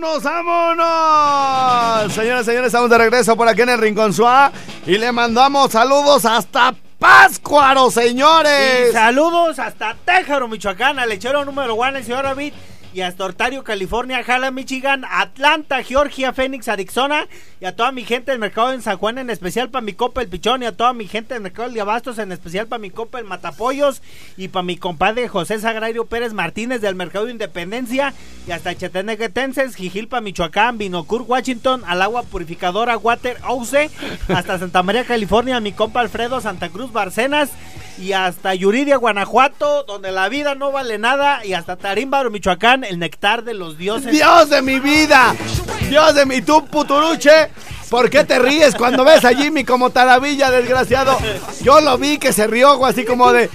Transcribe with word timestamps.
¡Vámonos, 0.00 0.22
vámonos! 0.22 2.12
Señoras 2.14 2.46
señores, 2.46 2.68
estamos 2.68 2.88
de 2.88 2.96
regreso 2.96 3.36
por 3.36 3.46
aquí 3.46 3.60
en 3.60 3.68
el 3.68 3.78
Rincón 3.78 4.14
Suá 4.14 4.50
y 4.86 4.96
le 4.96 5.12
mandamos 5.12 5.72
saludos 5.72 6.24
hasta 6.24 6.74
Páscuaro, 6.98 7.90
señores. 7.90 8.92
Saludos 8.92 9.58
hasta 9.58 9.94
Téjaro, 10.02 10.48
Michoacán, 10.48 10.98
al 10.98 11.08
lechero 11.10 11.44
número 11.44 11.74
uno, 11.74 11.98
el 11.98 12.04
señor 12.04 12.22
David. 12.24 12.54
Y 12.92 13.02
hasta 13.02 13.24
Ontario, 13.24 13.62
California, 13.62 14.24
Jala, 14.24 14.50
Michigan, 14.50 15.04
Atlanta, 15.08 15.82
Georgia, 15.82 16.32
Phoenix, 16.32 16.66
Arizona. 16.66 17.28
Y 17.60 17.64
a 17.64 17.76
toda 17.76 17.92
mi 17.92 18.04
gente 18.04 18.32
del 18.32 18.40
mercado 18.40 18.72
en 18.72 18.82
San 18.82 18.96
Juan, 18.96 19.18
en 19.18 19.30
especial 19.30 19.70
para 19.70 19.84
mi 19.84 19.92
copa 19.92 20.22
el 20.22 20.28
Pichón. 20.28 20.62
Y 20.62 20.66
a 20.66 20.76
toda 20.76 20.92
mi 20.92 21.06
gente 21.06 21.34
del 21.34 21.42
mercado 21.42 21.70
de 21.70 21.80
Abastos, 21.80 22.18
en 22.18 22.32
especial 22.32 22.66
para 22.66 22.80
mi 22.80 22.90
copa 22.90 23.20
el 23.20 23.26
Matapollos. 23.26 24.02
Y 24.36 24.48
para 24.48 24.64
mi 24.64 24.76
compadre 24.76 25.28
José 25.28 25.60
Sagrario 25.60 26.06
Pérez 26.06 26.32
Martínez 26.32 26.80
del 26.80 26.96
mercado 26.96 27.26
de 27.26 27.32
Independencia. 27.32 28.12
Y 28.48 28.50
hasta 28.50 28.74
Cheteneguetenses, 28.74 29.76
Jijilpa, 29.76 30.20
Michoacán, 30.20 30.76
Binocur, 30.76 31.22
Washington, 31.22 31.82
al 31.86 32.02
agua 32.02 32.24
purificadora 32.24 32.96
Water 32.96 33.38
House. 33.40 33.76
Hasta 34.28 34.58
Santa 34.58 34.82
María, 34.82 35.04
California, 35.04 35.60
mi 35.60 35.72
compa 35.72 36.00
Alfredo 36.00 36.40
Santa 36.40 36.68
Cruz 36.70 36.92
Barcenas 36.92 37.50
y 38.00 38.12
hasta 38.12 38.54
Yuridia, 38.54 38.96
Guanajuato, 38.96 39.84
donde 39.84 40.10
la 40.10 40.28
vida 40.28 40.54
no 40.54 40.72
vale 40.72 40.98
nada, 40.98 41.44
y 41.44 41.52
hasta 41.52 41.76
Tarímbaro, 41.76 42.30
Michoacán, 42.30 42.84
el 42.84 42.98
nectar 42.98 43.44
de 43.44 43.54
los 43.54 43.76
dioses. 43.76 44.10
¡Dios 44.10 44.48
de 44.48 44.62
mi 44.62 44.80
vida! 44.80 45.34
¡Dios 45.88 46.14
de 46.14 46.26
mi 46.26 46.40
tú, 46.40 46.66
puturuche! 46.66 47.50
¿Por 47.90 48.08
qué 48.08 48.24
te 48.24 48.38
ríes 48.38 48.74
cuando 48.76 49.04
ves 49.04 49.24
a 49.24 49.34
Jimmy 49.34 49.64
como 49.64 49.90
taravilla, 49.90 50.50
desgraciado? 50.50 51.18
Yo 51.62 51.80
lo 51.80 51.98
vi 51.98 52.18
que 52.18 52.32
se 52.32 52.46
rió 52.46 52.84
así 52.86 53.04
como 53.04 53.32
de... 53.32 53.50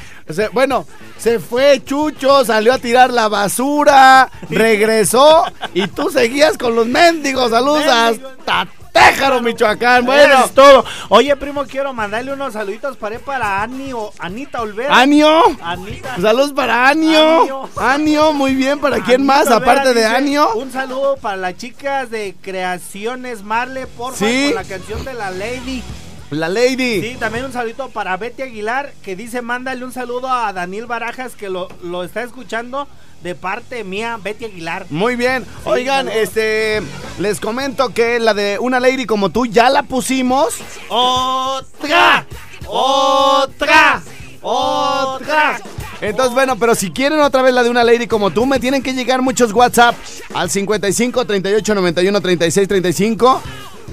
bueno, 0.52 0.85
se 1.17 1.39
fue 1.39 1.81
Chucho, 1.85 2.43
salió 2.43 2.73
a 2.73 2.77
tirar 2.77 3.11
la 3.11 3.30
basura, 3.30 4.30
regresó 4.49 5.45
y 5.73 5.87
tú 5.87 6.09
seguías 6.09 6.57
con 6.57 6.75
los 6.75 6.85
mendigos. 6.85 7.52
Saludos 7.52 7.85
hasta 7.87 8.67
Téjaro, 8.95 9.41
Michoacán. 9.41 10.05
Bueno, 10.05 10.45
es 10.45 10.53
todo. 10.53 10.85
Oye, 11.09 11.35
primo, 11.35 11.65
quiero 11.65 11.93
mandarle 11.93 12.31
unos 12.31 12.53
saluditos 12.53 12.95
para, 12.95 13.19
para 13.19 13.61
Ani 13.61 13.91
o 13.91 14.13
Anita 14.19 14.61
Olvera. 14.61 14.97
¿Anio? 14.97 15.41
Anita. 15.61 16.15
Saludos 16.21 16.53
para 16.53 16.87
Anio. 16.87 17.69
Anio, 17.75 18.31
muy 18.31 18.55
bien. 18.55 18.79
¿Para 18.79 19.03
quién 19.03 19.25
más, 19.25 19.52
aparte 19.52 19.93
de 19.93 20.05
Anio? 20.05 20.55
Un 20.55 20.71
saludo 20.71 21.17
para 21.17 21.35
las 21.35 21.57
chicas 21.57 22.09
de 22.09 22.35
Creaciones 22.41 23.43
Marle, 23.43 23.85
por 23.85 24.13
favor, 24.13 24.33
con 24.45 24.55
la 24.55 24.63
canción 24.63 25.03
de 25.03 25.13
la 25.13 25.30
Lady. 25.30 25.83
La 26.30 26.47
Lady. 26.47 27.02
Sí, 27.02 27.17
también 27.19 27.43
un 27.45 27.52
saludito 27.52 27.89
para 27.89 28.15
Betty 28.15 28.43
Aguilar, 28.43 28.93
que 29.03 29.17
dice, 29.17 29.41
mándale 29.41 29.83
un 29.83 29.91
saludo 29.91 30.30
a 30.30 30.53
Daniel 30.53 30.85
Barajas, 30.85 31.35
que 31.35 31.49
lo, 31.49 31.67
lo 31.83 32.03
está 32.03 32.23
escuchando 32.23 32.87
de 33.25 33.33
parte 33.33 33.83
mía, 33.83 34.19
Betty 34.23 34.45
Aguilar. 34.45 34.85
Muy 34.91 35.15
bien. 35.15 35.47
Oigan, 35.63 36.07
este 36.09 36.83
les 37.17 37.39
comento 37.39 37.91
que 37.91 38.19
la 38.19 38.35
de 38.35 38.59
una 38.59 38.79
lady 38.79 39.07
como 39.07 39.31
tú 39.31 39.47
ya 39.47 39.71
la 39.71 39.81
pusimos. 39.81 40.53
Otra. 40.89 42.27
Otra. 42.67 44.03
Otra. 44.43 45.59
Entonces, 46.02 46.35
bueno, 46.35 46.55
pero 46.58 46.75
si 46.75 46.91
quieren 46.91 47.19
otra 47.19 47.41
vez 47.41 47.52
la 47.52 47.64
de 47.64 47.71
una 47.71 47.83
lady 47.83 48.05
como 48.05 48.30
tú, 48.30 48.45
me 48.45 48.59
tienen 48.59 48.83
que 48.83 48.93
llegar 48.93 49.23
muchos 49.23 49.52
WhatsApp 49.53 49.95
al 50.35 50.52
55 50.52 51.25
38 51.25 51.73
91 51.73 52.21
36 52.21 52.67
35 52.67 53.41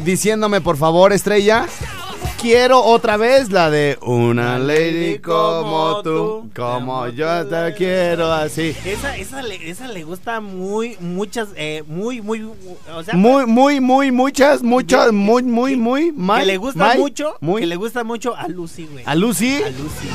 diciéndome, 0.05 0.61
por 0.61 0.77
favor, 0.77 1.15
estrella, 1.15 1.67
quiero 2.41 2.83
otra 2.83 3.17
vez 3.17 3.51
la 3.51 3.71
de 3.71 3.99
una 4.03 4.59
lady 4.59 5.19
como 5.19 6.03
tú, 6.03 6.51
como 6.55 7.09
yo 7.09 7.47
te 7.47 7.75
quiero 7.75 8.33
así. 8.33 8.77
Esa, 8.85 9.17
esa, 9.17 9.43
le, 9.43 9.71
esa 9.71 9.89
le 9.89 10.05
gusta 10.05 10.41
muy, 10.41 10.97
muchas, 11.01 11.49
eh, 11.57 11.85
muy, 11.87 12.21
muy, 12.21 12.43
o 12.43 13.03
sea, 13.03 13.15
muy, 13.15 13.47
muy, 13.47 13.81
muy, 13.81 14.11
muchas, 14.11 14.63
muchas, 14.63 15.13
muy, 15.13 15.43
muy, 15.43 15.77
muy, 15.77 16.13
mal, 16.13 16.41
que 16.41 16.47
le 16.47 16.57
gusta 16.57 16.95
mucho, 16.97 17.37
muy, 17.41 17.61
que 17.61 17.67
le 17.67 17.77
gusta 17.77 18.05
mucho 18.05 18.37
a 18.37 18.49
Lucy, 18.49 18.87
güey. 18.91 19.05
¿A 19.07 19.15
Lucy? 19.15 19.63
A 19.63 19.71
Lucy. 19.71 20.09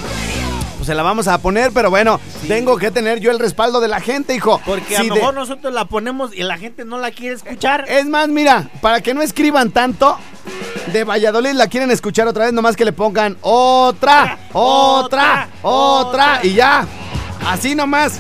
Pues 0.78 0.86
se 0.86 0.94
la 0.94 1.02
vamos 1.02 1.28
a 1.28 1.40
poner, 1.40 1.72
pero 1.72 1.90
bueno, 1.90 2.20
tengo 2.48 2.78
que 2.78 2.92
tener 2.92 3.20
yo 3.20 3.32
el 3.32 3.40
respaldo 3.40 3.80
de 3.80 3.88
la 3.88 4.00
gente, 4.00 4.36
hijo. 4.36 4.62
Porque 4.64 4.96
a 4.96 5.04
lo 5.04 5.16
mejor 5.16 5.34
nosotros 5.34 5.74
la 5.74 5.86
ponemos 5.86 6.36
y 6.36 6.44
la 6.44 6.58
gente 6.58 6.86
no 6.86 7.00
la 7.00 7.10
quiere 7.10 7.36
escuchar. 7.36 7.86
Es 7.88 8.06
más, 8.06 8.28
mira, 8.28 8.70
para 8.80 9.02
que 9.02 9.16
no 9.16 9.24
escriban 9.24 9.72
tanto, 9.72 10.18
de 10.92 11.04
Valladolid 11.04 11.54
la 11.54 11.68
quieren 11.68 11.92
escuchar 11.92 12.28
otra 12.28 12.46
vez, 12.46 12.54
nomás 12.54 12.76
que 12.76 12.86
le 12.86 12.94
pongan 12.94 13.38
otra, 13.42 14.40
otra, 14.54 15.50
otra, 15.62 16.40
y 16.44 16.54
ya. 16.54 16.86
Así 17.46 17.76
nomás. 17.76 18.20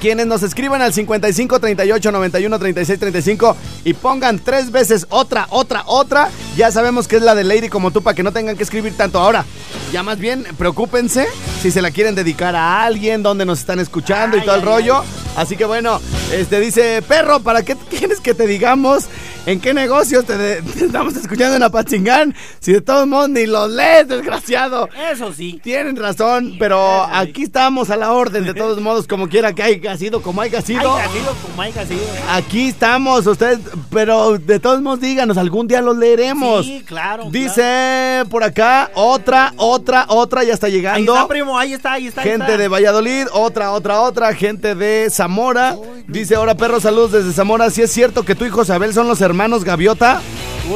Quienes 0.00 0.28
nos 0.28 0.44
escriban 0.44 0.80
al 0.80 0.94
55 0.94 1.58
38 1.58 2.12
91 2.12 2.58
36 2.58 3.00
35 3.00 3.56
y 3.84 3.94
pongan 3.94 4.38
tres 4.38 4.70
veces 4.70 5.06
otra, 5.08 5.48
otra, 5.50 5.82
otra, 5.86 6.30
ya 6.56 6.70
sabemos 6.70 7.08
que 7.08 7.16
es 7.16 7.22
la 7.22 7.34
de 7.34 7.42
Lady 7.42 7.68
como 7.68 7.90
tú 7.90 8.00
para 8.00 8.14
que 8.14 8.22
no 8.22 8.32
tengan 8.32 8.56
que 8.56 8.62
escribir 8.62 8.96
tanto. 8.96 9.18
Ahora, 9.18 9.44
ya 9.92 10.04
más 10.04 10.18
bien, 10.18 10.46
preocúpense 10.56 11.26
si 11.60 11.72
se 11.72 11.82
la 11.82 11.90
quieren 11.90 12.14
dedicar 12.14 12.54
a 12.54 12.84
alguien, 12.84 13.24
donde 13.24 13.44
nos 13.44 13.58
están 13.58 13.80
escuchando 13.80 14.36
y 14.36 14.44
todo 14.44 14.54
el 14.54 14.62
rollo. 14.62 15.02
Así 15.36 15.56
que 15.56 15.64
bueno, 15.64 16.00
este 16.32 16.60
dice, 16.60 17.02
perro, 17.02 17.40
¿para 17.40 17.64
qué 17.64 17.74
quieres 17.90 18.20
que 18.20 18.34
te 18.34 18.46
digamos 18.46 19.06
en 19.48 19.60
qué 19.60 19.72
negocios 19.72 20.26
te, 20.26 20.58
estamos 20.58 21.16
escuchando 21.16 21.56
en 21.56 21.62
Apachingán? 21.62 22.34
Si 22.60 22.72
de 22.72 22.82
todos 22.82 23.06
modos 23.06 23.30
ni 23.30 23.46
los 23.46 23.70
lees, 23.70 24.06
desgraciado. 24.06 24.90
Eso 25.10 25.32
sí. 25.32 25.58
Tienen 25.62 25.96
razón, 25.96 26.56
pero 26.58 27.04
aquí 27.04 27.44
estamos 27.44 27.88
a 27.88 27.96
la 27.96 28.12
orden, 28.12 28.44
de 28.44 28.52
todos 28.52 28.78
modos, 28.82 29.06
como 29.06 29.26
quiera 29.28 29.54
que 29.54 29.62
haya 29.62 29.96
sido, 29.96 30.20
como 30.20 30.42
haya 30.42 30.60
sido. 30.60 30.96
Haya 30.96 31.10
sido 31.10 31.34
como 31.34 31.62
haya 31.62 31.86
sido. 31.86 32.00
Aquí 32.30 32.68
estamos, 32.68 33.26
ustedes, 33.26 33.60
pero 33.90 34.36
de 34.36 34.60
todos 34.60 34.82
modos 34.82 35.00
díganos, 35.00 35.38
algún 35.38 35.66
día 35.66 35.80
los 35.80 35.96
leeremos. 35.96 36.66
Sí, 36.66 36.84
claro. 36.86 37.30
Dice 37.30 38.24
por 38.30 38.44
acá, 38.44 38.90
otra, 38.94 39.54
otra, 39.56 40.04
otra, 40.08 40.44
ya 40.44 40.52
está 40.52 40.68
llegando. 40.68 41.14
Ahí 41.14 41.18
está, 41.20 41.28
primo, 41.28 41.58
ahí 41.58 41.72
está, 41.72 41.92
ahí 41.92 42.06
está. 42.08 42.22
Gente 42.22 42.58
de 42.58 42.68
Valladolid, 42.68 43.28
otra, 43.32 43.72
otra, 43.72 44.02
otra, 44.02 44.34
gente 44.34 44.74
de 44.74 45.08
Zamora. 45.10 45.74
Dice, 46.08 46.36
ahora 46.36 46.54
perro, 46.56 46.80
saludos 46.80 47.12
desde 47.12 47.34
Zamora. 47.34 47.68
Si 47.68 47.82
es 47.82 47.92
cierto 47.92 48.24
que 48.24 48.34
tú 48.34 48.46
y 48.46 48.48
Josabel 48.48 48.94
son 48.94 49.08
los 49.08 49.20
hermanos 49.20 49.62
Gaviota, 49.62 50.22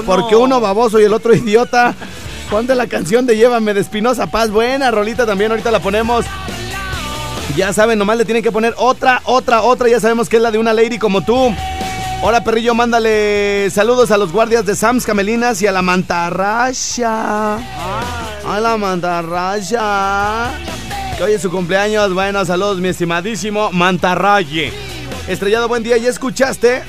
porque 0.05 0.37
uno 0.37 0.61
baboso 0.61 1.01
y 1.01 1.05
el 1.05 1.15
otro 1.15 1.35
idiota. 1.35 1.95
Ponte 2.51 2.75
la 2.75 2.87
canción 2.87 3.25
de 3.25 3.35
Llévame 3.35 3.73
de 3.73 3.81
Espinosa 3.81 4.27
Paz. 4.27 4.51
Buena 4.51 4.91
rolita 4.91 5.25
también, 5.25 5.51
ahorita 5.51 5.71
la 5.71 5.81
ponemos. 5.81 6.27
Ya 7.57 7.73
saben, 7.73 7.99
nomás 7.99 8.19
le 8.19 8.27
tienen 8.27 8.43
que 8.43 8.53
poner 8.53 8.75
otra, 8.77 9.23
otra, 9.25 9.63
otra. 9.63 9.89
Ya 9.89 10.01
sabemos 10.01 10.29
que 10.29 10.37
es 10.37 10.43
la 10.43 10.51
de 10.51 10.59
una 10.59 10.75
lady 10.75 10.99
como 10.99 11.23
tú. 11.23 11.55
Hola 12.21 12.45
perrillo, 12.45 12.75
mándale 12.75 13.71
saludos 13.71 14.11
a 14.11 14.19
los 14.19 14.33
guardias 14.33 14.67
de 14.67 14.77
Sams 14.77 15.07
Camelinas 15.07 15.63
y 15.63 15.67
a 15.67 15.73
la 15.73 15.81
mantarraya. 15.81 17.55
A 17.57 18.61
la 18.61 18.77
mantarraya. 18.77 20.51
Que 21.17 21.25
hoy 21.25 21.33
es 21.33 21.41
su 21.41 21.51
cumpleaños. 21.51 22.13
Bueno, 22.13 22.45
saludos, 22.45 22.81
mi 22.81 22.89
estimadísimo 22.89 23.73
mantarraye. 23.73 24.82
Estrellado, 25.29 25.69
buen 25.69 25.83
día. 25.83 25.97
¿Ya 25.99 26.09
escuchaste 26.09 26.83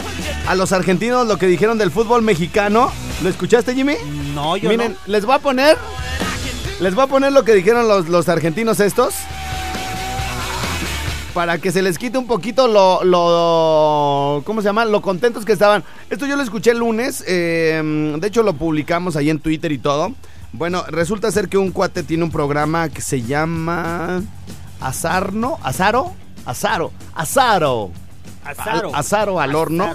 a 0.48 0.56
los 0.56 0.72
argentinos 0.72 1.28
lo 1.28 1.38
que 1.38 1.48
dijeron 1.48 1.78
del 1.78 1.92
fútbol 1.92 2.24
mexicano? 2.24 2.92
¿Lo 3.22 3.30
escuchaste, 3.30 3.76
Jimmy? 3.76 3.96
No, 4.34 4.58
yo 4.58 4.70
Miren, 4.70 4.98
les 5.06 5.26
voy 5.26 5.36
a 5.36 5.40
poner. 5.40 5.78
Les 6.80 6.96
voy 6.96 7.04
a 7.04 7.08
poner 7.08 7.32
lo 7.32 7.44
que 7.44 7.54
dijeron 7.54 7.88
los, 7.88 8.10
los 8.10 8.28
argentinos 8.30 8.80
estos 8.80 9.14
para 11.34 11.58
que 11.58 11.72
se 11.72 11.82
les 11.82 11.98
quite 11.98 12.18
un 12.18 12.28
poquito 12.28 12.68
lo, 12.68 13.04
lo, 13.04 14.44
¿cómo 14.46 14.62
se 14.62 14.66
llama? 14.66 14.86
Lo 14.86 15.02
contentos 15.02 15.46
que 15.46 15.54
estaban. 15.54 15.84
Esto 16.10 16.26
yo 16.26 16.36
lo 16.36 16.44
escuché 16.44 16.72
el 16.72 16.80
lunes, 16.80 17.24
eh, 17.28 17.82
de 18.20 18.28
hecho 18.28 18.44
lo 18.44 18.54
publicamos 18.54 19.16
ahí 19.16 19.30
en 19.30 19.40
Twitter 19.40 19.72
y 19.72 19.80
todo. 19.80 20.14
Bueno, 20.52 20.84
resulta 20.88 21.32
ser 21.32 21.50
que 21.50 21.58
un 21.58 21.72
cuate 21.72 22.04
tiene 22.04 22.24
un 22.24 22.32
programa 22.32 22.90
que 22.90 23.02
se 23.02 23.24
llama 23.24 24.22
Azarno, 24.80 25.58
Azaro, 25.64 26.14
Azaro, 26.46 26.92
Azaro, 27.16 27.92
Azaro, 28.46 28.96
Azaro 28.96 29.40
al 29.40 29.56
horno, 29.56 29.94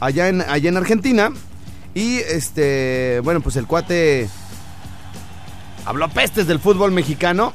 allá 0.00 0.28
en, 0.28 0.42
allá 0.42 0.68
en 0.68 0.76
Argentina. 0.76 1.32
Y 1.94 2.16
este, 2.16 3.20
bueno, 3.22 3.40
pues 3.40 3.56
el 3.56 3.66
cuate 3.66 4.28
habló 5.84 6.08
pestes 6.08 6.46
del 6.46 6.58
fútbol 6.58 6.92
mexicano. 6.92 7.52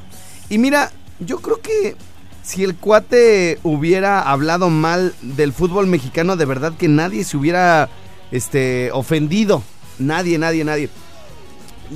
Y 0.50 0.58
mira, 0.58 0.92
yo 1.20 1.40
creo 1.40 1.62
que 1.62 1.96
si 2.44 2.64
el 2.64 2.76
cuate 2.76 3.60
hubiera 3.64 4.22
hablado 4.22 4.70
mal 4.70 5.14
del 5.22 5.54
fútbol 5.54 5.88
mexicano, 5.88 6.36
de 6.36 6.46
verdad 6.46 6.74
que 6.78 6.88
nadie 6.88 7.24
se 7.24 7.38
hubiera 7.38 7.90
este, 8.32 8.92
ofendido. 8.94 9.64
Nadie, 10.00 10.38
nadie, 10.38 10.64
nadie. 10.64 10.90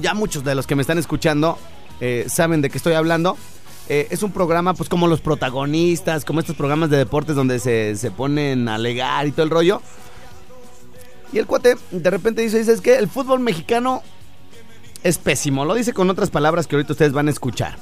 Ya 0.02 0.14
muchos 0.14 0.44
de 0.44 0.56
los 0.56 0.68
que 0.68 0.76
me 0.76 0.82
están 0.82 0.98
escuchando 0.98 1.58
eh, 2.00 2.26
saben 2.28 2.62
de 2.62 2.70
qué 2.70 2.78
estoy 2.78 2.94
hablando. 2.94 3.38
Eh, 3.90 4.08
es 4.10 4.24
un 4.24 4.32
programa, 4.32 4.74
pues 4.74 4.90
como 4.90 5.08
los 5.08 5.22
protagonistas, 5.22 6.24
como 6.24 6.40
estos 6.40 6.56
programas 6.56 6.90
de 6.90 6.98
deportes 6.98 7.36
donde 7.36 7.60
se, 7.60 7.96
se 7.96 8.12
ponen 8.12 8.70
a 8.70 8.76
alegar 8.76 9.28
y 9.28 9.32
todo 9.32 9.44
el 9.44 9.50
rollo. 9.50 9.82
Y 11.34 11.38
el 11.38 11.46
cuate 11.46 11.76
de 11.92 12.10
repente 12.10 12.42
dice, 12.42 12.60
dice, 12.60 12.74
es 12.74 12.82
que 12.82 12.96
el 12.96 13.08
fútbol 13.08 13.40
mexicano 13.40 14.02
es 15.04 15.18
pésimo. 15.18 15.66
Lo 15.66 15.74
dice 15.74 15.94
con 15.94 16.10
otras 16.10 16.30
palabras 16.30 16.68
que 16.68 16.76
ahorita 16.76 16.94
ustedes 16.94 17.14
van 17.14 17.28
a 17.28 17.32
escuchar. 17.32 17.78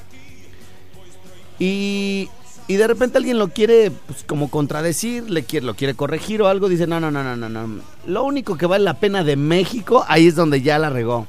Y, 1.57 2.29
y 2.67 2.75
de 2.75 2.87
repente 2.87 3.17
alguien 3.17 3.37
lo 3.37 3.49
quiere 3.49 3.91
pues, 3.91 4.23
como 4.23 4.49
contradecir, 4.49 5.29
le 5.29 5.43
quiere, 5.43 5.65
lo 5.65 5.75
quiere 5.75 5.95
corregir 5.95 6.41
o 6.41 6.47
algo. 6.47 6.69
Dice, 6.69 6.87
no, 6.87 6.99
no, 6.99 7.11
no, 7.11 7.23
no, 7.23 7.35
no, 7.35 7.49
no. 7.49 7.81
Lo 8.05 8.23
único 8.23 8.57
que 8.57 8.65
vale 8.65 8.83
la 8.83 8.99
pena 8.99 9.23
de 9.23 9.35
México, 9.35 10.05
ahí 10.07 10.27
es 10.27 10.35
donde 10.35 10.61
ya 10.61 10.79
la 10.79 10.89
regó. 10.89 11.27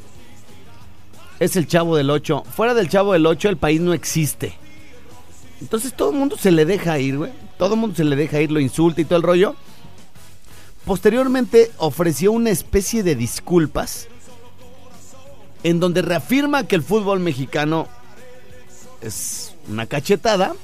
Es 1.41 1.57
el 1.57 1.67
Chavo 1.67 1.97
del 1.97 2.11
8. 2.11 2.45
Fuera 2.55 2.75
del 2.75 2.91
Chavo 2.91 3.15
del 3.15 3.25
8 3.27 3.49
el 3.49 3.57
país 3.57 3.81
no 3.81 3.95
existe. 3.95 4.55
Entonces 5.61 5.95
todo 5.95 6.11
el 6.11 6.17
mundo 6.17 6.37
se 6.39 6.51
le 6.51 6.67
deja 6.67 6.99
ir, 6.99 7.17
güey. 7.17 7.33
Todo 7.59 7.75
el 7.75 7.81
mundo 7.81 7.97
se 7.97 8.05
le 8.05 8.15
deja 8.15 8.41
ir, 8.41 8.53
lo 8.53 8.61
insulta 8.61 9.01
y 9.01 9.07
todo 9.07 9.17
el 9.17 9.23
rollo. 9.23 9.57
Posteriormente 10.85 11.71
ofreció 11.79 12.33
una 12.33 12.51
especie 12.51 13.03
de 13.03 13.15
disculpas 13.17 14.07
en 15.63 15.81
donde 15.81 16.03
reafirma 16.03 16.67
que 16.67 16.77
el 16.77 16.83
fútbol 16.83 17.21
mexicano 17.21 17.89
es 19.01 19.55
una 19.69 19.87
cachetada 19.87 20.55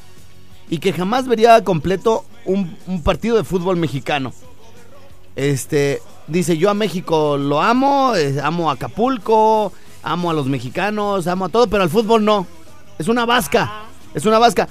y 0.68 0.78
que 0.78 0.92
jamás 0.92 1.26
vería 1.26 1.62
completo 1.64 2.24
un, 2.44 2.76
un 2.86 3.02
partido 3.02 3.36
de 3.36 3.44
fútbol 3.44 3.76
mexicano. 3.76 4.32
Este 5.36 6.02
dice 6.26 6.56
yo 6.56 6.70
a 6.70 6.74
México 6.74 7.36
lo 7.36 7.62
amo, 7.62 8.14
eh, 8.14 8.40
amo 8.42 8.70
Acapulco, 8.70 9.72
amo 10.06 10.30
a 10.30 10.34
los 10.34 10.46
mexicanos, 10.46 11.26
amo 11.26 11.46
a 11.46 11.48
todo, 11.48 11.66
pero 11.66 11.82
al 11.82 11.90
fútbol 11.90 12.24
no. 12.24 12.46
Es 12.98 13.08
una 13.08 13.26
vasca, 13.26 13.82
es 14.14 14.24
una 14.24 14.38
vasca. 14.38 14.68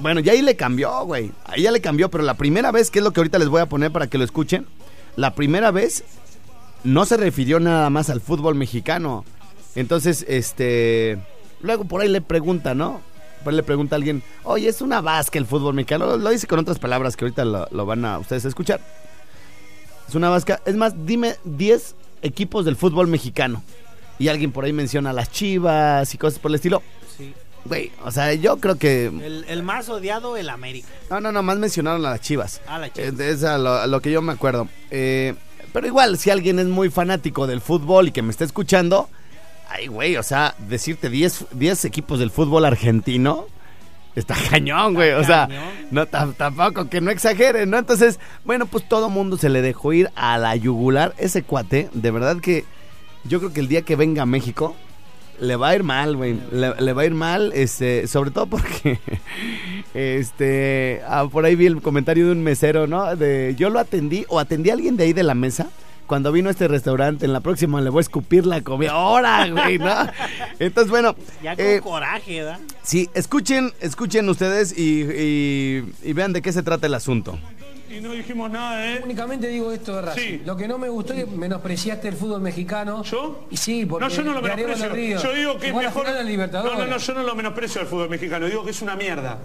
Bueno, 0.00 0.20
ya 0.20 0.32
ahí 0.32 0.42
le 0.42 0.56
cambió, 0.56 1.04
güey. 1.04 1.32
Ahí 1.46 1.62
ya 1.62 1.72
le 1.72 1.80
cambió, 1.80 2.10
pero 2.10 2.22
la 2.22 2.34
primera 2.34 2.70
vez, 2.70 2.90
que 2.90 3.00
es 3.00 3.04
lo 3.04 3.12
que 3.12 3.20
ahorita 3.20 3.38
les 3.38 3.48
voy 3.48 3.62
a 3.62 3.66
poner 3.66 3.90
para 3.90 4.06
que 4.06 4.18
lo 4.18 4.24
escuchen, 4.24 4.66
la 5.16 5.34
primera 5.34 5.70
vez 5.70 6.04
no 6.84 7.06
se 7.06 7.16
refirió 7.16 7.60
nada 7.60 7.88
más 7.90 8.10
al 8.10 8.20
fútbol 8.20 8.54
mexicano. 8.54 9.24
Entonces, 9.74 10.24
este. 10.28 11.18
Luego 11.60 11.84
por 11.84 12.02
ahí 12.02 12.08
le 12.08 12.20
pregunta, 12.20 12.74
¿no? 12.74 13.00
Por 13.42 13.52
ahí 13.52 13.56
le 13.56 13.62
pregunta 13.62 13.96
a 13.96 13.98
alguien, 13.98 14.22
oye, 14.42 14.68
es 14.68 14.82
una 14.82 15.00
vasca 15.00 15.38
el 15.38 15.46
fútbol 15.46 15.74
mexicano. 15.74 16.16
Lo, 16.16 16.30
dice 16.30 16.46
con 16.46 16.58
otras 16.58 16.78
palabras 16.78 17.16
que 17.16 17.24
ahorita 17.24 17.44
lo, 17.44 17.66
lo 17.70 17.86
van 17.86 18.04
a 18.04 18.18
ustedes 18.18 18.44
a 18.44 18.48
escuchar. 18.48 18.80
Es 20.06 20.14
una 20.14 20.28
vasca. 20.28 20.60
Es 20.66 20.76
más, 20.76 21.06
dime 21.06 21.36
10 21.44 21.94
equipos 22.22 22.64
del 22.66 22.76
fútbol 22.76 23.08
mexicano. 23.08 23.62
Y 24.18 24.28
alguien 24.28 24.52
por 24.52 24.64
ahí 24.64 24.72
menciona 24.72 25.12
las 25.12 25.30
chivas 25.30 26.14
y 26.14 26.18
cosas 26.18 26.38
por 26.38 26.50
el 26.50 26.56
estilo. 26.56 26.82
Sí. 27.16 27.32
Güey, 27.64 27.90
o 28.04 28.10
sea, 28.10 28.32
yo 28.34 28.58
creo 28.58 28.76
que. 28.76 29.06
El, 29.06 29.44
el 29.48 29.62
más 29.62 29.88
odiado, 29.88 30.36
el 30.36 30.50
América. 30.50 30.86
No, 31.10 31.20
no, 31.20 31.32
no, 31.32 31.42
más 31.42 31.56
mencionaron 31.58 32.04
a 32.06 32.10
las 32.10 32.20
chivas. 32.20 32.60
Ah, 32.68 32.78
la 32.78 32.92
Chivas. 32.92 33.18
Eh, 33.20 33.30
Es 33.30 33.42
a 33.44 33.56
lo, 33.58 33.72
a 33.74 33.86
lo 33.86 34.00
que 34.00 34.10
yo 34.12 34.20
me 34.22 34.32
acuerdo. 34.32 34.68
Eh, 34.90 35.34
pero 35.72 35.86
igual, 35.86 36.18
si 36.18 36.30
alguien 36.30 36.58
es 36.58 36.66
muy 36.66 36.90
fanático 36.90 37.46
del 37.46 37.60
fútbol 37.60 38.08
y 38.08 38.12
que 38.12 38.22
me 38.22 38.30
está 38.30 38.44
escuchando, 38.44 39.08
ay, 39.68 39.86
güey, 39.88 40.16
o 40.16 40.22
sea, 40.22 40.54
decirte 40.68 41.08
10 41.08 41.46
10 41.52 41.84
equipos 41.86 42.18
del 42.18 42.30
fútbol 42.30 42.64
argentino. 42.66 43.46
Está 44.14 44.36
cañón, 44.50 44.94
güey. 44.94 45.10
O 45.12 45.24
sea, 45.24 45.48
cañón. 45.48 45.64
no 45.90 46.06
tam- 46.06 46.34
tampoco 46.36 46.88
que 46.88 47.00
no 47.00 47.10
exageren, 47.10 47.70
¿no? 47.70 47.78
Entonces, 47.78 48.20
bueno, 48.44 48.66
pues 48.66 48.86
todo 48.88 49.08
mundo 49.10 49.36
se 49.38 49.48
le 49.48 49.60
dejó 49.62 49.92
ir 49.92 50.10
a 50.14 50.38
la 50.38 50.54
yugular. 50.54 51.14
Ese 51.18 51.42
cuate, 51.42 51.88
de 51.94 52.10
verdad 52.12 52.36
que 52.40 52.64
yo 53.24 53.38
creo 53.38 53.52
que 53.52 53.60
el 53.60 53.68
día 53.68 53.82
que 53.82 53.96
venga 53.96 54.22
a 54.22 54.26
México, 54.26 54.74
le 55.40 55.56
va 55.56 55.70
a 55.70 55.74
ir 55.76 55.82
mal, 55.82 56.16
güey. 56.16 56.38
Le, 56.52 56.74
le 56.80 56.92
va 56.92 57.02
a 57.02 57.04
ir 57.06 57.14
mal, 57.14 57.52
este, 57.54 58.06
sobre 58.06 58.30
todo 58.30 58.46
porque, 58.46 58.98
este, 59.94 61.00
ah, 61.06 61.26
por 61.30 61.44
ahí 61.44 61.54
vi 61.56 61.66
el 61.66 61.80
comentario 61.82 62.26
de 62.26 62.32
un 62.32 62.42
mesero, 62.42 62.86
¿no? 62.86 63.14
De, 63.16 63.54
yo 63.56 63.70
lo 63.70 63.78
atendí 63.78 64.24
o 64.28 64.38
atendí 64.38 64.70
a 64.70 64.74
alguien 64.74 64.96
de 64.96 65.04
ahí 65.04 65.12
de 65.12 65.22
la 65.22 65.34
mesa. 65.34 65.68
Cuando 66.06 66.32
vino 66.32 66.48
a 66.48 66.52
este 66.52 66.68
restaurante, 66.68 67.24
en 67.24 67.32
la 67.32 67.40
próxima 67.40 67.80
le 67.80 67.88
voy 67.88 68.00
a 68.00 68.02
escupir 68.02 68.44
la 68.44 68.60
comida. 68.60 68.90
¡Ahora, 68.92 69.48
güey! 69.48 69.78
¿no? 69.78 69.90
Entonces, 70.58 70.90
bueno. 70.90 71.16
Ya 71.42 71.56
con 71.56 71.64
eh, 71.64 71.80
coraje, 71.82 72.42
¿verdad? 72.42 72.60
Sí, 72.82 73.08
escuchen, 73.14 73.72
escuchen 73.80 74.28
ustedes 74.28 74.76
y, 74.78 75.02
y- 75.02 75.92
y 76.02 76.12
vean 76.12 76.34
de 76.34 76.42
qué 76.42 76.52
se 76.52 76.62
trata 76.62 76.86
el 76.88 76.94
asunto. 76.94 77.38
Y 77.96 78.00
no 78.00 78.12
dijimos 78.12 78.50
nada 78.50 78.78
de... 78.78 79.00
Únicamente 79.04 79.46
digo 79.46 79.70
esto 79.70 79.94
de 79.96 80.02
Racing. 80.02 80.20
Sí. 80.20 80.42
Lo 80.44 80.56
que 80.56 80.66
no 80.66 80.78
me 80.78 80.88
gustó 80.88 81.12
es 81.12 81.24
que 81.24 81.30
menospreciaste 81.30 82.08
el 82.08 82.14
fútbol 82.14 82.40
mexicano. 82.40 83.02
¿Yo? 83.04 83.46
Y 83.50 83.56
sí, 83.56 83.86
porque 83.86 84.04
No, 84.04 84.10
yo 84.10 84.22
no 84.24 84.32
lo 84.32 84.42
menosprecio. 84.42 85.22
Yo 85.22 85.32
digo 85.32 85.58
que 85.58 85.68
es 85.68 85.74
mejor. 85.74 86.06
No, 86.06 86.74
no, 86.76 86.86
no, 86.86 86.98
yo 86.98 87.14
no 87.14 87.22
lo 87.22 87.34
menosprecio 87.34 87.80
al 87.80 87.86
fútbol 87.86 88.08
mexicano. 88.08 88.46
Digo 88.46 88.64
que 88.64 88.70
es 88.70 88.82
una 88.82 88.96
mierda. 88.96 89.38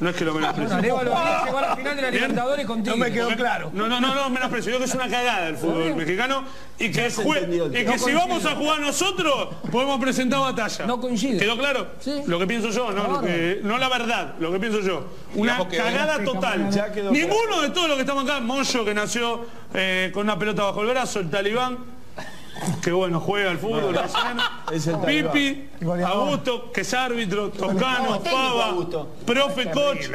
No 0.00 0.10
es 0.10 0.16
que 0.16 0.24
lo 0.24 0.32
menosprecio. 0.34 0.76
Arevalo 0.76 1.10
Ríos 1.10 1.44
llegó 1.44 1.58
a 1.58 1.62
la 1.62 1.76
final 1.76 1.96
de 1.96 2.02
la. 2.02 2.10
Libertadores 2.12 2.66
con 2.66 2.82
Tigre. 2.84 2.98
Porque- 2.98 3.36
No, 3.72 3.88
no, 3.88 4.00
no, 4.00 4.14
no, 4.14 4.30
menosprecio. 4.30 4.70
Digo 4.70 4.78
que 4.78 4.84
es 4.84 4.94
una 4.94 5.08
cagada 5.08 5.48
el 5.48 5.56
fútbol 5.56 5.96
mexicano 5.96 6.44
y 6.78 6.90
que, 6.92 7.10
jue- 7.10 7.70
y 7.80 7.84
que 7.84 7.98
si 7.98 8.12
vamos 8.12 8.44
a 8.44 8.54
jugar 8.54 8.80
nosotros, 8.80 9.48
podemos 9.72 10.00
presentar 10.00 10.38
batalla. 10.40 10.86
No 10.86 11.00
coincide. 11.00 11.38
¿Quedó 11.38 11.58
claro? 11.58 11.88
Sí. 11.98 12.22
Lo 12.26 12.38
que 12.38 12.46
pienso 12.46 12.70
yo, 12.70 12.92
no, 12.92 13.20
que- 13.20 13.60
no 13.64 13.76
la 13.78 13.88
verdad, 13.88 14.34
lo 14.38 14.52
que 14.52 14.60
pienso 14.60 14.80
yo. 14.80 15.04
Una 15.34 15.58
cagada 15.68 16.22
total. 16.24 16.70
Ninguno 17.10 17.60
de 17.62 17.70
todos 17.70 17.88
los 17.88 17.96
que 17.96 18.02
estamos 18.02 18.24
acá, 18.24 18.38
Moncho 18.40 18.84
que 18.84 18.94
nació 18.94 19.46
eh, 19.74 20.10
con 20.14 20.22
una 20.24 20.38
pelota 20.38 20.62
bajo 20.62 20.82
el 20.82 20.88
brazo, 20.88 21.18
el 21.20 21.28
talibán. 21.28 21.97
Que 22.82 22.92
bueno, 22.92 23.20
juega 23.20 23.50
al 23.50 23.58
fútbol, 23.58 23.92
brasileño. 23.92 24.42
Pipi, 25.06 25.68
Augusto, 26.04 26.72
que 26.72 26.80
es 26.82 26.94
árbitro, 26.94 27.50
Toscano, 27.50 28.20
Pava, 28.22 28.74
profe, 29.24 29.70
coach. 29.70 30.08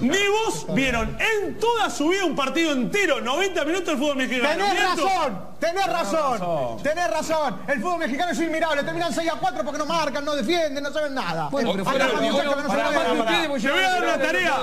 Ni 0.00 0.28
vos 0.28 0.66
vieron 0.74 1.16
en 1.20 1.58
toda 1.58 1.90
su 1.90 2.08
vida 2.08 2.24
un 2.24 2.34
partido 2.34 2.72
entero, 2.72 3.20
90 3.20 3.64
minutos 3.64 3.86
del 3.86 3.98
fútbol 3.98 4.16
mexicano. 4.16 4.64
Tenés 4.64 4.82
razón, 4.82 5.38
tenés 5.64 5.86
razón, 5.86 6.82
tenés 6.82 7.10
razón. 7.10 7.56
El 7.66 7.80
fútbol 7.80 7.98
mexicano 8.00 8.32
es 8.32 8.40
inmirable, 8.40 8.82
terminan 8.82 9.12
6 9.12 9.30
a 9.30 9.36
4 9.38 9.64
porque 9.64 9.78
no 9.78 9.86
marcan, 9.86 10.24
no 10.24 10.34
defienden, 10.34 10.82
no 10.82 10.92
saben 10.92 11.14
nada. 11.14 11.48
Bueno, 11.50 11.72
pero 11.72 11.84
fuera 11.84 12.06
porque 12.08 13.58
Te 13.60 13.70
voy 13.70 13.82
a 13.84 13.90
dar 13.90 14.02
una 14.02 14.18
tarea. 14.18 14.54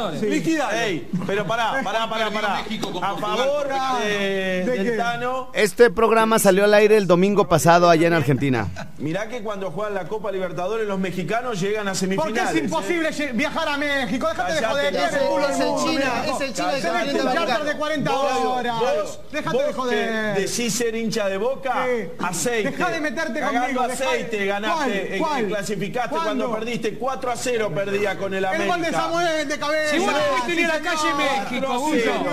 Ey, 0.84 1.10
pero 1.26 1.46
pará, 1.46 1.82
pará, 1.84 2.10
pará, 2.10 2.30
pará. 2.32 2.58
A 3.02 3.18
favor 3.18 3.68
de, 4.04 4.96
Tano. 4.98 5.50
Este 5.54 5.90
programa 5.90 6.40
salió 6.40 6.64
al 6.66 6.74
aire 6.74 6.98
el 6.98 7.08
domingo 7.08 7.48
pasado 7.48 7.90
allá 7.90 8.08
en 8.08 8.14
Argentina. 8.14 8.68
Mirá 8.98 9.28
que 9.28 9.42
cuando 9.42 9.72
juegan 9.72 9.94
la 9.94 10.08
Copa 10.08 10.32
Libertadores 10.32 10.88
los 10.88 11.00
mexicanos 11.00 11.60
llegan 11.60 11.88
a 11.88 11.92
Porque 11.92 12.00
semifinales. 12.00 12.56
es 12.56 12.64
imposible 12.64 13.10
lle- 13.12 13.34
viajar 13.34 13.68
a 13.68 13.78
México, 13.78 14.28
déjate 14.28 14.54
de 14.54 14.66
joder, 14.66 14.96
es 14.96 15.14
el 15.14 15.20
culo 15.22 15.50
es 15.50 15.60
el 15.60 15.76
China, 15.78 16.24
es 16.26 16.42
el 16.42 16.54
China 16.54 16.72
Tenés 16.82 17.24
un 17.24 17.34
charter 17.34 17.64
de 17.64 17.78
40 17.78 18.12
Vos, 18.12 18.32
horas. 18.46 19.20
Déjate 19.32 19.64
de 19.64 19.74
joder. 19.74 20.36
decís 20.36 20.74
ser 20.92 20.96
hincha 21.00 21.30
de 21.30 21.38
boca, 21.38 21.86
Sí. 21.88 22.10
aceite. 22.20 22.72
Dejá 22.72 22.90
de 22.92 23.00
meterte 23.00 23.40
Cagando 23.40 23.62
conmigo, 23.62 23.88
dejá 23.88 24.04
de- 24.04 24.06
aceite 24.12 24.46
ganaste, 24.46 24.78
¿Cuál? 24.78 24.92
eh, 24.92 25.18
¿Cuál? 25.20 25.46
clasificaste 25.48 26.10
¿Cuándo? 26.10 26.46
cuando 26.48 26.60
perdiste 26.60 26.94
4 26.96 27.32
a 27.32 27.36
0 27.36 27.72
perdía 27.74 28.18
con 28.18 28.34
el 28.34 28.44
América. 28.46 28.64
El 28.64 28.70
gol 28.72 28.82
de 28.82 28.92
Samuel 28.92 29.48
de 29.48 29.60
cabeza. 29.60 29.92
Si 29.92 30.00
vos 30.00 30.12
fuiste 30.32 30.56
ni 30.56 30.64
a 30.64 30.68
la 30.68 30.80
calle 30.80 31.14
México, 31.18 31.88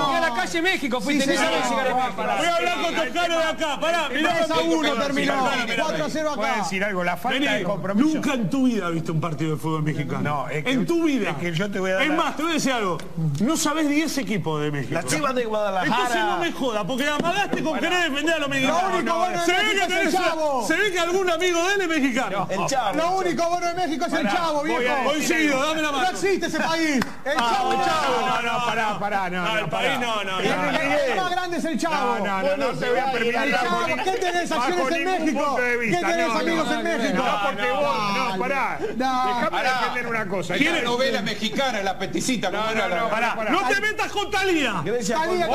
Ni 0.09 0.17
a 0.17 0.21
la 0.21 0.35
calle 0.35 0.63
México 0.63 1.01
fuiste, 1.01 1.25
Sí, 1.25 1.31
ni 1.31 1.37
a 1.37 1.51
México. 1.51 1.75
Voy 2.17 2.47
a 2.47 2.57
hablar 2.57 2.75
con 2.83 2.95
Toscano 2.95 3.39
de 3.39 3.45
acá, 3.45 3.81
pará, 3.81 4.09
mirá. 4.09 4.35
3 4.39 4.51
a 4.51 4.59
1 4.61 4.95
terminó, 4.95 5.33
Mirá, 5.43 5.65
mirá, 5.67 5.83
4 5.85 6.05
a 6.05 6.11
0 6.11 6.33
Puedo 6.35 6.49
acá. 6.51 6.63
decir 6.63 6.85
algo, 6.85 7.05
la 7.05 7.17
falta 7.17 7.53
de 7.53 7.63
compromiso. 7.63 8.09
nunca 8.15 8.35
en 8.35 8.51
tu 8.51 8.65
vida 8.67 8.89
viste 8.91 9.13
un 9.13 9.21
partido 9.21 9.53
de 9.53 9.57
fútbol 9.57 9.83
mexicano. 9.83 10.21
No, 10.23 10.49
es 10.49 10.65
que- 10.65 10.71
en 10.71 10.87
tu 10.87 11.05
vida. 11.05 11.31
es 11.31 11.37
que 11.37 11.53
yo 11.55 11.71
te 11.71 11.79
voy 11.81 11.91
a 11.91 11.95
dar 11.95 12.03
Es 12.03 12.09
la- 12.09 12.15
más, 12.17 12.37
te 12.37 12.43
voy 12.43 12.51
a 12.53 12.55
decir 12.55 12.73
algo. 12.73 12.99
No 13.41 13.57
sabés 13.57 13.89
10 13.89 14.19
equipos 14.19 14.61
de 14.63 14.71
México. 14.71 14.95
Las 14.95 15.07
chivas 15.07 15.35
de 15.35 15.45
Guadalajara. 15.45 15.97
Entonces 15.97 16.21
no 16.23 16.39
me 16.39 16.53
joda, 16.53 16.85
porque 16.87 17.07
amagaste 17.09 17.63
con 17.63 17.79
querer 17.79 18.11
defender 18.11 18.35
a 18.35 18.39
los 18.39 18.48
mexicanos. 18.49 18.83
Lo 18.83 18.97
único 18.99 19.15
bueno 19.19 19.47
de 19.47 19.53
México 19.53 19.85
es 19.89 20.07
el 20.07 20.13
Chavo. 20.13 20.67
se 20.67 20.75
ve 20.77 20.93
que 20.93 20.99
algún 21.01 21.31
amigo 21.31 21.67
de 21.69 21.75
él 21.75 21.81
es 21.83 21.89
mexicano. 21.89 22.47
El 22.51 22.67
Chavo. 22.67 22.97
Lo 22.97 23.11
único 23.13 23.49
bueno 23.49 23.67
de 23.69 23.75
México 23.75 24.07
es 24.07 24.13
el 24.13 24.29
Chavo, 24.29 24.63
viejo. 24.63 24.95
Coincido, 25.05 25.67
dame 25.67 25.83
la 25.83 25.91
No 25.93 25.99
mano. 25.99 26.11
existe 26.11 26.47
ese 26.47 26.61
país. 26.61 27.01
El 27.25 27.37
Chavo, 27.39 27.73
el 27.73 27.79
Chavo. 27.85 28.27
No, 28.27 28.43
no, 28.43 28.67
pará, 28.67 28.99
pará, 28.99 29.31
no, 29.31 29.43
No, 29.45 29.53
no, 29.55 29.59
el 29.59 29.69
país 29.69 30.01
no, 30.01 30.25
no. 30.25 30.41
El, 30.41 30.49
no. 30.49 31.23
más 31.23 31.31
grande 31.31 31.57
es 31.59 31.65
el 31.65 31.79
Chavo. 31.79 32.19
No, 32.19 32.25
no, 32.27 32.43
no, 32.43 32.57
no 32.57 32.79
te 32.79 32.91
voy 32.91 32.99
a 32.99 33.13
permitir 33.13 33.41
ningún- 33.41 34.05
¿qué 34.05 34.11
tenés 34.13 34.53
acciones 34.53 34.93
en 34.97 35.05
México? 35.05 35.57
¿Qué 35.57 35.79
tenés 36.01 36.29
no, 36.29 36.35
no, 36.35 36.39
amigos 36.41 36.69
en 36.71 36.77
no, 36.77 36.83
México? 36.85 37.23
No, 37.25 37.41
porque 37.45 37.71
vos, 37.71 38.15
no, 38.17 38.39
pará. 38.39 38.79
No. 38.97 39.27
Déjame 39.27 39.63
defender 39.63 40.07
una 40.07 40.29
cosa. 40.29 40.55
¿Quién 40.55 40.77
es? 40.77 40.85
novela 40.85 41.23
mexicana, 41.23 41.83
la 41.83 41.99
peticita. 41.99 42.51
No, 42.51 42.61
¿cómo 42.63 42.75
no, 42.75 42.89
la- 42.89 42.97
no, 43.01 43.09
pará. 43.09 43.35
No 43.51 43.69
te 43.69 43.81
metas 43.81 44.11
con 44.13 44.31
Talía. 44.31 44.83
Talía, 45.07 45.49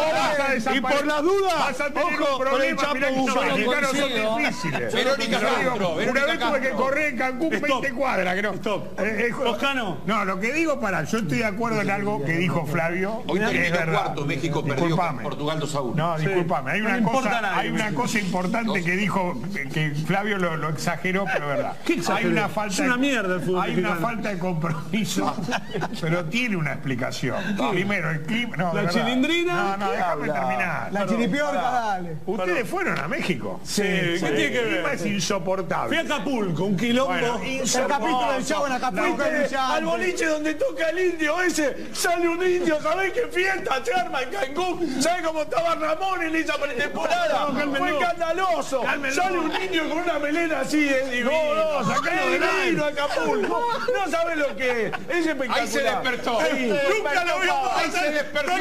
Y 0.74 0.82
por 0.82 1.06
las 1.06 1.22
dudas, 1.22 1.54
Vas 1.60 1.82
a 1.82 1.90
tener 1.90 2.06
un 2.06 2.16
con 2.18 2.73
el 2.74 2.78
problema 2.78 2.82
Chapo 2.82 2.96
mirá 2.96 3.08
que 3.08 3.20
Guzmán. 3.20 3.48
los 3.48 3.58
mexicanos 3.58 3.90
son 3.90 4.00
coincido. 4.00 4.38
difíciles. 4.38 4.94
Verónica 4.94 5.40
Lo 5.40 5.50
digo, 5.50 5.70
Castro, 5.72 5.90
Una 6.12 6.26
vez 6.26 6.40
tuve 6.40 6.62
que 6.62 6.70
correr 6.72 7.06
en 7.10 7.18
Cancún 7.18 7.54
Stop. 7.54 7.82
20 7.82 7.92
cuadras. 7.98 8.36
Que 8.36 8.42
no. 8.42 8.54
Eh, 8.54 9.30
eh. 9.30 9.96
No, 10.06 10.26
lo 10.26 10.40
que 10.40 10.54
digo, 10.54 10.80
para, 10.80 11.04
yo 11.04 11.18
estoy 11.20 11.38
de 11.40 11.46
acuerdo 11.46 11.82
en 11.82 11.90
algo 11.90 12.24
que 12.24 12.34
dijo 12.34 12.66
Flavio. 12.66 13.24
Hoy 13.28 13.40
terminó 13.40 13.92
cuarto, 13.94 14.26
México 14.26 14.64
perdió. 14.64 14.98
Portugal 15.24 15.60
2 15.60 15.76
a 15.76 15.82
1. 15.82 15.96
No, 15.96 16.18
disculpame. 16.18 16.72
Hay 16.72 16.82
una, 16.82 17.04
cosa, 17.04 17.58
hay 17.58 17.70
una 17.70 17.94
cosa 17.94 18.20
importante 18.20 18.84
que 18.84 18.92
dijo 18.96 19.40
que, 19.74 19.92
Flavio 19.92 20.38
lo, 20.38 20.58
lo 20.58 20.70
exageró, 20.70 21.26
pero 21.32 21.52
es 21.52 21.58
verdad. 21.58 21.76
Hay 22.14 22.26
una 22.26 22.50
falta 22.50 22.74
Es 22.74 22.80
una 22.80 22.94
de- 22.94 23.00
mierda 23.00 23.36
el 23.36 23.42
fútbol 23.42 23.62
Hay 23.62 23.76
una 23.78 23.96
falta 23.96 24.30
de 24.30 24.38
compromiso, 24.40 25.36
pero 26.02 26.26
tiene 26.26 26.56
una 26.56 26.74
explicación. 26.74 27.38
Primero, 27.72 28.10
el 28.12 28.22
clima. 28.24 28.58
No, 28.58 28.74
La 28.74 28.82
verdad. 28.84 28.92
chilindrina. 28.92 29.54
No, 29.54 29.78
no, 29.86 29.92
déjame 29.92 30.30
terminar. 30.30 30.90
La 30.92 31.06
chiripiorca, 31.06 31.62
dale. 31.62 32.18
Ustedes 32.26 32.63
fueron 32.66 33.00
a 33.00 33.08
México. 33.08 33.60
Sí, 33.64 33.82
¿qué 33.82 34.18
tiene 34.20 34.52
que 34.52 34.60
El 34.60 34.68
clima 34.70 34.90
ver? 34.90 34.96
es 34.96 35.06
insoportable. 35.06 35.88
Fui 35.90 35.98
a 35.98 36.16
Acapulco, 36.16 36.64
un 36.66 36.78
quilombo. 36.78 37.12
Bueno, 37.14 37.42
El 37.44 37.88
capítulo 37.88 38.32
del 38.34 38.46
Chavo 38.46 38.68
en 38.68 38.74
Acapulco 38.74 39.24
es 39.24 39.50
brillante. 39.50 40.26
donde 40.26 40.54
toca 40.56 40.90
el 40.90 41.00
indio 41.00 41.42
ese, 41.42 41.88
sale 41.94 42.28
un 42.28 42.44
indio, 42.46 42.82
¿sabés 42.82 43.14
qué 43.14 43.28
fiesta 43.28 43.84
se 43.84 43.94
arma 43.94 44.22
en 44.22 44.30
Cancún? 44.30 45.02
¿Sabés 45.02 45.26
cómo 45.26 45.42
estaba 45.44 45.76
Ramón 45.76 46.22
en 46.24 46.36
esa 46.36 46.58
pretemporada? 46.58 47.50
No. 47.52 47.76
Fue 47.76 47.92
escandaloso. 47.92 48.84
Sale 49.14 49.40
un 49.40 49.52
indio 49.62 49.90
con 49.90 49.98
una 50.00 50.20
melena 50.20 50.60
así, 50.62 50.88
es 50.88 51.12
divino. 51.12 51.32
No, 51.32 51.82
no, 51.82 52.02
divino 52.64 52.86
Acapulco. 52.86 53.62
No 53.94 54.12
sabés 54.12 54.38
lo 54.38 54.56
que 54.56 54.88
es. 54.88 54.94
Es 55.10 55.28
espectacular. 55.28 55.60
Ahí 55.60 55.68
se 55.68 55.82
despertó. 55.82 56.40
Nunca 56.98 57.26
lo 57.26 57.40
vio 57.40 57.54
Ahí 57.76 57.92
se 57.92 58.12
despertó. 58.12 58.54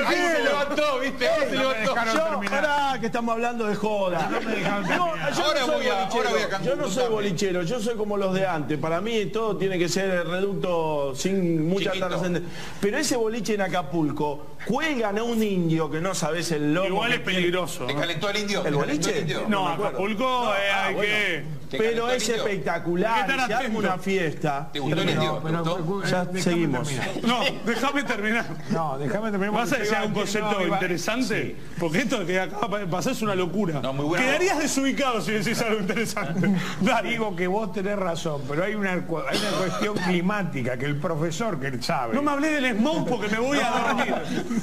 Me 0.00 0.40
levantó. 0.44 1.00
dejaron 1.00 2.14
Yo, 2.14 2.24
terminar. 2.24 2.50
pará, 2.62 3.00
que 3.00 3.06
estamos 3.06 3.32
hablando 3.32 3.66
de 3.66 3.74
joda. 3.74 4.28
No 4.30 4.40
me 4.40 4.54
dejaron 4.56 4.82
No, 4.82 4.88
terminar. 5.04 5.32
yo 5.34 5.44
Ahora 5.44 5.60
no 5.60 5.66
soy 5.66 5.74
voy 5.76 5.86
a- 5.86 5.92
ahora 5.92 6.04
bolichero. 6.08 6.30
voy 6.30 6.40
a 6.42 6.48
Cancún, 6.48 6.66
Yo 6.68 6.76
no 6.76 6.82
soy 6.84 6.92
contame. 6.94 7.08
bolichero, 7.14 7.62
yo 7.62 7.80
soy 7.80 7.96
como 7.96 8.16
los 8.16 8.34
de 8.34 8.46
antes. 8.46 8.78
Para 8.78 9.00
mí 9.00 9.26
todo 9.26 9.56
tiene 9.56 9.78
que 9.78 9.88
ser 9.88 10.26
reducto 10.26 11.14
sin 11.14 11.68
mucha 11.68 11.92
trascendencia. 11.92 12.50
Pero 12.80 12.98
ese 12.98 13.16
boliche 13.16 13.54
en 13.54 13.62
Acapulco, 13.62 14.46
cuelgan 14.66 15.18
a 15.18 15.22
un 15.22 15.42
indio 15.42 15.90
que 15.90 16.00
no 16.00 16.14
sabes 16.14 16.50
el 16.52 16.74
loco. 16.74 16.86
Igual 16.88 17.12
es 17.12 17.20
peligroso. 17.20 17.86
¿Te 17.86 17.94
calentó 17.94 18.30
el 18.30 18.36
indio? 18.38 18.58
¿El 18.64 18.72
¿Te 18.74 18.78
calentó 18.80 19.08
boliche? 19.10 19.36
No. 19.48 19.68
Acapulco 19.68 20.52
eh, 20.54 20.70
Ah, 20.72 20.84
hay 20.86 20.94
que... 20.96 21.44
¿Te 21.70 21.78
Pero 21.78 22.10
es 22.10 22.28
espectacular. 22.28 23.30
estar 23.30 23.46
Se 23.46 23.54
atento. 23.54 23.78
una 23.78 23.98
fiesta. 23.98 24.68
¿Te 24.72 24.80
gustó 24.80 25.00
el 25.02 25.10
indio? 25.10 25.36
¿Te 25.38 25.50
gustó? 25.82 26.02
Ya 26.04 26.24
Déjame 26.24 26.42
seguimos. 26.42 26.88
terminar. 26.88 27.10
No, 27.22 27.40
déjame 27.64 28.02
terminar. 28.02 28.46
No, 28.70 28.98
déjame 28.98 29.30
terminar. 29.30 29.54
¿Vas 29.54 29.72
a 29.72 29.76
decir 29.76 29.96
un 30.04 30.12
concepto 30.12 30.58
no, 30.60 30.66
interesante? 30.66 31.42
Sí. 31.42 31.56
Porque 31.78 31.98
esto 31.98 32.26
que 32.26 32.40
acaba 32.40 32.78
de 32.80 32.86
pasar 32.86 33.12
es 33.12 33.22
una 33.22 33.34
locura. 33.34 33.80
No, 33.80 33.92
muy 33.92 34.04
buena 34.04 34.24
Quedarías 34.24 34.58
desubicado 34.58 35.20
si 35.20 35.32
decís 35.32 35.60
algo 35.62 35.80
interesante. 35.80 36.50
Dale. 36.80 37.10
Digo 37.10 37.36
que 37.36 37.46
vos 37.46 37.72
tenés 37.72 37.96
razón, 37.96 38.42
pero 38.48 38.64
hay 38.64 38.74
una, 38.74 39.06
cu- 39.06 39.18
hay 39.18 39.38
una 39.38 39.50
cuestión 39.58 39.94
climática 39.96 40.76
que 40.76 40.86
el 40.86 40.96
profesor 40.96 41.58
que 41.60 41.80
sabe. 41.82 42.14
No 42.14 42.22
me 42.22 42.32
hablé 42.32 42.50
del 42.60 42.76
smoke 42.76 43.08
porque 43.08 43.28
me 43.28 43.38
voy 43.38 43.58
a 43.58 43.70
dormir. 43.70 44.14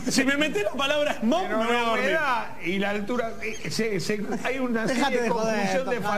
Si 0.09 0.23
me 0.25 0.35
metés 0.37 0.63
la 0.63 0.71
palabra 0.71 1.17
smoke, 1.21 1.45
Pero 1.47 1.57
me 1.59 1.65
voy 1.65 1.75
a 1.75 1.81
dormir. 1.81 2.17
y 2.65 2.79
la 2.79 2.89
altura, 2.89 3.31
eh, 3.41 3.69
se- 3.71 3.99
se- 4.01 4.21
hay 4.43 4.59
una 4.59 4.87
serie 4.87 5.03
de 5.21 5.27
de 5.27 5.29
joder, 5.29 5.55
confusión 5.55 5.89
de 5.89 5.95
Tocán. 5.97 6.11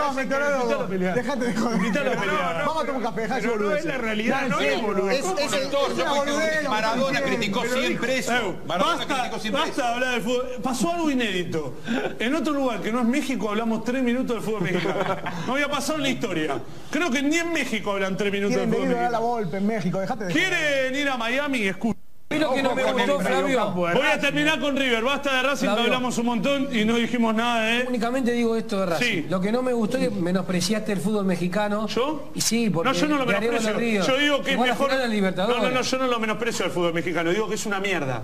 Sos 0.00 0.14
meteorólogo. 0.14 0.86
Déjate 0.86 1.44
de 1.44 1.54
joder. 1.54 1.76
Invítalo 1.76 2.12
a 2.12 2.14
pelear. 2.14 2.64
Vamos 2.66 2.82
a 2.82 2.86
tomar 2.86 2.96
un 2.96 3.02
café, 3.02 3.20
dejá 3.22 3.34
Pero 3.36 3.52
de 3.52 3.58
no 3.58 3.74
es 3.74 3.84
la 3.84 3.98
realidad, 3.98 4.48
no 4.48 4.60
es 4.60 4.82
boludez. 4.82 5.24
Es, 5.24 5.52
que 5.54 6.68
Maradona 6.68 7.22
criticó 7.22 7.64
siempre 7.64 8.18
eso. 8.18 8.56
Maradona 8.66 8.96
basta, 8.96 9.14
criticó 9.14 9.38
siempre 9.38 9.62
basta 9.62 9.82
eso. 9.82 9.82
de 9.82 9.94
hablar 9.94 10.10
del 10.12 10.22
fútbol. 10.22 10.46
Pasó 10.62 10.92
algo 10.92 11.10
inédito. 11.10 11.74
En 12.18 12.34
otro 12.34 12.52
lugar 12.52 12.80
que 12.80 12.92
no 12.92 13.00
es 13.00 13.06
México 13.06 13.50
hablamos 13.50 13.84
tres 13.84 14.02
minutos 14.02 14.36
del 14.36 14.44
fútbol 14.44 14.62
mexicano. 14.62 15.00
No 15.46 15.54
había 15.54 15.68
pasado 15.68 15.98
en 15.98 16.02
la 16.02 16.10
historia. 16.10 16.58
Creo 16.90 17.10
que 17.10 17.22
ni 17.22 17.36
en 17.36 17.52
México 17.52 17.92
hablan 17.92 18.16
tres 18.16 18.32
minutos 18.32 18.56
Quieren 18.56 18.70
fútbol 18.70 18.88
venir 18.88 18.98
a 18.98 19.02
dar 19.02 19.12
la 19.12 19.18
mexicano. 19.18 19.36
golpe 19.36 19.56
en 19.56 19.66
México, 19.66 20.00
dejate 20.00 20.24
de. 20.24 20.32
Quieren 20.32 20.94
ir 20.94 21.08
a 21.08 21.16
Miami 21.16 21.58
y 21.58 21.68
escuchen. 21.68 22.09
Lo 22.38 22.54
que 22.54 22.62
no 22.62 22.76
me 22.76 22.84
gustó, 22.84 23.20
el 23.20 23.26
Flavio, 23.26 23.70
Voy 23.72 24.06
a 24.06 24.20
terminar 24.20 24.60
con 24.60 24.76
River. 24.76 25.02
Basta 25.02 25.34
de 25.34 25.42
Racing, 25.42 25.66
Flavio. 25.66 25.84
hablamos 25.86 26.16
un 26.16 26.26
montón 26.26 26.68
y 26.70 26.84
no 26.84 26.94
dijimos 26.94 27.34
nada 27.34 27.64
de... 27.64 27.86
únicamente 27.88 28.30
digo 28.30 28.54
esto 28.54 28.78
de 28.78 28.86
Racing. 28.86 29.04
Sí. 29.04 29.26
Lo 29.28 29.40
que 29.40 29.50
no 29.50 29.62
me 29.62 29.72
gustó 29.72 29.98
es 29.98 30.10
que 30.10 30.14
menospreciaste 30.14 30.92
el 30.92 31.00
fútbol 31.00 31.24
mexicano. 31.24 31.88
¿Yo? 31.88 32.30
Y 32.32 32.40
sí, 32.40 32.70
porque 32.70 32.88
No, 32.88 32.94
yo 32.94 33.08
no 33.08 33.16
lo 33.18 33.26
menosprecio. 33.26 34.06
Yo 34.06 34.16
digo 34.16 34.42
que 34.42 34.52
es 34.52 34.58
mejor. 34.60 34.92
No, 34.92 35.58
no, 35.60 35.70
no, 35.70 35.82
yo 35.82 35.98
no 35.98 36.06
lo 36.06 36.20
menosprecio 36.20 36.66
al 36.66 36.70
fútbol 36.70 36.94
mexicano. 36.94 37.30
Digo 37.30 37.48
que 37.48 37.56
es 37.56 37.66
una 37.66 37.80
mierda. 37.80 38.22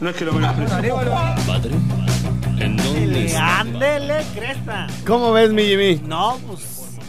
No 0.00 0.10
es 0.10 0.16
que 0.16 0.26
lo 0.26 0.34
menosprecio. 0.34 0.96
Padre, 1.46 1.70
¿en 2.58 2.76
dónde 2.76 3.24
está? 3.24 3.60
Ándele, 3.60 4.22
cresta. 4.34 4.86
¿Cómo 5.06 5.32
ves, 5.32 5.50
mi 5.50 5.62
Jimmy? 5.62 6.02
No, 6.06 6.38
pues 6.46 6.60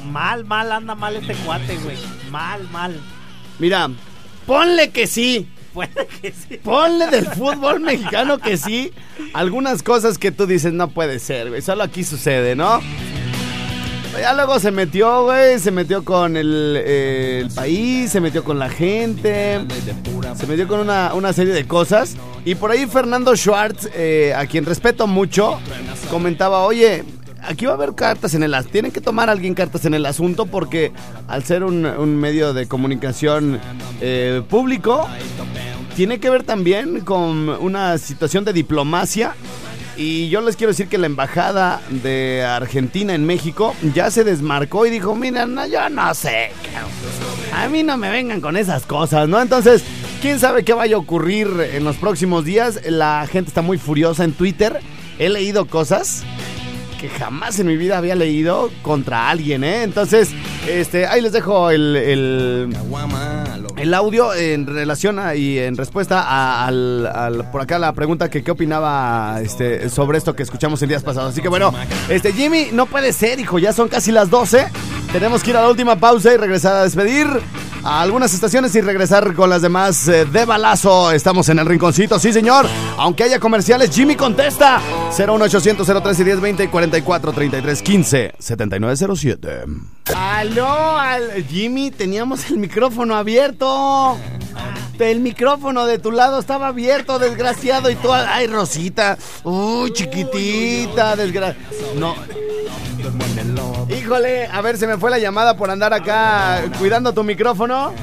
mal, 0.06 0.46
mal 0.46 0.72
anda 0.72 0.96
mal 0.96 1.14
este 1.14 1.36
cuate, 1.44 1.76
güey. 1.84 1.98
Mal, 2.30 2.66
mal. 2.70 2.98
Mira, 3.60 3.90
ponle 4.48 4.92
que 4.92 5.08
sí. 5.08 5.50
Puede 5.74 6.08
que 6.22 6.32
sí. 6.32 6.58
Ponle 6.58 7.08
del 7.08 7.28
fútbol 7.28 7.80
mexicano 7.80 8.38
que 8.38 8.58
sí. 8.58 8.92
Algunas 9.34 9.84
cosas 9.84 10.18
que 10.18 10.32
tú 10.32 10.46
dices 10.46 10.74
no 10.74 10.90
puede 10.90 11.20
ser, 11.20 11.50
güey. 11.50 11.62
Solo 11.62 11.84
aquí 11.84 12.04
sucede, 12.04 12.56
¿no? 12.56 12.82
Ya 14.20 14.34
luego 14.34 14.60
se 14.60 14.72
metió, 14.72 15.24
güey. 15.24 15.58
Se 15.60 15.72
metió 15.72 16.04
con 16.04 16.36
el, 16.36 16.76
eh, 16.78 17.48
país, 17.56 18.12
se 18.12 18.20
metió 18.20 18.44
con 18.44 18.60
la 18.60 18.70
gente. 18.70 19.62
Se 20.36 20.48
metió 20.48 20.68
con 20.68 20.82
una, 20.82 21.14
una 21.14 21.32
serie 21.32 21.54
de 21.54 21.66
cosas. 21.66 22.16
Y 22.44 22.56
por 22.56 22.72
ahí 22.72 22.86
Fernando 22.88 23.36
Schwartz, 23.36 23.90
eh, 23.94 24.34
a 24.36 24.46
quien 24.48 24.66
respeto 24.66 25.08
mucho, 25.08 25.60
comentaba, 26.10 26.60
oye, 26.66 27.04
aquí 27.44 27.66
va 27.66 27.74
a 27.74 27.76
haber 27.76 27.96
cartas 27.96 28.34
en 28.34 28.44
el 28.44 28.54
asunto. 28.54 28.72
Tienen 28.72 28.92
que 28.92 29.02
tomar 29.02 29.30
alguien 29.30 29.54
cartas 29.54 29.86
en 29.86 29.94
el 29.94 30.06
asunto 30.06 30.46
porque 30.46 30.92
al 31.28 31.44
ser 31.44 31.64
un, 31.64 31.82
medio 32.18 32.54
de 32.54 32.68
comunicación 32.68 33.60
eh, 34.00 34.42
público, 34.50 35.08
tiene 35.96 36.20
que 36.20 36.30
ver 36.30 36.44
también 36.44 37.02
con 37.02 37.50
una 37.50 37.98
situación 37.98 38.46
de 38.46 38.54
diplomacia. 38.54 39.36
Y 39.98 40.30
yo 40.30 40.42
les 40.42 40.56
quiero 40.56 40.72
decir 40.72 40.88
que 40.88 40.98
la 40.98 41.06
embajada 41.06 41.82
de 41.90 42.44
Argentina 42.44 43.14
en 43.14 43.26
México 43.26 43.76
ya 43.94 44.10
se 44.10 44.24
desmarcó 44.24 44.86
y 44.86 44.90
dijo, 44.90 45.16
mira, 45.16 45.46
no, 45.46 45.68
yo 45.68 45.90
no 45.90 46.14
sé, 46.16 46.52
a 47.54 47.68
mí 47.68 47.84
no 47.84 47.98
me 47.98 48.10
vengan 48.10 48.40
con 48.40 48.56
esas 48.56 48.86
cosas, 48.86 49.28
¿no? 49.28 49.42
Entonces, 49.42 49.84
¿quién 50.22 50.40
sabe 50.40 50.64
qué 50.64 50.74
vaya 50.74 50.96
a 50.96 51.00
ocurrir 51.00 51.48
en 51.74 51.84
los 51.84 51.98
próximos 51.98 52.46
días? 52.46 52.80
La 52.86 53.28
gente 53.30 53.50
está 53.50 53.62
muy 53.62 53.78
furiosa 53.78 54.24
en 54.24 54.32
Twitter. 54.32 54.80
He 55.20 55.30
leído 55.30 55.68
cosas 55.68 56.24
que 57.02 57.10
jamás 57.10 57.58
en 57.60 57.66
mi 57.66 57.78
vida 57.78 57.98
había 57.98 58.14
leído 58.16 58.70
contra 58.84 59.30
alguien, 59.30 59.64
¿eh? 59.64 59.82
Entonces, 59.82 60.30
este, 60.70 61.08
ahí 61.08 61.20
les 61.20 61.32
dejo 61.32 61.72
el, 61.72 61.96
el, 61.96 62.78
el 63.78 63.94
audio 63.96 64.34
en 64.36 64.68
relación 64.68 65.18
a- 65.18 65.34
y 65.34 65.58
en 65.58 65.76
respuesta 65.78 66.22
a, 66.22 66.68
al, 66.68 67.46
por 67.52 67.62
acá 67.62 67.80
la 67.80 67.94
pregunta 67.94 68.30
que 68.30 68.44
qué 68.44 68.52
opinaba 68.52 69.40
este, 69.42 69.90
sobre 69.90 70.20
esto 70.20 70.36
que 70.36 70.44
escuchamos 70.44 70.80
en 70.84 70.90
días 70.90 71.02
pasados. 71.04 71.32
Así 71.34 71.42
que 71.42 71.50
bueno, 71.50 71.74
este 72.08 72.34
Jimmy, 72.34 72.68
no 72.72 72.86
puede 72.86 73.14
ser, 73.14 73.40
hijo, 73.40 73.58
ya 73.58 73.74
son 73.74 73.88
casi 73.90 74.12
las 74.12 74.30
12. 74.30 74.68
Tenemos 75.12 75.42
que 75.44 75.50
ir 75.50 75.58
a 75.58 75.62
la 75.64 75.70
última 75.70 75.96
pausa 75.98 76.32
y 76.34 76.38
regresar 76.38 76.76
a 76.76 76.84
despedir 76.84 77.28
a 77.84 78.02
algunas 78.02 78.34
estaciones 78.34 78.76
y 78.76 78.82
regresar 78.82 79.34
con 79.34 79.50
las 79.50 79.62
demás 79.62 80.08
eh, 80.08 80.26
de 80.26 80.46
balazo. 80.46 81.12
Estamos 81.12 81.50
en 81.50 81.60
el 81.60 81.66
rinconcito, 81.66 82.20
sí 82.20 82.32
señor. 82.34 82.68
Aunque 82.98 83.24
haya 83.24 83.40
comerciales, 83.40 83.92
Jimmy 83.92 84.16
contesta. 84.16 84.82
01800 85.18 85.86
013 85.86 86.24
1020 86.24 86.70
44 86.70 87.34
33 87.34 87.82
15 87.82 88.34
7907. 88.38 89.64
Aló, 90.16 90.98
al 90.98 91.44
Jimmy, 91.46 91.92
teníamos 91.92 92.50
el 92.50 92.58
micrófono 92.58 93.16
abierto. 93.16 94.18
El 95.02 95.20
micrófono 95.20 95.86
de 95.86 95.98
tu 95.98 96.12
lado 96.12 96.40
estaba 96.40 96.68
abierto, 96.68 97.18
desgraciado. 97.18 97.90
Y 97.90 97.96
tú, 97.96 98.14
ay, 98.14 98.48
Rosita. 98.48 99.18
Uy, 99.44 99.92
chiquitita, 99.92 101.16
desgraciada. 101.16 101.66
No. 101.96 102.16
Híjole, 103.90 104.48
a 104.48 104.62
ver, 104.62 104.78
se 104.78 104.88
me 104.88 104.98
fue 104.98 105.10
la 105.10 105.20
llamada 105.20 105.58
por 105.58 105.70
andar 105.70 105.94
acá 105.94 106.64
cuidando 106.78 107.14
tu 107.14 107.24
micrófono. 107.24 107.94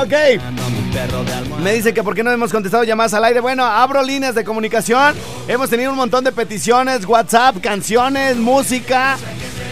Ok. 0.00 0.12
Me 1.62 1.72
dice 1.74 1.94
que 1.94 2.02
por 2.02 2.14
qué 2.14 2.22
no 2.22 2.30
hemos 2.30 2.50
contestado 2.50 2.84
llamadas 2.84 3.14
al 3.14 3.24
aire. 3.24 3.40
Bueno, 3.40 3.64
abro 3.64 4.02
líneas 4.02 4.34
de 4.34 4.44
comunicación. 4.44 5.14
Hemos 5.48 5.70
tenido 5.70 5.90
un 5.92 5.96
montón 5.96 6.24
de 6.24 6.32
peticiones, 6.32 7.06
WhatsApp, 7.06 7.60
canciones, 7.60 8.36
música. 8.36 9.16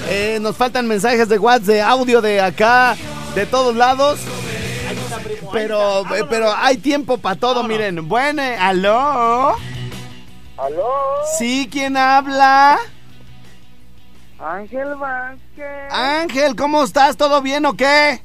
Eh, 0.08 0.38
nos 0.40 0.56
faltan 0.56 0.86
mensajes 0.86 1.28
de 1.28 1.38
WhatsApp, 1.38 1.66
de 1.66 1.82
audio 1.82 2.20
de 2.20 2.40
acá, 2.40 2.96
de 3.34 3.46
todos 3.46 3.76
lados. 3.76 4.18
Pero, 5.52 6.00
eh, 6.14 6.24
pero 6.28 6.52
hay 6.54 6.76
tiempo 6.78 7.18
para 7.18 7.36
todo, 7.36 7.62
miren. 7.64 8.08
Bueno, 8.08 8.42
eh, 8.42 8.56
aló. 8.56 9.54
¿Aló? 10.56 10.88
Sí, 11.38 11.68
¿quién 11.70 11.96
habla? 11.96 12.78
Ángel 14.38 14.94
Vázquez. 14.96 15.92
Ángel, 15.92 16.56
¿cómo 16.56 16.82
estás? 16.82 17.16
¿Todo 17.16 17.42
bien 17.42 17.66
o 17.66 17.74
qué? 17.74 18.22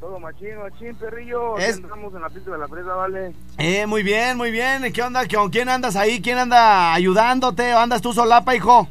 Todo 0.00 0.18
machín, 0.18 0.56
machín, 0.58 0.94
perrillo. 0.96 1.58
Es- 1.58 1.76
Estamos 1.76 2.12
en 2.14 2.22
la 2.22 2.28
pista 2.30 2.50
de 2.50 2.58
la 2.58 2.66
presa, 2.66 2.92
vale. 2.94 3.32
Eh, 3.58 3.86
muy 3.86 4.02
bien, 4.02 4.36
muy 4.36 4.50
bien. 4.50 4.90
¿Qué 4.92 5.02
onda? 5.02 5.28
¿Con 5.28 5.50
quién 5.50 5.68
andas 5.68 5.94
ahí? 5.96 6.20
¿Quién 6.20 6.38
anda 6.38 6.92
ayudándote? 6.94 7.72
¿O 7.74 7.78
andas 7.78 8.00
tú 8.02 8.12
solapa, 8.12 8.54
hijo? 8.56 8.88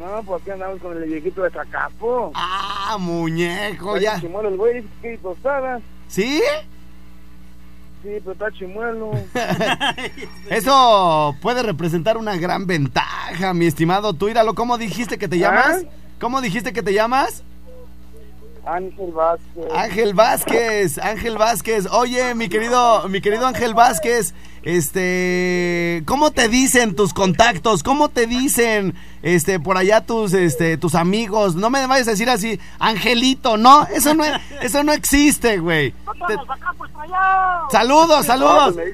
No, 0.00 0.22
pues 0.22 0.40
aquí 0.40 0.50
andamos 0.50 0.80
con 0.80 0.96
el 0.96 1.04
viejito 1.04 1.42
de 1.42 1.50
Zacapo. 1.50 2.32
Ah, 2.34 2.96
muñeco, 2.98 3.96
Está 3.96 4.14
ya. 4.14 4.20
Chimuelo 4.20 4.48
el 4.48 4.56
güey, 4.56 4.74
dice 4.80 4.88
que 5.02 5.18
tostada. 5.18 5.78
¿Sí? 6.08 6.40
Sí, 8.02 8.08
pero 8.20 8.32
está 8.32 8.50
chimuelo. 8.50 9.10
Eso 10.50 11.36
puede 11.42 11.62
representar 11.62 12.16
una 12.16 12.34
gran 12.36 12.66
ventaja, 12.66 13.52
mi 13.52 13.66
estimado. 13.66 14.14
Tú, 14.14 14.30
íralo, 14.30 14.54
¿cómo 14.54 14.78
dijiste 14.78 15.18
que 15.18 15.28
te 15.28 15.38
llamas? 15.38 15.84
¿Cómo 16.18 16.40
dijiste 16.40 16.72
que 16.72 16.82
te 16.82 16.94
llamas? 16.94 17.44
Ángel 18.66 19.12
Vázquez. 19.12 19.64
Ángel 19.74 20.14
Vázquez, 20.14 20.98
Ángel 20.98 21.38
Vázquez. 21.38 21.86
Oye, 21.90 22.34
mi 22.34 22.48
querido, 22.48 23.08
mi 23.08 23.20
querido 23.20 23.46
Ángel 23.46 23.74
Vázquez, 23.74 24.34
este, 24.62 26.02
¿cómo 26.06 26.30
te 26.30 26.48
dicen 26.48 26.94
tus 26.94 27.14
contactos? 27.14 27.82
¿Cómo 27.82 28.08
te 28.08 28.26
dicen, 28.26 28.94
este, 29.22 29.60
por 29.60 29.76
allá 29.76 30.00
tus, 30.02 30.32
este, 30.34 30.76
tus 30.76 30.94
amigos? 30.94 31.54
No 31.54 31.70
me 31.70 31.86
vayas 31.86 32.08
a 32.08 32.12
decir 32.12 32.28
así, 32.30 32.60
Angelito, 32.78 33.56
no, 33.56 33.86
eso 33.86 34.14
no, 34.14 34.24
eso 34.60 34.84
no 34.84 34.92
existe, 34.92 35.58
güey. 35.58 35.92
Te- 36.26 36.36
Saludos, 37.70 38.26
saludos. 38.26 38.76
Me, 38.76 38.84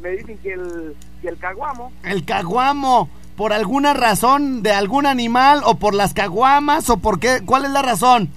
me 0.00 0.16
dicen 0.16 0.38
que 0.38 0.52
el, 0.54 0.96
que 1.22 1.28
el 1.28 1.38
caguamo. 1.38 1.92
El 2.02 2.24
caguamo, 2.24 3.08
por 3.36 3.52
alguna 3.52 3.94
razón 3.94 4.62
de 4.62 4.72
algún 4.72 5.06
animal 5.06 5.60
o 5.64 5.76
por 5.76 5.94
las 5.94 6.14
caguamas 6.14 6.88
o 6.90 6.96
por 6.98 7.20
qué, 7.20 7.40
¿cuál 7.44 7.64
es 7.64 7.70
la 7.70 7.82
razón? 7.82 8.30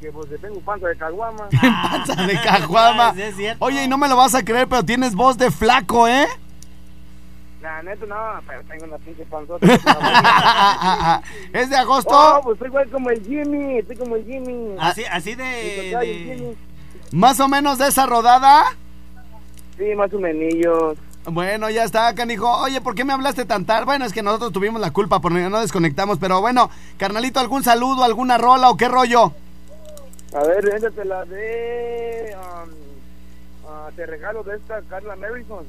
Que 0.00 0.12
pues 0.12 0.28
tengo 0.40 0.60
panza 0.60 0.86
de 0.88 0.96
caguama. 0.96 1.48
Panza 1.90 2.14
de 2.26 2.40
caguama. 2.40 3.12
Sí, 3.16 3.22
es 3.22 3.36
cierto. 3.36 3.64
Oye, 3.64 3.84
y 3.84 3.88
no 3.88 3.98
me 3.98 4.08
lo 4.08 4.16
vas 4.16 4.34
a 4.34 4.44
creer, 4.44 4.68
pero 4.68 4.84
tienes 4.84 5.14
voz 5.14 5.36
de 5.38 5.50
flaco, 5.50 6.06
¿eh? 6.06 6.26
La 7.60 7.82
neta 7.82 8.06
no, 8.06 8.14
pero 8.46 8.62
tengo 8.68 8.84
una 8.84 8.98
pinche 8.98 9.24
panzota. 9.24 9.66
¿Es 11.52 11.68
de 11.70 11.76
agosto? 11.76 12.10
Oh, 12.12 12.40
pues 12.44 12.58
soy 12.60 12.68
igual 12.68 12.88
como 12.90 13.10
el 13.10 13.20
Jimmy, 13.24 13.78
estoy 13.78 13.96
como 13.96 14.14
el 14.14 14.24
Jimmy. 14.24 14.76
Así, 14.78 15.04
así 15.10 15.34
de, 15.34 15.44
de- 15.44 16.14
Jimmy. 16.36 16.56
Más 17.10 17.40
o 17.40 17.48
menos 17.48 17.78
de 17.78 17.88
esa 17.88 18.06
rodada. 18.06 18.64
Sí, 19.76 19.84
más 19.96 20.12
o 20.12 20.18
menos. 20.20 20.96
Bueno, 21.24 21.68
ya 21.70 21.82
está, 21.82 22.14
canijo. 22.14 22.48
Oye, 22.62 22.80
¿por 22.80 22.94
qué 22.94 23.04
me 23.04 23.12
hablaste 23.12 23.44
tan 23.44 23.64
tarde? 23.64 23.86
Bueno, 23.86 24.04
es 24.04 24.12
que 24.12 24.22
nosotros 24.22 24.52
tuvimos 24.52 24.80
la 24.80 24.92
culpa 24.92 25.20
porque 25.20 25.40
no 25.50 25.60
desconectamos, 25.60 26.18
pero 26.18 26.40
bueno, 26.40 26.70
carnalito, 26.96 27.40
¿algún 27.40 27.64
saludo, 27.64 28.04
alguna 28.04 28.38
rola 28.38 28.70
o 28.70 28.76
qué 28.76 28.88
rollo? 28.88 29.32
A 30.34 30.44
ver, 30.44 30.68
échate 30.76 31.04
la 31.04 31.24
de. 31.24 32.36
um, 32.36 32.70
ah, 33.68 33.88
te 33.96 34.06
regalo 34.06 34.42
de 34.42 34.56
esta 34.56 34.80
Carla 34.88 35.16
Marison. 35.16 35.66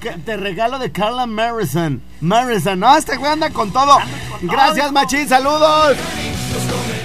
¿Qué? 0.00 0.10
Te 0.24 0.36
regalo 0.36 0.78
de 0.78 0.90
Carla 0.92 1.26
Marison. 1.26 2.00
Marison, 2.20 2.78
no, 2.78 2.96
este 2.96 3.16
güey 3.16 3.32
anda 3.32 3.50
con 3.50 3.72
todo. 3.72 3.98
Gracias, 4.42 4.92
machín, 4.92 5.28
saludos. 5.28 5.96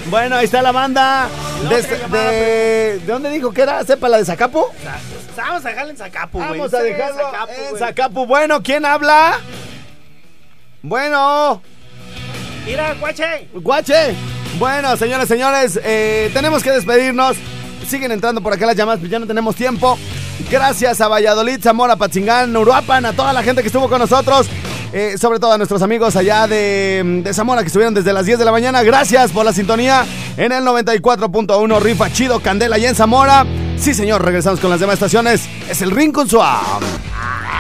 Bueno, 0.10 0.36
ahí 0.36 0.46
está 0.46 0.62
la 0.62 0.72
banda. 0.72 1.28
De, 1.70 1.82
de, 1.82 3.00
¿de 3.00 3.06
dónde 3.06 3.30
dijo 3.30 3.52
que 3.52 3.62
era? 3.62 3.84
¿Sepa 3.84 4.10
la 4.10 4.18
de 4.18 4.26
Zacapu? 4.26 4.66
Vamos 5.38 5.66
a 5.66 5.70
dejarlo 5.70 5.92
en 5.92 5.98
Zacapu, 5.98 6.38
güey. 6.40 6.50
Vamos 6.60 6.74
a 6.74 6.78
Sí, 6.78 6.84
dejarlo 6.84 7.22
Zacapu, 7.32 7.52
en. 7.72 7.78
Zacapu. 7.78 8.26
Bueno, 8.26 8.62
¿quién 8.64 8.86
habla? 8.86 9.40
Bueno. 10.82 11.62
Mira, 12.66 12.94
guache. 12.96 13.48
Guache. 13.54 14.16
Bueno, 14.60 14.96
señores, 14.98 15.28
señores, 15.28 15.80
eh, 15.84 16.30
tenemos 16.34 16.62
que 16.64 16.72
despedirnos. 16.72 17.36
Siguen 17.88 18.12
entrando 18.12 18.42
por 18.42 18.54
acá 18.54 18.66
las 18.66 18.76
llamadas, 18.76 19.00
pero 19.02 19.12
ya 19.12 19.20
no 19.20 19.26
tenemos 19.28 19.56
tiempo. 19.56 19.98
Gracias 20.50 21.02
a 21.02 21.08
Valladolid, 21.08 21.60
Zamora, 21.62 21.96
Patzingán, 21.96 22.56
Uruapan, 22.56 23.06
a 23.06 23.14
toda 23.14 23.34
la 23.34 23.44
gente 23.44 23.62
que 23.62 23.68
estuvo 23.68 23.90
con 23.90 24.00
nosotros. 24.00 24.48
eh, 24.94 25.16
sobre 25.18 25.40
todo 25.40 25.54
a 25.54 25.58
nuestros 25.58 25.82
amigos 25.82 26.16
allá 26.18 26.48
de, 26.48 27.22
de 27.24 27.34
Zamora 27.34 27.62
que 27.62 27.68
estuvieron 27.68 27.94
desde 27.94 28.12
las 28.14 28.26
10 28.26 28.40
de 28.40 28.46
la 28.46 28.52
mañana. 28.52 28.84
Gracias 28.84 29.32
por 29.32 29.46
la 29.46 29.54
sintonía 29.54 30.06
en 30.38 30.52
el 30.52 30.64
94.1 30.66 31.80
Rifa 31.82 32.12
Chido 32.12 32.40
Candela 32.42 32.78
y 32.78 32.86
en 32.86 32.96
Zamora. 32.96 33.46
Sí, 33.78 33.94
señor, 33.94 34.24
regresamos 34.24 34.60
con 34.60 34.70
las 34.70 34.80
demás 34.80 34.96
estaciones. 34.96 35.48
Es 35.70 35.82
el 35.82 35.92
Rincón 35.92 36.28
Suave. 36.30 36.86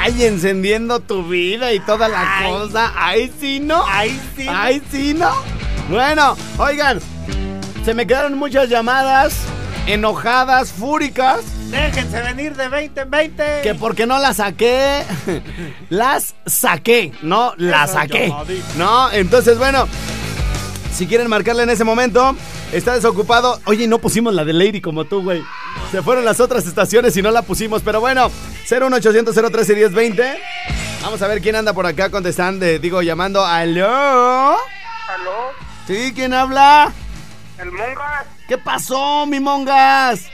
Ay, 0.03 0.23
encendiendo 0.25 0.99
tu 0.99 1.23
vida 1.27 1.71
y 1.73 1.79
toda 1.79 2.07
la 2.09 2.43
cosa. 2.47 2.91
Ay, 2.97 3.31
sí, 3.39 3.59
¿no? 3.59 3.83
Ay, 3.87 4.19
sí. 4.35 4.45
Ay, 4.49 4.81
sí, 4.91 5.13
¿no? 5.13 5.31
Bueno, 5.91 6.37
oigan, 6.57 6.99
se 7.83 7.93
me 7.93 8.07
quedaron 8.07 8.37
muchas 8.37 8.69
llamadas 8.69 9.35
enojadas, 9.87 10.71
fúricas, 10.71 11.41
Déjense 11.71 12.21
venir 12.21 12.55
de 12.55 12.67
20 12.67 13.01
en 13.01 13.09
20. 13.09 13.61
que 13.63 13.75
porque 13.75 14.05
no 14.05 14.19
las 14.19 14.37
saqué. 14.37 15.03
las 15.89 16.35
saqué, 16.45 17.13
no 17.21 17.53
las 17.57 17.91
saqué. 17.91 18.33
¿No? 18.77 19.09
Entonces, 19.11 19.57
bueno, 19.57 19.87
si 20.93 21.07
quieren 21.07 21.29
marcarle 21.29 21.63
en 21.63 21.69
ese 21.69 21.85
momento, 21.85 22.35
está 22.73 22.93
desocupado. 22.93 23.59
Oye, 23.65 23.87
no 23.87 23.99
pusimos 23.99 24.33
la 24.33 24.43
de 24.43 24.51
Lady 24.51 24.81
como 24.81 25.05
tú, 25.05 25.23
güey. 25.23 25.41
Se 25.91 26.01
fueron 26.01 26.25
las 26.25 26.41
otras 26.41 26.67
estaciones 26.67 27.15
y 27.15 27.21
no 27.21 27.31
la 27.31 27.41
pusimos, 27.41 27.81
pero 27.83 28.01
bueno, 28.01 28.29
01800 28.69 29.33
013 29.33 29.75
1020. 29.75 30.39
Vamos 31.01 31.21
a 31.21 31.27
ver 31.27 31.41
quién 31.41 31.55
anda 31.55 31.71
por 31.71 31.85
acá 31.85 32.09
contestando, 32.09 32.65
digo, 32.79 33.01
llamando. 33.01 33.45
¿Aló? 33.45 33.87
¿Aló? 33.87 35.70
¿Sí? 35.87 36.11
¿Quién 36.15 36.33
habla? 36.33 36.91
El 37.57 37.71
Mongas, 37.71 38.25
¿Qué 38.47 38.57
pasó, 38.57 39.25
mi 39.25 39.39
mongas? 39.39 40.25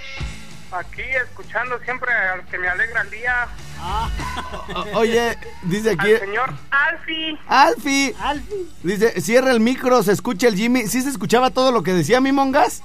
aquí 0.71 1.01
escuchando 1.01 1.79
siempre 1.79 2.11
al 2.13 2.45
que 2.45 2.57
me 2.57 2.67
alegra 2.67 3.01
el 3.01 3.09
día. 3.09 3.47
O- 3.83 4.85
oye, 4.99 5.37
dice 5.63 5.91
aquí. 5.91 6.13
Al 6.13 6.19
señor 6.19 6.53
Alfie. 6.71 7.37
Alfie. 7.47 8.15
Alfie. 8.21 8.65
Dice, 8.83 9.21
cierra 9.21 9.51
el 9.51 9.59
micro, 9.59 10.03
se 10.03 10.11
escucha 10.11 10.47
el 10.47 10.55
Jimmy. 10.55 10.87
¿Sí 10.87 11.01
se 11.01 11.09
escuchaba 11.09 11.49
todo 11.51 11.71
lo 11.71 11.83
que 11.83 11.93
decía 11.93 12.21
mi 12.21 12.31
mongas? 12.31 12.81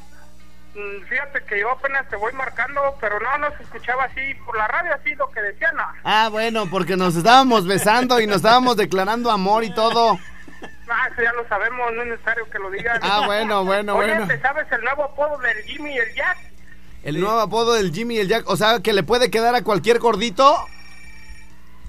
Mm, 0.75 1.05
Fíjate 1.09 1.45
que 1.45 1.61
yo 1.61 1.71
apenas 1.71 2.09
te 2.09 2.17
voy 2.17 2.33
marcando, 2.33 2.81
pero 3.01 3.19
no, 3.21 3.39
no 3.39 3.57
se 3.57 3.63
escuchaba 3.65 4.05
así 4.05 4.21
por 4.47 4.57
la 4.57 4.67
radio, 4.69 4.95
así 4.95 5.15
lo 5.17 5.29
que 5.31 5.41
decían. 5.43 5.77
no. 5.77 5.83
Ah, 6.05 6.29
bueno, 6.31 6.69
porque 6.71 6.97
nos 6.97 7.15
estábamos 7.17 7.67
besando 7.67 8.21
y 8.21 8.27
nos 8.27 8.37
estábamos 8.37 8.77
declarando 8.77 9.31
amor 9.31 9.65
y 9.65 9.75
todo. 9.75 10.19
Ah, 10.93 11.09
eso 11.11 11.23
ya 11.23 11.33
lo 11.33 11.49
sabemos, 11.49 11.91
no 11.95 12.03
es 12.03 12.09
necesario 12.09 12.49
que 12.51 12.59
lo 12.59 12.71
digan. 12.71 13.01
Ah, 13.03 13.23
bueno, 13.25 13.65
bueno, 13.65 13.97
Oye, 13.97 14.11
bueno. 14.11 14.29
¿te 14.29 14.39
sabes 14.41 14.67
el 14.71 14.83
nuevo 14.83 15.05
apodo 15.05 15.39
del 15.39 15.57
Jimmy 15.63 15.95
y 15.95 15.99
el 15.99 16.15
Jack? 16.15 16.39
El 17.03 17.19
nuevo 17.19 17.41
apodo 17.41 17.73
del 17.73 17.93
Jimmy 17.93 18.17
y 18.17 18.21
el 18.21 18.29
Jack, 18.29 18.49
o 18.49 18.57
sea, 18.57 18.81
que 18.81 18.93
le 18.93 19.03
puede 19.03 19.31
quedar 19.31 19.55
a 19.55 19.63
cualquier 19.63 19.99
gordito. 19.99 20.67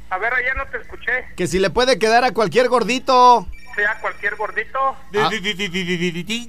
A 0.10 0.18
ver, 0.18 0.34
allá 0.34 0.54
no 0.56 0.66
te 0.68 0.78
escuché. 0.78 1.26
Que 1.36 1.48
si 1.48 1.60
le 1.60 1.70
puede 1.70 2.00
quedar 2.00 2.24
a 2.24 2.32
cualquier 2.32 2.70
gordito. 2.70 3.46
Sea 3.76 4.00
cualquier 4.00 4.36
gordito. 4.36 4.80
Ah. 5.18 5.30
DJ 5.30 6.48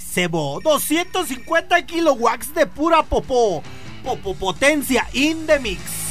Sebo, 0.00 0.60
250 0.62 1.86
kilowatts 1.86 2.54
de 2.54 2.66
pura 2.66 3.02
popó. 3.02 3.62
Popo 4.02 4.34
potencia 4.34 5.06
in 5.12 5.46
the 5.46 5.58
mix. 5.58 6.05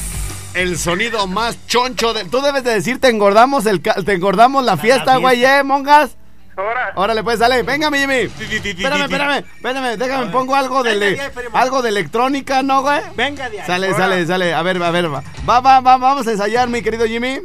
El 0.55 0.77
sonido 0.77 1.27
más 1.27 1.57
choncho 1.67 2.13
del. 2.13 2.29
Tú 2.29 2.41
debes 2.41 2.63
de 2.63 2.73
decir, 2.73 2.99
te 2.99 3.09
engordamos, 3.09 3.65
el 3.65 3.81
ca- 3.81 3.95
te 4.03 4.13
engordamos 4.13 4.63
la 4.63 4.77
fiesta, 4.77 5.17
güey, 5.17 5.43
¿eh, 5.43 5.63
mongas? 5.63 6.15
Ahora. 6.57 6.93
Órale, 6.95 7.21
pues, 7.21 7.37
dale, 7.39 7.63
venga, 7.63 7.91
mi 7.91 7.97
Jimmy. 7.99 8.13
Espérame, 8.39 9.01
espérame, 9.03 9.37
espérame, 9.57 9.97
déjame, 9.97 10.25
pongo 10.27 10.55
algo 10.55 10.81
de, 10.83 10.95
le- 10.95 11.21
algo 11.51 11.81
de 11.81 11.89
electrónica, 11.89 12.63
¿no, 12.63 12.81
güey? 12.81 13.01
Venga 13.17 13.49
de 13.49 13.59
ahí. 13.59 13.67
Sale, 13.67 13.87
Ahora. 13.87 13.97
sale, 13.99 14.25
sale. 14.25 14.53
A 14.53 14.61
ver, 14.61 14.81
a 14.81 14.89
ver, 14.91 15.13
va. 15.13 15.21
Va, 15.47 15.59
va, 15.59 15.81
va, 15.81 15.97
vamos 15.97 16.25
a 16.25 16.31
ensayar, 16.31 16.69
mi 16.69 16.81
querido 16.81 17.05
Jimmy. 17.05 17.41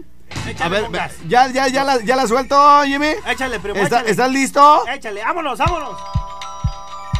Échale, 0.46 0.64
A 0.64 0.68
ver, 0.68 0.82
mongas. 0.84 1.12
ya, 1.26 1.48
ya, 1.48 1.66
ya 1.66 1.82
la, 1.82 2.00
ya 2.00 2.14
la 2.14 2.28
suelto, 2.28 2.82
Jimmy. 2.84 3.08
Échale, 3.26 3.58
primo, 3.58 3.80
¿Está- 3.80 3.96
échale. 3.96 4.10
¿Estás 4.12 4.30
listo? 4.30 4.84
Échale, 4.86 5.20
vámonos, 5.24 5.58
vámonos. 5.58 5.96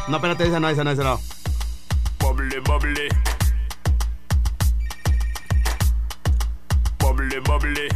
No, 0.07 0.15
espérate, 0.15 0.47
esa 0.47 0.59
no, 0.61 0.69
esa 0.69 0.85
no, 0.85 0.91
esa 0.91 1.03
no. 1.03 1.19
Bubbly, 2.19 2.59
bubbly. 2.61 3.09
Bubbly, 7.31 7.39
bubbly. 7.39 7.89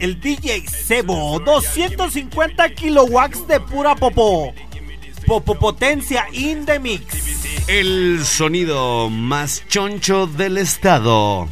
El 0.00 0.20
DJ 0.20 0.66
Sebo, 0.66 1.40
250 1.40 2.68
kilowatts 2.70 3.46
de 3.46 3.60
pura 3.60 3.94
popó. 3.94 4.52
Popo 5.26 5.54
potencia 5.54 6.26
in 6.32 6.64
the 6.64 6.80
mix. 6.80 7.68
El 7.68 8.24
sonido 8.24 9.10
más 9.10 9.62
choncho 9.68 10.26
del 10.26 10.58
estado. 10.58 11.48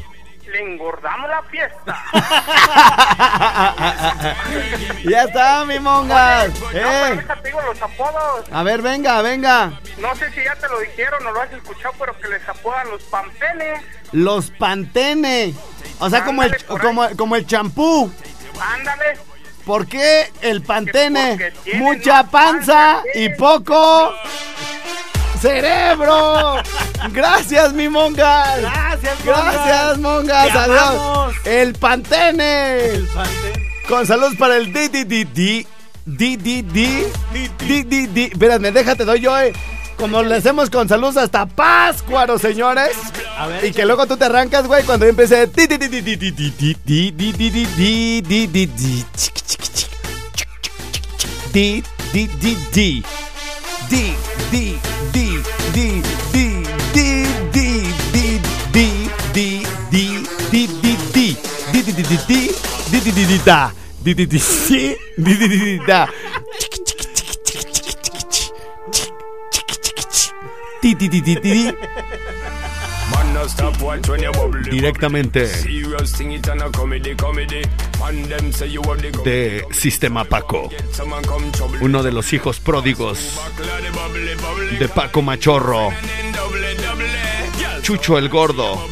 Le 0.47 0.61
engordamos 0.61 1.29
la 1.29 1.43
fiesta. 1.45 2.03
ya 5.05 5.23
está, 5.25 5.65
mi 5.65 5.79
mongas. 5.81 6.49
No, 6.61 6.67
pero 6.73 6.89
Eh, 6.89 7.25
te 7.43 7.49
digo 7.49 7.61
los 7.63 7.81
apodos. 7.83 8.47
a 8.53 8.63
ver, 8.63 8.83
venga, 8.83 9.23
venga. 9.23 9.73
No 9.99 10.15
sé 10.17 10.31
si 10.33 10.45
ya 10.45 10.55
te 10.57 10.69
lo 10.69 10.79
dijeron 10.81 11.27
o 11.27 11.33
lo 11.33 11.41
has 11.43 11.53
escuchado, 11.53 11.95
pero 11.99 12.17
que 12.19 12.29
les 12.29 12.49
apodan 12.49 12.91
los 12.91 13.03
pampenes. 13.05 13.81
Los 14.13 14.51
Pantene. 14.51 15.55
O 15.99 16.11
sea, 16.11 16.25
como 16.25 16.43
el, 16.43 16.55
como, 16.65 17.09
como 17.17 17.37
el 17.37 17.47
champú. 17.47 18.13
Ándale. 18.61 19.19
¿Por 19.65 19.87
qué 19.89 20.31
el 20.43 20.63
pantene? 20.63 21.53
Mucha 21.75 22.23
panza 22.25 23.03
panza 23.03 23.05
y 23.15 23.31
poco 23.31 24.15
cerebro. 25.39 26.57
Gracias, 27.13 27.73
mi 27.73 27.89
mongas. 27.89 28.61
Gracias, 28.61 29.25
Mongas. 29.25 29.55
Gracias, 29.55 29.99
mongas. 29.99 30.57
Amamos. 30.57 31.35
El 31.45 31.73
pantene. 31.75 32.79
El 32.89 33.07
pantene. 33.07 33.67
Con 33.89 34.07
saludos 34.07 34.35
para 34.37 34.57
el 34.57 34.73
di 34.73 34.89
di 34.89 35.05
di 35.05 35.25
di 35.25 35.67
di 36.05 36.37
di 36.37 36.63
di 36.63 37.07
di 37.67 37.83
di 37.85 38.07
di. 38.07 38.25
Espérame, 38.25 38.73
déjate 38.73 39.05
doy 39.05 39.21
yo, 39.21 39.39
eh. 39.39 39.53
Como 39.97 40.23
le 40.23 40.37
hacemos 40.37 40.69
con 40.71 40.89
saludos 40.89 41.17
hasta 41.17 41.47
Páscuaro, 41.47 42.39
señores. 42.39 42.97
A 43.39 43.47
ver, 43.47 43.65
Y 43.65 43.73
que 43.73 43.87
luego 43.87 44.07
tú 44.07 44.17
te 44.17 44.25
arrancas, 44.27 44.67
güey, 44.67 44.85
cuando 44.85 45.07
yo 45.07 45.11
empecé. 45.11 45.47
di, 45.47 45.67
di, 45.67 45.79
di, 45.79 45.89
di, 45.89 46.01
di, 46.01 46.31
di, 46.31 46.51
di, 46.51 46.75
di, 46.85 47.33
di, 47.33 47.51
di, 47.51 48.21
di, 48.21 48.61
di, 53.89 54.15
di, 54.51 54.79
di. 55.13 55.43
Di, 55.73 56.01
di, 56.33 56.65
di, 56.93 57.27
di, 57.53 57.53
di, 57.53 57.91
di, 58.13 58.41
di, 58.73 58.73
di, 58.73 59.01
di, 59.33 59.49
di, 59.91 60.09
di, 60.51 60.51
di, 60.51 60.63
di, 60.81 60.93
di. 61.13 61.27
Di, 61.73 61.83
di, 61.83 61.93
di, 61.93 62.05
di, 62.07 62.17
di, 62.27 62.51
di, 62.91 63.03
di, 63.03 63.13
di, 63.13 63.25
di, 63.27 63.39
da. 63.45 63.73
Di, 63.99 64.15
di, 64.15 64.27
di, 64.27 64.39
si, 64.39 64.97
di, 65.17 65.37
di, 65.37 65.49
di, 65.49 65.59
di, 65.59 65.79
da. 65.85 66.09
Chiqui, 66.59 66.81
chiqui, 66.85 67.13
chiqui, 67.43 67.83
chiqui, 70.81 71.23
chiqui, 71.23 71.75
directamente. 74.71 75.51
de 79.25 79.65
Sistema 79.73 80.25
Paco, 80.25 80.71
uno 81.81 82.03
de 82.03 82.13
los 82.13 82.33
hijos 82.33 82.61
pródigos 82.61 83.39
de 84.79 84.89
Paco 84.89 85.23
Machorro, 85.23 85.91
Chucho 87.83 88.19
el 88.19 88.29
Gordo, 88.29 88.89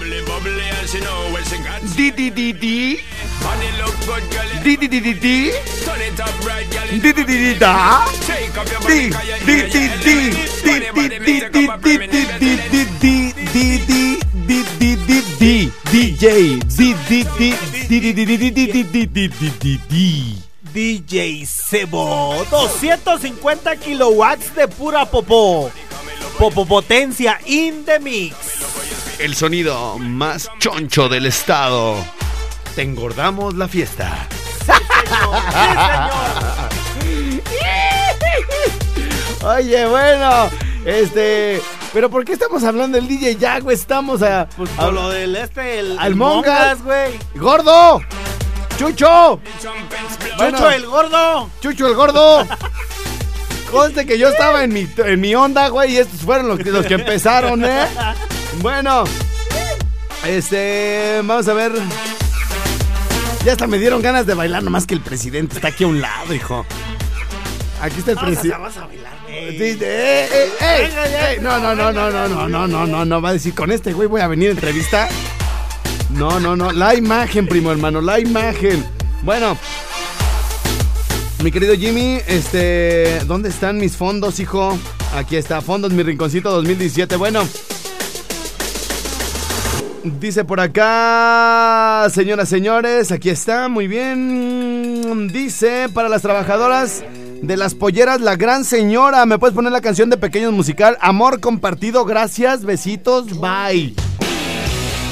Didi 1.97 2.31
Didi, 2.31 3.01
Didi 4.63 4.89
Didi 4.89 5.15
Didi, 5.15 5.53
Didi 7.01 7.25
Didi 7.25 7.55
Da, 7.55 8.05
Didi 8.87 9.11
Didi 9.45 9.89
Didi 10.05 10.31
Didi 10.63 11.09
Didi 11.19 12.19
Didi 12.39 12.85
Didi 13.01 13.24
di. 15.45 15.71
DJ. 15.93 16.57
Di, 16.65 16.97
di, 17.07 17.21
di, 17.37 17.53
di, 17.87 18.01
di, 18.01 18.13
di, 18.15 18.25
di, 18.25 18.49
di, 18.49 19.29
di, 19.29 19.53
di, 19.61 19.81
di. 19.87 20.43
DJ 20.73 21.45
Sebo. 21.45 22.47
250 22.49 23.77
kilowatts 23.77 24.55
de 24.55 24.67
pura 24.67 25.05
popó. 25.05 25.71
Popopotencia 26.39 27.39
in 27.45 27.85
the 27.85 28.01
mix. 28.01 28.35
El 29.19 29.35
sonido 29.35 29.99
más 29.99 30.51
choncho 30.59 31.11
del 31.11 31.27
estado. 31.27 31.97
Te 32.75 32.83
engordamos 32.83 33.55
la 33.55 33.69
fiesta. 33.69 34.27
Oye, 39.45 39.87
bueno, 39.87 40.49
este, 40.87 41.61
pero 41.95 42.11
¿por 42.11 42.25
qué 42.25 42.33
estamos 42.35 42.63
hablando 42.65 42.97
del 42.99 43.09
DJ 43.09 43.37
ya, 43.37 43.61
güey? 43.61 43.75
Estamos 43.77 44.21
a, 44.23 44.47
Pues 44.57 44.69
a- 44.77 44.89
lo 44.91 45.09
del 45.09 45.35
este, 45.37 45.79
el, 45.79 45.99
al 45.99 46.15
Mongas, 46.17 46.83
güey. 46.83 47.19
gordo, 47.37 48.01
Chucho, 48.77 49.41
Bueno. 50.37 50.59
Chucho 50.59 50.71
el 50.71 50.87
gordo. 50.87 51.51
Chucho 51.63 51.87
el 51.87 51.95
gordo. 51.95 52.47
Conste 53.71 54.05
que 54.07 54.19
yo 54.19 54.29
estaba 54.29 54.63
en 54.65 54.73
mi, 54.73 54.89
en 54.99 55.21
mi 55.21 55.35
onda, 55.35 55.69
güey, 55.69 55.93
y 55.95 55.97
estos 55.99 56.21
fueron 56.21 56.49
los 56.49 56.59
que, 56.59 56.71
los 56.71 56.85
que 56.87 56.95
empezaron, 56.95 57.65
¿eh? 57.65 57.87
Bueno, 58.61 59.05
este, 60.25 61.21
vamos 61.25 61.49
a 61.49 61.55
ver. 61.55 61.73
Ya 63.45 63.53
hasta 63.53 63.67
me 63.67 63.79
dieron 63.79 64.01
ganas 64.03 64.27
de 64.27 64.35
bailar, 64.35 64.63
nomás 64.63 64.87
que 64.87 64.95
el 64.95 65.01
presidente 65.01 65.57
está 65.57 65.69
aquí 65.69 65.85
a 65.85 65.87
un 65.89 66.01
lado, 66.01 66.33
hijo. 66.35 66.65
Aquí 67.81 67.99
está 67.99 68.13
el 68.13 68.19
presidente. 68.19 68.57
Eh, 69.49 69.79
eh, 69.81 70.49
eh, 70.61 71.39
no, 71.41 71.59
no, 71.59 71.75
no, 71.75 71.93
no, 71.93 72.11
no, 72.11 72.29
no, 72.29 72.49
no, 72.49 72.67
no, 72.67 72.87
no, 72.87 73.05
no, 73.05 73.23
va 73.23 73.31
a 73.31 73.33
decir, 73.33 73.55
con 73.55 73.71
este 73.71 73.93
güey 73.93 74.09
voy 74.09 74.21
a 74.21 74.29
venir 74.29 74.49
a 74.49 74.53
entrevista. 74.53 75.09
No, 76.11 76.41
no, 76.41 76.57
no, 76.57 76.73
la 76.73 76.95
imagen, 76.95 77.47
primo 77.47 77.71
hermano, 77.71 78.01
la 78.01 78.21
imagen. 78.21 78.85
Bueno, 79.23 79.57
mi 81.43 81.51
querido 81.51 81.75
Jimmy, 81.75 82.21
este, 82.27 83.21
¿dónde 83.27 83.49
están 83.49 83.79
mis 83.79 83.97
fondos, 83.97 84.41
hijo? 84.41 84.79
Aquí 85.15 85.37
está, 85.37 85.61
fondos, 85.61 85.93
mi 85.93 86.03
rinconcito 86.03 86.51
2017. 86.51 87.17
Bueno, 87.17 87.47
dice 90.05 90.45
por 90.45 90.61
acá, 90.61 92.09
señoras, 92.11 92.49
señores, 92.49 93.13
aquí 93.13 93.31
está, 93.31 93.69
muy 93.69 93.89
bien. 93.89 95.29
Dice, 95.29 95.89
para 95.93 96.09
las 96.09 96.23
trabajadoras 96.23 97.05
de 97.47 97.57
las 97.57 97.75
polleras, 97.75 98.21
la 98.21 98.37
gran 98.37 98.65
señora, 98.65 99.27
¿me 99.27 99.39
puedes 99.39 99.55
poner 99.55 99.73
la 99.73 99.81
canción 99.81 100.11
de 100.11 100.17
Pequeños 100.17 100.53
Musical? 100.53 100.97
Amor 101.01 101.41
compartido, 101.41 102.05
gracias, 102.05 102.65
besitos, 102.65 103.39
bye. 103.39 103.95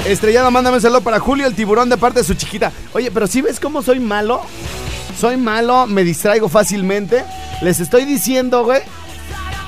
Estrellada, 0.07 0.51
mándame 0.51 0.77
un 0.77 0.83
saludo 0.83 1.03
para 1.03 1.21
Julio, 1.21 1.47
el 1.47 1.55
tiburón 1.55 1.89
de 1.89 1.97
parte 1.97 2.21
de 2.21 2.25
su 2.25 2.35
chiquita. 2.35 2.73
Oye, 2.93 3.11
pero 3.11 3.27
si 3.27 3.43
ves 3.43 3.61
cómo 3.61 3.83
soy 3.83 4.01
malo? 4.01 4.41
Soy 5.19 5.37
malo, 5.37 5.87
me 5.87 6.05
distraigo 6.05 6.49
fácilmente. 6.49 7.25
Les 7.61 7.79
estoy 7.81 8.05
diciendo, 8.05 8.65
güey, 8.65 8.81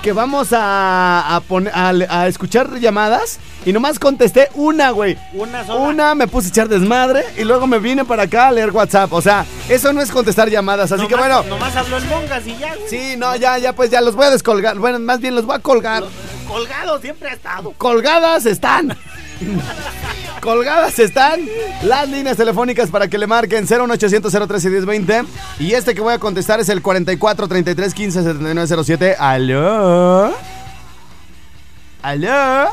que 0.05 0.13
vamos 0.13 0.53
a, 0.53 1.35
a, 1.35 1.41
poner, 1.41 1.73
a, 1.75 1.89
a 1.89 2.29
escuchar 2.29 2.79
llamadas 2.79 3.39
y 3.65 3.73
nomás 3.73 3.99
contesté 3.99 4.51
una, 4.53 4.91
güey. 4.91 5.17
Una 5.33 5.65
sola. 5.65 5.81
Una 5.81 6.15
me 6.15 6.29
puse 6.29 6.49
a 6.49 6.51
echar 6.51 6.69
desmadre 6.69 7.25
y 7.39 7.45
luego 7.45 7.67
me 7.67 7.79
vine 7.79 8.05
para 8.05 8.25
acá 8.25 8.49
a 8.49 8.53
leer 8.53 8.71
WhatsApp. 8.71 9.11
O 9.15 9.23
sea, 9.23 9.47
eso 9.67 9.95
no 9.95 10.03
es 10.03 10.11
contestar 10.11 10.51
llamadas, 10.51 10.93
así 10.93 11.07
que 11.07 11.17
bueno. 11.17 11.43
Nomás 11.45 11.75
habló 11.75 11.97
el 11.97 12.05
Mongas 12.05 12.47
y 12.47 12.55
ya, 12.59 12.75
güey. 12.75 12.87
Sí, 12.91 13.15
no, 13.17 13.35
ya, 13.37 13.57
ya, 13.57 13.73
pues 13.73 13.89
ya 13.89 14.03
los 14.03 14.15
voy 14.15 14.27
a 14.27 14.31
descolgar. 14.31 14.77
Bueno, 14.79 14.99
más 14.99 15.21
bien 15.21 15.35
los 15.35 15.47
voy 15.47 15.57
a 15.57 15.61
colgar. 15.61 16.05
Colgado 16.47 17.01
siempre 17.01 17.31
ha 17.31 17.33
estado. 17.33 17.73
Colgadas 17.79 18.45
están. 18.45 18.95
Colgadas 20.41 20.99
están 20.99 21.41
las 21.83 22.09
líneas 22.09 22.37
telefónicas 22.37 22.91
para 22.91 23.09
que 23.09 23.17
le 23.19 23.27
marquen 23.27 23.65
01800 23.65 24.33
013 24.33 24.71
1020 24.71 25.23
y 25.61 25.73
este 25.73 25.95
que 25.95 26.01
voy 26.01 26.13
a 26.15 26.19
contestar 26.19 26.61
es 26.61 26.69
el 26.69 26.83
44 26.83 27.49
33 27.49 27.95
15 27.95 28.23
79 28.23 28.85
07. 28.85 29.17
¿Aló? 29.19 30.35
¿Aló? 32.03 32.71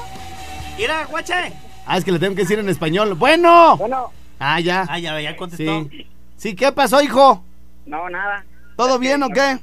Mira, 0.77 1.05
guache. 1.05 1.53
Ah, 1.85 1.97
es 1.97 2.03
que 2.03 2.11
le 2.11 2.19
tengo 2.19 2.35
que 2.35 2.41
decir 2.41 2.59
en 2.59 2.69
español. 2.69 3.13
Bueno. 3.15 3.77
Bueno, 3.77 4.11
Ah, 4.39 4.59
ya. 4.59 4.85
Ah, 4.89 4.97
ya, 4.99 5.19
ya 5.21 5.35
contestó. 5.37 5.87
Sí. 5.89 6.07
Sí, 6.37 6.55
¿qué 6.55 6.71
pasó, 6.71 7.01
hijo? 7.01 7.43
no, 7.85 8.09
nada. 8.09 8.43
¿Todo 8.75 8.97
bien 8.97 9.21
o 9.21 9.29
qué? 9.29 9.59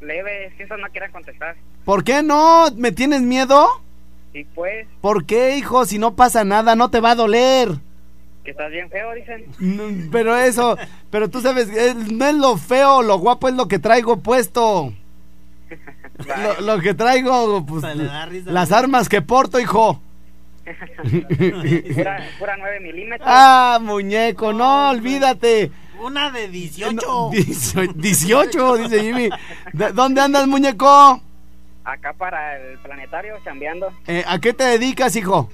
Leve, 0.00 0.46
es 0.46 0.54
que 0.54 0.62
eso 0.62 0.76
no 0.78 0.88
quieras 0.88 1.10
contestar. 1.12 1.56
¿Por 1.84 2.02
qué 2.04 2.22
no? 2.22 2.68
¿Me 2.76 2.92
tienes 2.92 3.20
miedo? 3.22 3.68
Pues, 4.44 4.86
¿Por 5.00 5.24
qué, 5.26 5.56
hijo? 5.56 5.84
Si 5.86 5.98
no 5.98 6.14
pasa 6.14 6.44
nada, 6.44 6.74
no 6.76 6.90
te 6.90 7.00
va 7.00 7.12
a 7.12 7.14
doler. 7.16 7.70
que 8.44 8.50
estás 8.52 8.70
bien 8.70 8.88
feo, 8.90 9.12
dicen. 9.14 9.44
No, 9.58 10.08
Pero 10.12 10.36
eso, 10.36 10.76
pero 11.10 11.28
tú 11.28 11.40
sabes, 11.40 11.68
eh, 11.70 11.94
no 12.12 12.26
es 12.26 12.34
lo 12.34 12.56
feo, 12.56 13.02
lo 13.02 13.18
guapo 13.18 13.48
es 13.48 13.54
lo 13.54 13.66
que 13.68 13.78
traigo 13.78 14.18
puesto. 14.18 14.92
Lo, 16.58 16.60
lo 16.76 16.80
que 16.80 16.94
traigo, 16.94 17.64
pues, 17.66 17.82
risa, 18.28 18.50
las 18.50 18.72
armas 18.72 19.08
que 19.08 19.20
porto, 19.22 19.58
hijo. 19.60 20.00
Pura, 21.94 22.18
pura 22.38 22.56
9 22.58 22.80
milímetros. 22.80 23.28
Ah, 23.30 23.78
muñeco, 23.80 24.52
no, 24.52 24.90
olvídate. 24.90 25.70
Una 26.00 26.30
de 26.30 26.48
18. 26.48 26.92
No, 26.92 27.30
18, 27.30 27.92
18, 27.94 28.76
dice 28.78 29.00
Jimmy. 29.00 29.28
¿De- 29.72 29.92
¿Dónde 29.92 30.20
andas, 30.20 30.46
muñeco? 30.46 31.20
Acá 31.86 32.12
para 32.14 32.56
el 32.58 32.78
planetario, 32.80 33.34
chambeando, 33.44 33.92
Eh, 34.08 34.24
¿A 34.26 34.40
qué 34.40 34.52
te 34.52 34.64
dedicas, 34.64 35.14
hijo? 35.14 35.48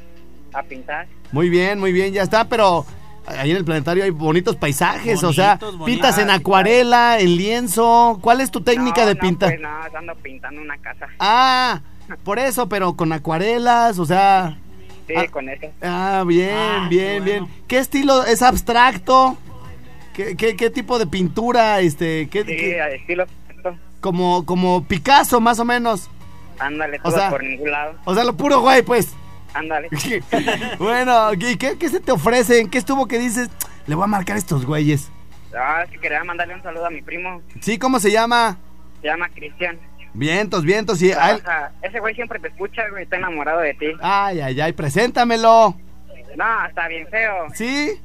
a 0.55 0.63
pintar. 0.63 1.07
Muy 1.31 1.49
bien, 1.51 1.79
muy 1.79 1.93
bien, 1.93 2.13
ya 2.15 2.23
está, 2.23 2.45
pero 2.49 2.85
ahí 3.27 3.51
en 3.51 3.59
el 3.59 3.65
planetario 3.67 4.03
hay 4.05 4.11
bonitos 4.11 4.57
paisajes, 4.57 5.23
o 5.25 5.33
sea, 5.33 5.57
Bonitos, 5.61 5.87
pintas 5.87 6.19
en 6.19 6.31
acuarela, 6.31 7.19
en 7.21 7.37
lienzo. 7.37 8.19
¿Cuál 8.23 8.41
es 8.41 8.51
tu 8.51 8.63
técnica 8.63 9.03
No, 9.03 9.09
de 9.09 9.15
no, 9.15 9.21
pintar? 9.21 9.51
Pues 9.51 9.61
no, 9.61 9.99
ando 9.99 10.15
pintando 10.17 10.61
una 10.63 10.77
casa. 10.79 11.07
Ah, 11.19 11.81
por 12.25 12.39
eso, 12.39 12.67
pero 12.69 12.95
con 12.97 13.13
acuarelas, 13.13 13.99
o 13.99 14.07
sea. 14.07 14.59
Sí, 15.07 15.15
ah, 15.17 15.27
con 15.31 15.49
eso. 15.51 15.67
Ah, 15.83 16.25
bien, 16.27 16.51
Ah, 16.55 16.87
bien, 16.89 17.25
qué 17.25 17.31
bien. 17.31 17.47
¿Qué 17.69 17.79
estilo 17.79 18.25
es 18.25 18.41
abstracto? 18.43 19.37
¿Qué, 20.15 20.35
qué, 20.37 20.57
qué 20.57 20.71
tipo 20.71 20.99
de 20.99 21.07
pintura? 21.07 21.81
Este, 21.81 22.29
¿qué, 22.29 22.41
Sí, 22.41 22.47
qué- 22.49 22.95
estilo 22.95 23.25
como, 24.01 24.45
como 24.45 24.85
Picasso, 24.85 25.41
más 25.41 25.59
o 25.59 25.65
menos. 25.65 26.11
Ándale, 26.67 26.99
O 26.99 27.03
todo 27.09 27.17
sea- 27.19 27.31
por 27.31 27.43
ningún 27.43 27.71
lado. 27.71 27.95
O 28.05 28.15
sea, 28.15 28.25
lo 28.25 28.35
puro 28.37 28.61
güey, 28.61 28.83
pues. 28.83 29.15
Ándale. 29.55 29.89
bueno, 30.79 31.33
¿y 31.35 31.57
qué, 31.57 31.77
qué 31.79 31.89
se 31.89 32.01
te 32.01 32.13
ofrece? 32.13 32.61
¿En 32.61 32.71
qué 32.71 32.79
estuvo 32.79 33.07
que 33.07 33.19
dices? 33.19 33.51
Le 33.87 33.95
voy 33.95 34.05
a 34.05 34.07
marcar 34.09 34.37
estos 34.37 34.65
güeyes. 34.65 35.11
Ah, 35.57 35.83
es 35.85 35.91
que 35.91 35.99
quería 35.99 36.25
mandarle 36.25 36.55
un 36.55 36.63
saludo 36.63 36.87
a 36.87 36.91
mi 36.91 37.03
primo. 37.03 37.43
Sí, 37.61 37.79
¿cómo 37.79 37.99
se 38.01 38.11
llama? 38.11 38.57
Se 39.03 39.09
llama 39.09 39.29
Cristian. 39.35 39.79
Vientos, 40.15 40.65
vientos, 40.65 41.01
y 41.03 41.13
a 41.13 41.33
él- 41.33 41.43
Trabaja- 41.43 41.73
Ese 41.83 42.01
güey 42.01 42.15
siempre 42.15 42.39
te 42.39 42.49
escucha, 42.49 42.89
güey. 42.91 43.05
Está 43.05 43.17
enamorado 43.17 43.61
de 43.61 43.75
ti. 43.75 43.87
Ay, 44.01 44.41
ay, 44.41 44.61
ay, 44.61 44.73
preséntamelo. 44.73 45.75
No, 46.37 46.67
está 46.67 46.89
bien 46.89 47.07
feo. 47.09 47.47
¿Sí? 47.55 48.01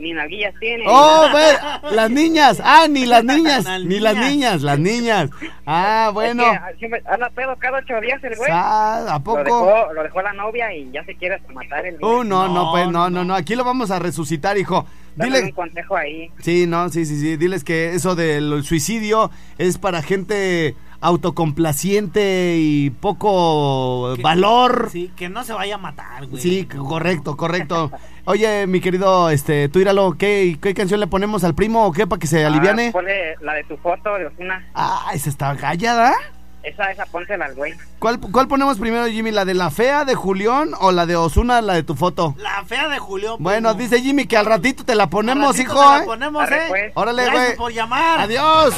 Ni 0.00 0.12
nalguillas 0.12 0.54
tiene. 0.58 0.84
Oh, 0.88 1.28
las 1.92 2.10
niñas. 2.10 2.60
Ah, 2.64 2.86
ni 2.88 3.04
las 3.04 3.22
niñas, 3.22 3.66
ni 3.84 4.00
las 4.00 4.16
niñas. 4.16 4.62
las 4.62 4.78
niñas. 4.78 5.30
Ah, 5.66 6.10
bueno. 6.12 6.42
Es 6.42 6.50
que, 6.50 6.56
ah, 6.56 6.72
siempre 6.78 7.02
anda 7.06 7.30
pedo 7.30 7.54
cada 7.58 7.78
ocho 7.78 8.00
días 8.00 8.22
el 8.24 8.34
güey. 8.36 8.50
¿a 8.50 9.20
poco? 9.22 9.38
Lo 9.38 9.44
dejó, 9.44 9.92
lo 9.92 10.02
dejó 10.02 10.22
la 10.22 10.32
novia 10.32 10.74
y 10.74 10.90
ya 10.90 11.04
se 11.04 11.14
quiere 11.14 11.34
hasta 11.34 11.52
matar 11.52 11.84
el 11.86 12.02
Uh, 12.02 12.24
no, 12.24 12.48
no, 12.48 12.70
pues 12.72 12.88
no, 12.88 13.10
no, 13.10 13.24
no. 13.24 13.34
Aquí 13.34 13.54
lo 13.54 13.64
vamos 13.64 13.90
a 13.90 13.98
resucitar, 13.98 14.56
hijo. 14.56 14.86
Dile. 15.16 15.42
un 15.42 15.50
consejo 15.50 15.96
ahí. 15.96 16.30
Sí, 16.38 16.66
no, 16.66 16.88
sí, 16.88 17.04
sí, 17.04 17.20
sí. 17.20 17.36
Diles 17.36 17.62
que 17.62 17.94
eso 17.94 18.14
del 18.14 18.62
suicidio 18.64 19.30
es 19.58 19.76
para 19.76 20.02
gente 20.02 20.76
autocomplaciente 21.00 22.56
y 22.58 22.90
poco 22.90 24.14
Que- 24.16 24.22
valor. 24.22 24.88
Sí, 24.92 25.10
que 25.16 25.28
no 25.28 25.44
se 25.44 25.52
vaya 25.52 25.76
a 25.76 25.78
matar, 25.78 26.26
güey. 26.26 26.42
Sí, 26.42 26.66
correcto, 26.66 27.36
correcto. 27.36 27.90
Oye, 28.26 28.66
mi 28.66 28.80
querido, 28.80 29.30
este, 29.30 29.68
tú 29.68 29.78
íralo, 29.80 30.16
¿qué, 30.18 30.58
¿qué 30.60 30.74
canción 30.74 31.00
le 31.00 31.06
ponemos 31.06 31.42
al 31.44 31.54
primo 31.54 31.86
o 31.86 31.92
qué 31.92 32.06
para 32.06 32.20
que 32.20 32.26
se 32.26 32.44
aliviane? 32.44 32.88
Ah, 32.88 32.92
ponle 32.92 33.36
la 33.40 33.54
de 33.54 33.64
tu 33.64 33.76
foto 33.78 34.14
de 34.16 34.26
Osuna. 34.26 34.66
Ah, 34.74 35.10
esa 35.14 35.28
está 35.30 35.56
callada. 35.56 36.14
Esa, 36.62 36.90
esa, 36.90 37.06
pónsela 37.06 37.46
al 37.46 37.54
güey. 37.54 37.72
¿Cuál, 37.98 38.20
¿Cuál 38.20 38.46
ponemos 38.46 38.76
primero, 38.76 39.06
Jimmy? 39.06 39.30
¿La 39.30 39.46
de 39.46 39.54
la 39.54 39.70
fea 39.70 40.04
de 40.04 40.14
Julián 40.14 40.72
o 40.78 40.92
la 40.92 41.06
de 41.06 41.16
Osuna, 41.16 41.62
la 41.62 41.72
de 41.72 41.82
tu 41.82 41.94
foto? 41.94 42.34
La 42.36 42.62
fea 42.66 42.88
de 42.88 42.98
Julio. 42.98 43.36
Bueno, 43.38 43.72
dice 43.72 44.02
Jimmy 44.02 44.26
que 44.26 44.36
al 44.36 44.44
ratito 44.44 44.84
te 44.84 44.94
la 44.94 45.06
ponemos, 45.08 45.58
hijo. 45.58 45.72
te 45.80 45.80
la 45.88 45.98
¿eh? 46.00 46.04
ponemos, 46.04 46.42
Arre, 46.42 46.56
¿eh? 46.56 46.68
pues. 46.68 46.92
Órale, 46.96 47.24
Gracias 47.24 47.44
güey. 47.46 47.56
por 47.56 47.72
llamar. 47.72 48.20
Adiós. 48.20 48.74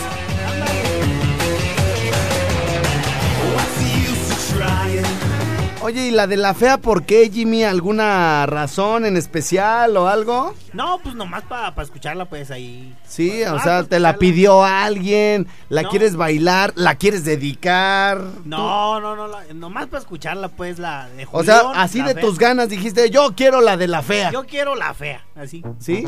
Oye, 5.84 6.06
¿y 6.06 6.10
la 6.12 6.28
de 6.28 6.36
la 6.36 6.54
fea 6.54 6.78
por 6.78 7.02
qué, 7.02 7.28
Jimmy? 7.28 7.64
¿Alguna 7.64 8.46
razón 8.46 9.04
en 9.04 9.16
especial 9.16 9.96
o 9.96 10.06
algo? 10.06 10.54
No, 10.72 11.00
pues 11.02 11.16
nomás 11.16 11.42
para 11.42 11.74
escucharla, 11.82 12.24
pues 12.26 12.52
ahí. 12.52 12.94
Sí, 13.06 13.42
o 13.42 13.56
Ah, 13.56 13.60
sea, 13.62 13.76
pues, 13.78 13.88
te 13.88 13.98
la 13.98 14.16
pidió 14.16 14.62
alguien, 14.64 15.48
la 15.68 15.82
No. 15.82 15.88
quieres 15.88 16.14
bailar, 16.14 16.72
la 16.76 16.94
quieres 16.94 17.24
dedicar. 17.24 18.20
No, 18.44 19.00
no, 19.00 19.16
no, 19.16 19.26
la- 19.26 19.42
nomás 19.54 19.86
para 19.88 19.98
escucharla, 19.98 20.48
pues 20.48 20.78
la 20.78 21.08
de 21.16 21.26
O 21.32 21.42
sea, 21.42 21.62
así 21.74 21.98
la 21.98 22.08
de 22.08 22.14
fea. 22.14 22.22
tus 22.22 22.38
ganas 22.38 22.68
dijiste, 22.68 23.10
yo 23.10 23.34
quiero 23.34 23.60
la 23.60 23.76
de 23.76 23.88
la 23.88 24.02
fea. 24.02 24.30
Yo 24.30 24.44
quiero 24.46 24.76
la 24.76 24.94
fea, 24.94 25.24
así. 25.34 25.64
¿Sí? 25.80 26.04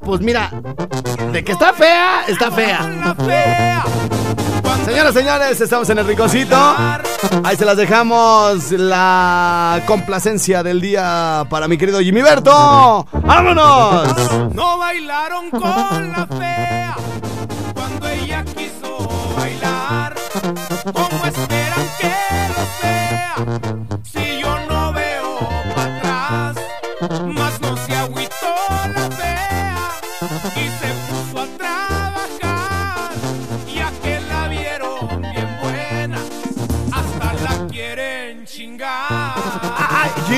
Pues 0.00 0.20
mira, 0.22 0.50
de 1.32 1.44
que 1.44 1.52
está 1.52 1.74
fea, 1.74 2.24
está 2.28 2.50
fea. 2.50 3.14
Señoras, 4.86 5.14
señores, 5.14 5.60
estamos 5.60 5.90
en 5.90 5.98
el 5.98 6.06
ricocito. 6.06 6.56
Ahí 7.42 7.56
se 7.56 7.64
las 7.64 7.76
dejamos 7.76 8.70
la 8.70 9.82
complacencia 9.84 10.62
del 10.62 10.80
día 10.80 11.44
para 11.50 11.66
mi 11.66 11.76
querido 11.76 11.98
Jimmy 11.98 12.22
Berto. 12.22 13.04
¡Vámonos! 13.10 14.54
No 14.54 14.78
bailaron 14.78 15.50
con 15.50 16.12
la 16.12 16.28
fea 16.38 16.96
cuando 17.74 18.08
ella 18.08 18.44
quiso 18.44 19.34
bailar. 19.36 20.14
¿Cómo 20.92 21.26
esperan 21.26 21.86
que 21.98 22.14
los 22.56 22.68
vea 22.80 23.34
si 24.04 24.40
yo 24.40 24.45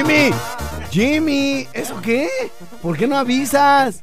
Jimmy! 0.09 0.33
Jimmy, 0.91 1.69
¿eso 1.75 2.01
qué? 2.01 2.31
¿Por 2.81 2.97
qué 2.97 3.07
no 3.07 3.19
avisas? 3.19 4.01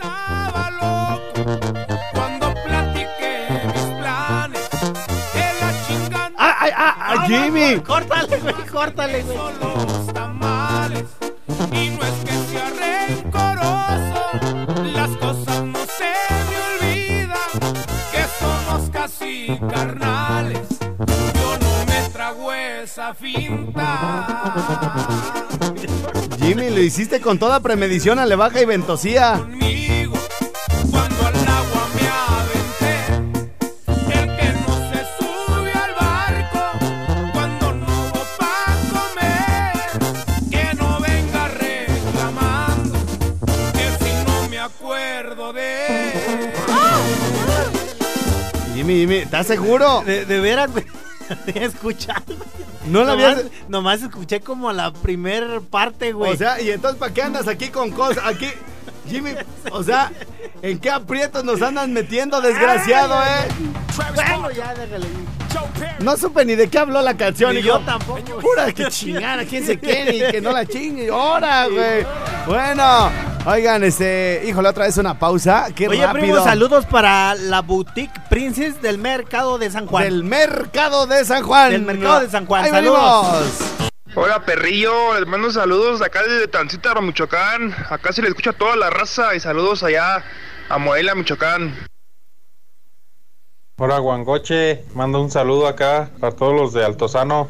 Cuando 2.13 2.53
platiqué 2.63 3.47
mis 3.73 3.81
planes, 3.99 4.69
que 5.33 5.45
la 5.61 5.73
chingan. 5.87 6.31
¡Ay, 6.37 6.53
ay, 6.61 6.71
ay, 6.77 6.93
ay, 6.99 7.17
Jimmy! 7.27 7.79
Córtale, 7.81 8.37
güey, 8.37 8.53
córtale, 8.71 9.23
güey. 9.23 9.35
los 9.35 10.13
tamales. 10.13 11.05
Y 11.71 11.89
no 11.89 12.05
es 12.05 12.13
que 12.23 12.33
sea 12.51 12.69
rencoroso, 13.09 14.21
las 14.93 15.09
cosas 15.17 15.63
no 15.63 15.79
se 15.87 16.13
me 16.49 16.57
olvidan, 16.85 17.49
que 18.11 18.23
somos 18.39 18.89
casi 18.91 19.59
carnales. 19.71 20.67
Yo 21.33 21.57
no 21.57 21.85
me 21.87 22.09
trago 22.11 22.53
esa 22.53 23.15
finta. 23.15 24.65
Jimmy, 26.45 26.69
lo 26.69 26.79
hiciste 26.79 27.21
con 27.21 27.39
toda 27.39 27.59
premedición, 27.59 28.19
baja 28.35 28.61
y 28.61 28.65
ventosía. 28.65 29.43
Jimmy, 48.75 48.99
Jimmy, 48.99 49.15
¿estás 49.15 49.47
seguro? 49.47 50.03
De, 50.05 50.25
de 50.25 50.39
veras, 50.39 50.71
güey. 50.71 50.85
Había 51.47 51.65
escuchado. 51.65 52.44
No 52.87 53.03
la 53.03 53.15
nomás, 53.15 53.37
habías- 53.37 53.51
nomás 53.67 54.01
escuché 54.01 54.39
como 54.41 54.71
la 54.71 54.93
primer 54.93 55.61
parte, 55.61 56.13
güey. 56.13 56.33
O 56.33 56.37
sea, 56.37 56.61
¿y 56.61 56.69
entonces 56.71 56.99
para 56.99 57.13
qué 57.13 57.21
andas 57.23 57.47
aquí 57.47 57.69
con 57.69 57.91
cosas? 57.91 58.23
Aquí, 58.25 58.47
Jimmy, 59.09 59.31
o 59.71 59.83
sea, 59.83 60.11
¿en 60.61 60.79
qué 60.79 60.89
aprietos 60.91 61.43
nos 61.43 61.61
andas 61.61 61.87
metiendo, 61.87 62.41
desgraciado, 62.41 63.15
eh? 63.23 63.47
Bueno, 64.15 64.51
ya 64.51 64.73
déjale. 64.73 65.07
No 65.99 66.17
supe 66.17 66.43
ni 66.43 66.55
de 66.55 66.69
qué 66.69 66.79
habló 66.79 67.01
la 67.01 67.15
canción, 67.15 67.53
Ni 67.53 67.59
hijo. 67.59 67.67
yo 67.67 67.79
tampoco. 67.79 68.39
Pura 68.41 68.71
que 68.73 68.87
chingada, 68.89 69.45
quién 69.45 69.65
se 69.65 69.79
quiere 69.79 70.15
y 70.17 70.31
que 70.31 70.41
no 70.41 70.51
la 70.51 70.65
chingue. 70.65 71.09
¡Hora, 71.09 71.67
güey! 71.67 72.05
Bueno, 72.45 73.09
oigan, 73.45 73.83
este, 73.85 74.43
híjole, 74.45 74.67
otra 74.69 74.85
vez 74.85 74.97
una 74.97 75.17
pausa. 75.17 75.67
Qué 75.73 75.87
Oye, 75.87 76.05
rápido. 76.05 76.25
primo, 76.25 76.43
saludos 76.43 76.85
para 76.85 77.35
la 77.35 77.61
Boutique 77.61 78.11
Princess 78.29 78.81
del 78.81 78.97
Mercado 78.97 79.57
de 79.57 79.71
San 79.71 79.85
Juan. 79.87 80.03
Del 80.03 80.23
Mercado 80.25 81.07
de 81.07 81.23
San 81.23 81.43
Juan. 81.43 81.71
Del 81.71 81.83
Mercado 81.83 82.19
de 82.19 82.29
San 82.29 82.45
Juan. 82.45 82.65
Ahí 82.65 82.71
saludos. 82.71 83.27
venimos. 83.31 83.91
Hola 84.17 84.45
perrillo, 84.45 85.13
les 85.19 85.27
mando 85.27 85.51
saludos 85.51 85.99
de 85.99 86.05
acá 86.05 86.23
desde 86.23 86.47
Tancita, 86.47 86.93
Michoacán. 87.01 87.75
Acá 87.89 88.13
se 88.13 88.21
le 88.21 88.29
escucha 88.29 88.51
a 88.51 88.53
toda 88.53 88.77
la 88.77 88.89
raza 88.89 89.35
y 89.35 89.41
saludos 89.41 89.83
allá 89.83 90.23
a 90.69 90.77
Morelia, 90.77 91.13
Michoacán. 91.15 91.75
Hola 93.75 93.99
Guangoche, 93.99 94.85
mando 94.93 95.21
un 95.21 95.29
saludo 95.29 95.67
acá 95.67 96.11
para 96.21 96.33
todos 96.33 96.55
los 96.55 96.71
de 96.71 96.85
Altozano. 96.85 97.49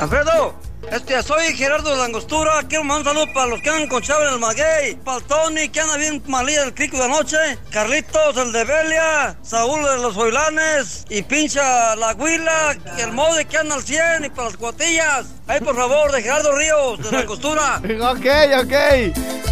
Alfredo, 0.00 0.54
este, 0.92 1.22
soy 1.22 1.54
Gerardo 1.56 1.96
de 1.96 2.02
Angostura. 2.02 2.62
Quiero 2.68 2.84
mandar 2.84 3.14
un 3.14 3.18
saludo 3.20 3.34
para 3.34 3.46
los 3.46 3.62
que 3.62 3.70
andan 3.70 3.88
con 3.88 4.02
Chávez 4.02 4.30
el 4.32 4.38
Maguey, 4.38 4.94
para 4.96 5.18
el 5.18 5.24
Tony, 5.24 5.68
que 5.68 5.80
anda 5.80 5.96
bien 5.96 6.22
malía 6.26 6.60
del 6.60 6.74
crico 6.74 6.98
de 6.98 7.08
noche, 7.08 7.36
Carlitos, 7.70 8.36
el 8.36 8.52
de 8.52 8.64
Belia, 8.64 9.36
Saúl 9.42 9.82
de 9.82 9.96
los 9.98 10.16
Hoylanes, 10.16 11.04
y 11.08 11.22
pincha 11.22 11.96
la 11.96 12.12
Huila, 12.12 12.76
y 12.98 13.00
el 13.00 13.12
Mode 13.12 13.46
que 13.46 13.58
anda 13.58 13.76
al 13.76 13.82
100, 13.82 14.26
y 14.26 14.28
para 14.30 14.48
las 14.48 14.56
cuatillas. 14.56 15.26
Ahí, 15.46 15.60
por 15.60 15.74
favor, 15.74 16.12
de 16.12 16.22
Gerardo 16.22 16.56
Ríos, 16.56 17.02
de 17.02 17.10
la 17.10 17.20
Angostura. 17.20 17.80
ok, 18.10 18.26
ok. 18.64 19.51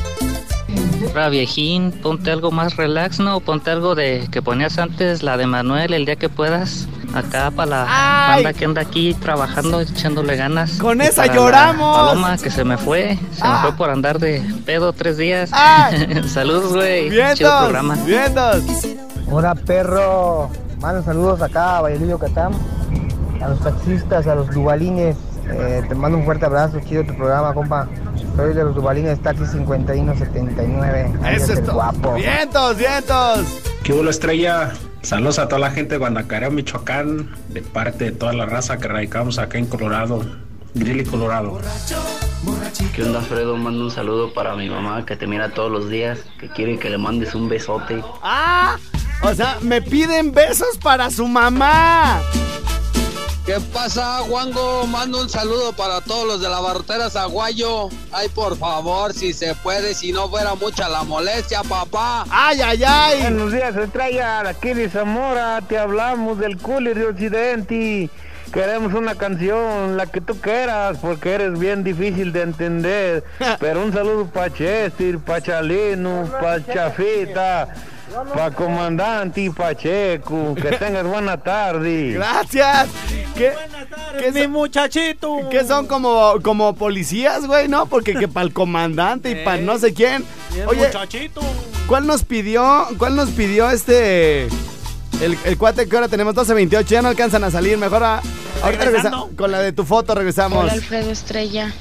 Ahora 1.09 1.29
viejín, 1.29 1.93
ponte 2.03 2.31
algo 2.31 2.51
más 2.51 2.77
relax, 2.77 3.19
¿no? 3.21 3.41
Ponte 3.41 3.71
algo 3.71 3.95
de 3.95 4.29
que 4.31 4.43
ponías 4.43 4.79
antes, 4.79 5.23
la 5.23 5.37
de 5.37 5.47
Manuel, 5.47 5.93
el 5.95 6.05
día 6.07 6.17
que 6.17 6.29
puedas. 6.29 6.87
Acá 7.13 7.51
para 7.51 7.71
la 7.71 7.87
Ay. 7.89 8.45
banda 8.45 8.57
que 8.57 8.65
anda 8.65 8.83
aquí 8.83 9.15
trabajando, 9.15 9.81
echándole 9.81 10.37
ganas. 10.37 10.79
Con 10.79 11.01
Y 11.01 11.07
esa 11.07 11.23
para 11.23 11.35
la 11.35 11.35
lloramos. 11.41 11.97
Paloma 11.97 12.37
que 12.39 12.51
se 12.51 12.63
me 12.65 12.77
fue, 12.79 13.19
se 13.33 13.41
Ah. 13.43 13.55
me 13.55 13.69
fue 13.69 13.77
por 13.77 13.91
andar 13.91 14.21
de 14.21 14.41
pedo 14.65 14.93
tres 14.93 15.17
días. 15.17 15.51
Ay. 15.53 16.23
Saludos, 16.29 16.73
güey. 16.73 17.11
Chido 17.35 17.51
programa. 17.63 17.97
vientos. 18.07 18.63
Hola 19.29 19.55
perro, 19.57 20.51
mando 20.81 21.03
saludos 21.03 21.43
acá 21.43 21.79
a 21.79 21.81
Valladolid, 21.83 22.11
Yucatán, 22.11 22.53
a 23.43 23.49
los 23.49 23.61
taxistas, 23.61 24.27
a 24.29 24.35
los 24.37 24.49
dubalines, 24.51 25.17
Eh, 25.53 25.83
te 25.89 25.95
mando 25.95 26.19
un 26.19 26.25
fuerte 26.25 26.47
abrazo, 26.47 26.81
chido 26.81 27.05
tu 27.05 27.15
programa, 27.15 27.53
compa. 27.55 27.89
Soy 28.37 28.55
de 28.55 28.65
los 28.65 28.75
dubalines 28.75 29.21
Taxi 29.21 29.47
5179. 29.47 31.13
Ahí 31.23 31.37
Eso 31.37 31.53
es 31.53 31.67
guapo. 31.67 32.15
Vientos, 32.15 32.77
vientos. 32.77 33.63
¿Qué 33.83 33.93
hubo, 33.93 34.09
estrella? 34.09 34.73
Saludos 35.03 35.39
a 35.39 35.49
toda 35.49 35.61
la 35.61 35.71
gente 35.71 35.95
de 35.95 35.99
Guanacario, 35.99 36.51
Michoacán, 36.51 37.31
de 37.49 37.63
parte 37.63 38.05
de 38.05 38.13
toda 38.13 38.33
la 38.33 38.47
raza 38.47 38.77
que 38.77 38.87
radicamos 38.87 39.39
acá 39.39 39.57
en 39.59 39.67
Colorado, 39.67 40.21
Greeley, 40.75 41.07
Colorado. 41.07 41.59
¿Qué 42.95 43.03
onda, 43.03 43.21
Fredo? 43.21 43.57
Mando 43.57 43.85
un 43.85 43.91
saludo 43.91 44.33
para 44.35 44.55
mi 44.57 44.69
mamá 44.69 45.05
que 45.07 45.17
te 45.17 45.27
mira 45.27 45.51
todos 45.51 45.71
los 45.71 45.89
días, 45.89 46.21
que 46.39 46.49
quiere 46.49 46.79
que 46.79 46.91
le 46.91 46.99
mandes 46.99 47.35
un 47.35 47.49
besote. 47.49 48.03
¡Ah! 48.23 48.77
O 49.23 49.35
sea, 49.35 49.59
me 49.61 49.83
piden 49.83 50.33
besos 50.33 50.79
para 50.79 51.11
su 51.11 51.27
mamá. 51.27 52.21
¿Qué 53.51 53.59
pasa, 53.73 54.19
Juango? 54.29 54.87
Mando 54.87 55.21
un 55.21 55.29
saludo 55.29 55.73
para 55.73 56.01
todos 56.03 56.25
los 56.25 56.41
de 56.41 56.49
la 56.49 56.61
barrotera 56.61 57.11
Zaguayo. 57.11 57.89
Ay, 58.13 58.29
por 58.29 58.57
favor, 58.57 59.13
si 59.13 59.33
se 59.33 59.57
puede, 59.57 59.93
si 59.93 60.13
no 60.13 60.29
fuera 60.29 60.55
mucha 60.55 60.89
la 60.89 61.03
molestia, 61.03 61.65
papá. 61.65 62.27
¡Ay, 62.31 62.61
ay, 62.61 62.85
ay! 62.87 63.23
Buenos 63.23 63.51
días, 63.51 63.75
estrella. 63.75 64.49
Aquí 64.49 64.73
de 64.73 64.89
Zamora 64.89 65.61
te 65.63 65.79
hablamos 65.79 66.39
del 66.39 66.59
cooler 66.59 66.97
de 66.97 67.07
Occidente. 67.07 68.11
Queremos 68.53 68.95
una 68.95 69.17
canción, 69.17 69.97
la 69.97 70.07
que 70.07 70.21
tú 70.21 70.39
quieras, 70.41 70.99
porque 71.03 71.33
eres 71.33 71.59
bien 71.59 71.83
difícil 71.83 72.33
de 72.33 72.43
entender. 72.43 73.25
Pero 73.59 73.83
un 73.83 73.93
saludo 73.93 74.27
para 74.27 74.55
Chester, 74.55 75.19
para 75.19 75.43
Chalino, 75.43 76.31
para 76.41 76.65
Chafita, 76.65 77.75
para 78.33 78.53
Comandante 78.53 79.41
y 79.41 79.51
Pacheco. 79.51 80.55
Que 80.55 80.71
tengas 80.79 81.05
buena 81.05 81.37
tarde. 81.37 82.13
Gracias. 82.13 82.89
¿Qué, 83.41 83.53
qué 84.19 84.33
mi 84.33 84.47
muchachito. 84.49 85.49
¿Qué 85.51 85.65
son 85.65 85.87
como, 85.87 86.35
como 86.43 86.75
policías, 86.75 87.47
güey? 87.47 87.69
¿No? 87.69 87.87
Porque 87.87 88.15
que 88.15 88.29
para 88.29 88.47
el 88.47 88.53
comandante 88.53 89.31
y 89.31 89.45
para 89.45 89.61
no 89.63 89.79
sé 89.79 89.95
quién. 89.95 90.25
Oye, 90.67 90.87
muchachito. 90.87 91.41
¿cuál 91.87 92.07
nos 92.07 92.25
pidió? 92.25 92.87
¿Cuál 92.99 93.17
nos 93.17 93.31
pidió 93.31 93.71
este? 93.71 94.45
El, 95.21 95.37
el 95.45 95.59
cuate 95.59 95.89
que 95.89 95.97
ahora 95.97 96.09
tenemos 96.09 96.35
12.28, 96.35 96.85
ya 96.87 97.03
no 97.03 97.09
alcanzan 97.09 97.45
a 97.45 97.51
salir. 97.51 97.77
Mejor 97.79 98.03
a, 98.05 98.23
ahorita 98.63 98.85
Regresando. 98.85 99.19
regresa- 99.27 99.37
con 99.37 99.51
la 99.53 99.61
de 99.61 99.73
tu 99.73 99.85
foto 99.85 100.15
regresamos. 100.15 100.59
Hola 100.63 100.73
Alfredo 100.73 101.11
Estrella, 101.11 101.73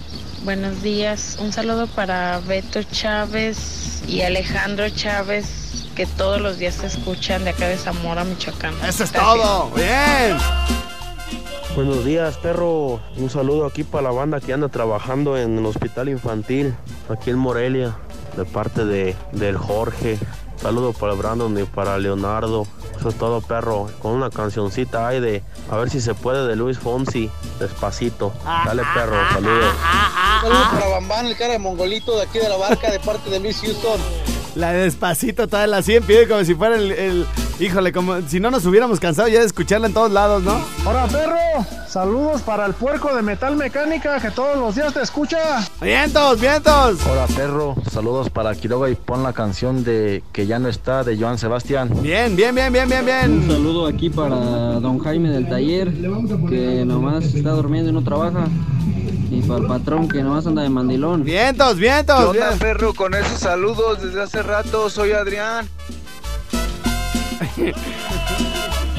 buenos 0.44 0.82
días. 0.82 1.38
Un 1.40 1.54
saludo 1.54 1.88
para 1.88 2.40
Beto 2.40 2.84
Chávez 2.84 4.02
y 4.08 4.22
Alejandro 4.22 4.90
Chávez, 4.90 5.46
que 5.96 6.06
todos 6.06 6.42
los 6.42 6.58
días 6.58 6.78
te 6.78 6.88
escuchan 6.88 7.44
de 7.44 7.52
acá 7.52 7.68
de 7.68 7.78
Zamora, 7.78 8.24
Michoacán. 8.24 8.74
Eso 8.88 9.04
es 9.04 9.12
Gracias. 9.12 9.22
todo. 9.24 9.70
Bien. 9.72 10.38
Buenos 11.80 12.04
días, 12.04 12.36
perro. 12.36 13.00
Un 13.16 13.30
saludo 13.30 13.66
aquí 13.66 13.86
para 13.86 14.04
la 14.04 14.12
banda 14.12 14.42
que 14.42 14.52
anda 14.52 14.68
trabajando 14.68 15.38
en 15.38 15.58
el 15.58 15.66
hospital 15.66 16.10
infantil, 16.10 16.76
aquí 17.08 17.30
en 17.30 17.38
Morelia, 17.38 17.96
de 18.36 18.44
parte 18.44 18.84
de, 18.84 19.16
del 19.32 19.56
Jorge. 19.56 20.20
Saludo 20.58 20.92
para 20.92 21.14
Brandon 21.14 21.58
y 21.58 21.64
para 21.64 21.98
Leonardo. 21.98 22.68
Eso 22.98 23.08
es 23.08 23.16
todo, 23.16 23.40
perro. 23.40 23.88
Con 24.02 24.12
una 24.12 24.30
cancioncita 24.30 25.08
ahí 25.08 25.22
de 25.22 25.42
a 25.72 25.78
ver 25.78 25.90
si 25.90 26.02
se 26.02 26.14
puede 26.16 26.46
de 26.50 26.58
Luis 26.58 26.78
Fonsi, 26.78 27.32
despacito. 27.62 28.34
Dale, 28.44 28.84
perro, 28.94 29.16
saludos. 29.32 29.74
Saludos 30.42 30.68
para 30.74 30.88
Bambán, 30.90 31.28
el 31.28 31.38
cara 31.38 31.54
de 31.54 31.60
mongolito 31.60 32.18
de 32.18 32.24
aquí 32.24 32.40
de 32.40 32.50
la 32.50 32.58
barca, 32.58 32.92
de 32.92 33.00
parte 33.00 33.30
de 33.30 33.40
Luis 33.40 33.58
Houston. 33.62 34.02
La 34.56 34.72
de 34.74 34.82
despacito, 34.84 35.48
toda 35.48 35.68
la 35.68 35.82
100 35.82 36.04
pide 36.04 36.28
como 36.28 36.44
si 36.44 36.56
fuera 36.56 36.76
el, 36.76 36.92
el- 36.92 37.26
Híjole, 37.60 37.92
como 37.92 38.22
si 38.22 38.40
no 38.40 38.50
nos 38.52 38.66
hubiéramos 38.66 39.02
cansado 39.02 39.28
ya 39.28 39.40
de 39.42 39.46
escucharla 39.46 39.88
en 39.88 39.94
todos 39.94 40.12
lados, 40.12 40.44
¿no? 40.44 40.60
Hola, 40.86 41.08
perro. 41.08 41.36
Saludos 41.90 42.42
para 42.42 42.66
el 42.66 42.74
puerco 42.74 43.14
de 43.14 43.22
metal 43.22 43.58
mecánica 43.58 44.18
que 44.22 44.32
todos 44.32 44.58
los 44.58 44.76
días 44.76 44.94
te 44.94 45.02
escucha. 45.02 45.38
¡Vientos, 45.82 46.40
vientos! 46.40 47.00
Hola 47.10 47.26
perro, 47.36 47.76
saludos 47.92 48.30
para 48.30 48.54
Quiroga 48.56 48.90
y 48.90 48.96
pon 48.96 49.24
la 49.24 49.34
canción 49.34 49.84
de 49.84 50.24
Que 50.32 50.46
ya 50.48 50.58
no 50.60 50.70
está 50.70 51.04
de 51.04 51.18
Joan 51.18 51.38
Sebastián. 51.38 51.90
Bien, 52.02 52.36
bien, 52.36 52.56
bien, 52.56 52.72
bien, 52.72 52.88
bien, 52.88 53.06
bien. 53.06 53.32
Un 53.44 53.48
saludo 53.48 53.88
aquí 53.88 54.10
para 54.10 54.36
don 54.36 55.00
Jaime 55.00 55.30
del 55.30 55.50
taller, 55.50 55.92
que 56.48 56.84
nomás 56.86 57.26
está 57.26 57.52
durmiendo 57.52 57.90
y 57.90 57.94
no 57.94 58.04
trabaja. 58.04 58.46
Y 59.32 59.42
para 59.42 59.60
el 59.60 59.68
patrón, 59.68 60.08
que 60.08 60.24
nomás 60.24 60.46
anda 60.48 60.64
de 60.64 60.70
mandilón. 60.70 61.24
Vientos, 61.24 61.76
¿Qué 61.76 61.82
vientos. 61.82 62.20
onda, 62.20 62.48
bien. 62.48 62.60
perro? 62.60 62.94
Con 62.94 63.14
esos 63.14 63.40
saludos 63.40 64.02
desde 64.02 64.22
hace 64.24 64.42
rato, 64.42 64.90
soy 64.90 65.12
Adrián. 65.12 65.68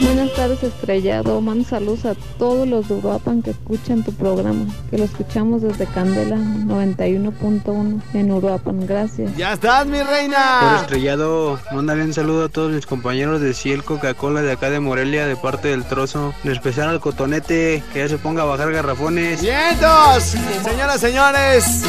Buenas 0.00 0.32
tardes, 0.34 0.62
estrellado. 0.62 1.40
Mando 1.40 1.68
saludos 1.68 2.04
a 2.06 2.14
todos 2.38 2.66
los 2.66 2.88
de 2.88 2.94
Uruapan 2.94 3.42
que 3.42 3.50
escuchan 3.50 4.02
tu 4.02 4.12
programa, 4.14 4.64
que 4.90 4.96
lo 4.98 5.04
escuchamos 5.04 5.60
desde 5.62 5.86
Candela 5.86 6.36
91.1 6.36 8.00
en 8.14 8.32
Uruapan. 8.32 8.86
Gracias. 8.86 9.36
Ya 9.36 9.52
estás, 9.52 9.86
mi 9.86 9.98
Por 9.98 10.08
reina. 10.08 10.78
estrellado, 10.80 11.58
mándale 11.72 12.04
un 12.04 12.14
saludo 12.14 12.46
a 12.46 12.48
todos 12.48 12.72
mis 12.72 12.86
compañeros 12.86 13.40
de 13.40 13.52
Ciel 13.52 13.84
Coca-Cola 13.84 14.40
de 14.42 14.52
acá 14.52 14.70
de 14.70 14.80
Morelia, 14.80 15.26
de 15.26 15.36
parte 15.36 15.68
del 15.68 15.84
trozo. 15.84 16.32
En 16.44 16.50
especial 16.50 16.88
al 16.88 17.00
cotonete, 17.00 17.82
que 17.92 17.98
ya 18.00 18.08
se 18.08 18.16
ponga 18.18 18.42
a 18.42 18.46
bajar 18.46 18.72
garrafones. 18.72 19.42
¡Vientos! 19.42 20.34
Señoras, 20.64 21.00
señores. 21.00 21.82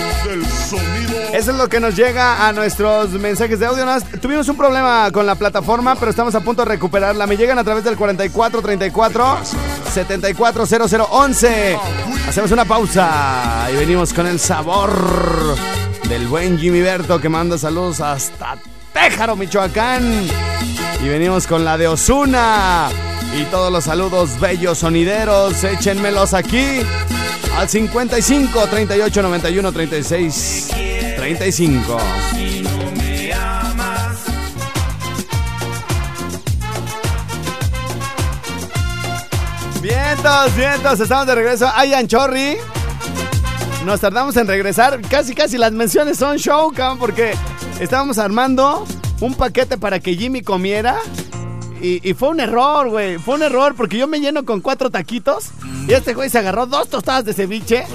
Eso 1.33 1.51
es 1.51 1.57
lo 1.57 1.69
que 1.69 1.79
nos 1.79 1.95
llega 1.95 2.45
a 2.47 2.51
nuestros 2.51 3.09
mensajes 3.11 3.57
de 3.59 3.65
audio. 3.65 3.85
Tuvimos 4.21 4.47
un 4.49 4.57
problema 4.57 5.09
con 5.11 5.25
la 5.25 5.35
plataforma, 5.35 5.95
pero 5.95 6.11
estamos 6.11 6.35
a 6.35 6.41
punto 6.41 6.63
de 6.63 6.69
recuperarla. 6.69 7.25
Me 7.25 7.37
llegan 7.37 7.57
a 7.57 7.63
través 7.63 7.83
del 7.85 7.95
4434 8.01 9.37
740011. 9.93 11.77
Hacemos 12.27 12.51
una 12.51 12.65
pausa 12.65 13.67
y 13.71 13.75
venimos 13.75 14.11
con 14.11 14.25
el 14.25 14.39
sabor 14.39 15.55
del 16.09 16.27
buen 16.27 16.57
Jimmy 16.57 16.81
Berto 16.81 17.19
que 17.19 17.29
manda 17.29 17.59
saludos 17.59 18.01
hasta 18.01 18.57
Téjaro, 18.91 19.35
Michoacán. 19.35 20.25
Y 21.03 21.07
venimos 21.09 21.45
con 21.45 21.63
la 21.63 21.77
de 21.77 21.87
Osuna. 21.87 22.89
Y 23.39 23.43
todos 23.45 23.71
los 23.71 23.83
saludos 23.83 24.39
bellos 24.39 24.79
sonideros, 24.79 25.63
échenmelos 25.63 26.33
aquí 26.33 26.81
al 27.55 27.69
55 27.69 28.67
38 28.67 29.21
91 29.21 29.71
36 29.71 30.67
35. 31.17 31.97
Vientos, 40.21 40.55
vientos, 40.55 40.99
estamos 40.99 41.25
de 41.25 41.33
regreso. 41.33 41.67
Ay, 41.73 41.95
Anchorri. 41.95 42.57
Nos 43.85 44.01
tardamos 44.01 44.37
en 44.37 44.45
regresar. 44.45 45.01
Casi, 45.09 45.33
casi 45.33 45.57
las 45.57 45.71
menciones 45.71 46.19
son 46.19 46.37
show, 46.37 46.71
cabrón, 46.71 46.99
porque 46.99 47.33
estábamos 47.79 48.19
armando 48.19 48.85
un 49.19 49.33
paquete 49.33 49.79
para 49.79 49.99
que 49.99 50.15
Jimmy 50.15 50.43
comiera. 50.43 50.99
Y, 51.81 52.07
y 52.07 52.13
fue 52.13 52.29
un 52.29 52.39
error, 52.39 52.89
güey. 52.89 53.17
Fue 53.17 53.33
un 53.33 53.41
error 53.41 53.73
porque 53.75 53.97
yo 53.97 54.07
me 54.07 54.19
lleno 54.19 54.45
con 54.45 54.61
cuatro 54.61 54.91
taquitos. 54.91 55.49
Y 55.87 55.93
este 55.93 56.13
güey 56.13 56.29
se 56.29 56.37
agarró 56.37 56.67
dos 56.67 56.87
tostadas 56.87 57.25
de 57.25 57.33
ceviche. 57.33 57.87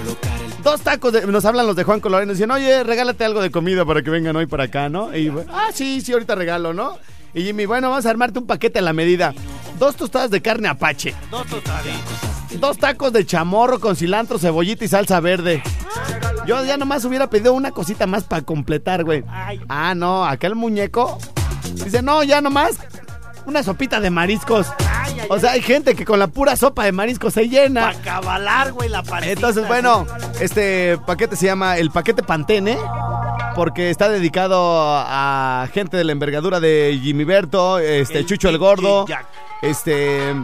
Dos 0.64 0.80
tacos 0.80 1.12
de, 1.12 1.24
nos 1.28 1.44
hablan 1.44 1.68
los 1.68 1.76
de 1.76 1.84
Juan 1.84 2.00
Colorado 2.00 2.24
y 2.24 2.26
nos 2.26 2.38
dicen, 2.38 2.50
oye, 2.50 2.82
regálate 2.82 3.24
algo 3.24 3.40
de 3.40 3.52
comida 3.52 3.84
para 3.84 4.02
que 4.02 4.10
vengan 4.10 4.34
hoy 4.34 4.46
para 4.46 4.64
acá, 4.64 4.88
¿no? 4.88 5.16
Y, 5.16 5.32
ah, 5.48 5.68
sí, 5.72 6.00
sí, 6.00 6.12
ahorita 6.12 6.34
regalo, 6.34 6.74
¿no? 6.74 6.98
Y 7.36 7.44
Jimmy, 7.44 7.66
bueno, 7.66 7.90
vamos 7.90 8.06
a 8.06 8.10
armarte 8.10 8.38
un 8.38 8.46
paquete 8.46 8.78
a 8.78 8.82
la 8.82 8.94
medida. 8.94 9.34
Dos 9.78 9.94
tostadas 9.94 10.30
de 10.30 10.40
carne 10.40 10.68
apache. 10.68 11.14
Dos 11.30 11.46
tostaditas. 11.46 12.58
Dos 12.58 12.78
tacos 12.78 13.12
de 13.12 13.26
chamorro 13.26 13.78
con 13.78 13.94
cilantro, 13.94 14.38
cebollita 14.38 14.86
y 14.86 14.88
salsa 14.88 15.20
verde. 15.20 15.62
Yo 16.46 16.64
ya 16.64 16.78
nomás 16.78 17.04
hubiera 17.04 17.28
pedido 17.28 17.52
una 17.52 17.72
cosita 17.72 18.06
más 18.06 18.24
para 18.24 18.40
completar, 18.40 19.04
güey. 19.04 19.22
Ah, 19.68 19.94
no, 19.94 20.24
acá 20.24 20.46
el 20.46 20.54
muñeco 20.54 21.18
dice, 21.74 22.00
no, 22.00 22.22
ya 22.22 22.40
nomás 22.40 22.78
una 23.44 23.62
sopita 23.62 24.00
de 24.00 24.08
mariscos. 24.08 24.68
O 25.28 25.38
sea, 25.38 25.52
hay 25.52 25.60
gente 25.60 25.94
que 25.94 26.06
con 26.06 26.18
la 26.18 26.28
pura 26.28 26.56
sopa 26.56 26.84
de 26.84 26.92
mariscos 26.92 27.34
se 27.34 27.50
llena. 27.50 27.82
Para 27.82 28.00
cabalar, 28.00 28.72
güey, 28.72 28.88
la 28.88 29.02
parecita. 29.02 29.32
Entonces, 29.34 29.68
bueno, 29.68 30.06
este 30.40 30.96
paquete 31.06 31.36
se 31.36 31.44
llama 31.44 31.76
el 31.76 31.90
paquete 31.90 32.22
Pantene. 32.22 32.78
Porque 33.56 33.88
está 33.90 34.08
dedicado 34.10 34.58
a 34.86 35.66
gente 35.72 35.96
de 35.96 36.04
la 36.04 36.12
envergadura 36.12 36.60
de 36.60 37.00
Jimmy 37.02 37.24
Berto, 37.24 37.78
este 37.78 38.18
El 38.18 38.26
Chucho 38.26 38.50
el 38.50 38.58
Gordo, 38.58 39.06
este 39.62 40.34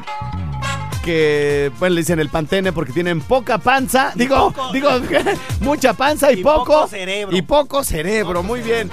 que 1.04 1.70
bueno 1.78 1.94
le 1.96 2.00
dicen 2.00 2.20
el 2.20 2.28
pantene 2.30 2.72
porque 2.72 2.92
tienen 2.92 3.20
poca 3.20 3.58
panza, 3.58 4.12
digo, 4.14 4.52
poco- 4.52 4.72
digo 4.72 4.88
mucha 5.60 5.92
panza 5.94 6.32
y, 6.32 6.40
Y 6.40 6.42
poco, 6.42 6.64
poco 6.64 6.86
cerebro. 6.88 7.36
y 7.36 7.42
poco 7.42 7.84
cerebro, 7.84 8.42
muy 8.42 8.60
bien. 8.62 8.88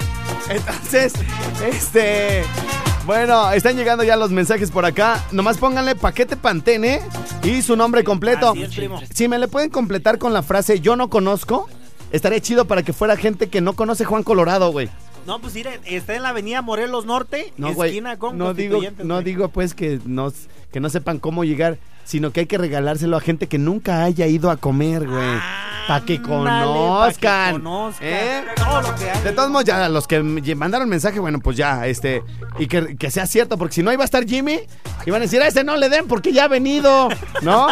Entonces, 0.50 1.12
este 1.66 2.42
bueno, 3.06 3.50
están 3.52 3.76
llegando 3.76 4.04
ya 4.04 4.16
los 4.16 4.30
mensajes 4.30 4.70
por 4.70 4.84
acá. 4.84 5.24
Nomás 5.32 5.56
pónganle 5.56 5.94
paquete 5.94 6.36
pantene 6.36 7.00
y 7.42 7.62
su 7.62 7.74
nombre 7.74 8.04
completo. 8.04 8.52
Es. 8.54 8.70
Si 9.14 9.28
me 9.28 9.38
le 9.38 9.48
pueden 9.48 9.70
completar 9.70 10.18
con 10.18 10.32
la 10.34 10.42
frase 10.42 10.80
yo 10.80 10.96
no 10.96 11.08
conozco, 11.08 11.68
estaría 12.12 12.40
chido 12.40 12.64
para 12.66 12.82
que 12.82 12.92
fuera 12.92 13.16
gente 13.16 13.48
que 13.48 13.60
no 13.60 13.74
conoce 13.74 14.04
Juan 14.04 14.22
Colorado, 14.22 14.70
güey. 14.72 14.88
No, 15.26 15.40
pues 15.40 15.54
mire, 15.54 15.80
está 15.84 16.14
en 16.14 16.22
la 16.22 16.30
avenida 16.30 16.62
Morelos 16.62 17.04
Norte, 17.04 17.52
No, 17.56 17.74
güey. 17.74 17.90
esquina 17.90 18.18
con 18.18 18.38
No 18.38 18.54
digo, 18.54 18.80
no 19.04 19.22
digo 19.22 19.48
pues 19.48 19.74
que 19.74 20.00
no, 20.04 20.32
que 20.72 20.80
no 20.80 20.88
sepan 20.88 21.18
cómo 21.18 21.44
llegar. 21.44 21.78
Sino 22.10 22.32
que 22.32 22.40
hay 22.40 22.46
que 22.46 22.58
regalárselo 22.58 23.16
a 23.16 23.20
gente 23.20 23.46
que 23.46 23.56
nunca 23.56 24.02
haya 24.02 24.26
ido 24.26 24.50
a 24.50 24.56
comer, 24.56 25.06
güey. 25.06 25.38
Para 25.86 26.04
que 26.04 26.20
conozcan. 26.20 27.54
pa' 27.54 27.58
que 27.58 27.62
conozcan 27.62 28.02
¿eh? 28.08 28.44
todo 28.56 28.82
lo 28.82 28.94
que 28.96 29.10
hay. 29.10 29.22
De 29.22 29.32
todos 29.32 29.50
modos, 29.50 29.64
ya 29.64 29.88
los 29.88 30.06
que 30.06 30.20
mandaron 30.22 30.88
mensaje, 30.88 31.20
bueno, 31.20 31.38
pues 31.40 31.56
ya, 31.56 31.86
este, 31.86 32.22
y 32.58 32.66
que, 32.66 32.96
que 32.96 33.10
sea 33.10 33.26
cierto, 33.26 33.58
porque 33.58 33.74
si 33.74 33.82
no 33.82 33.92
iba 33.92 34.02
a 34.02 34.04
estar 34.04 34.24
Jimmy, 34.24 34.60
y 35.06 35.10
van 35.10 35.22
a 35.22 35.24
decir, 35.24 35.40
a 35.40 35.46
ese 35.48 35.64
no 35.64 35.76
le 35.76 35.88
den 35.88 36.06
porque 36.08 36.32
ya 36.32 36.44
ha 36.44 36.48
venido, 36.48 37.08
¿no? 37.42 37.68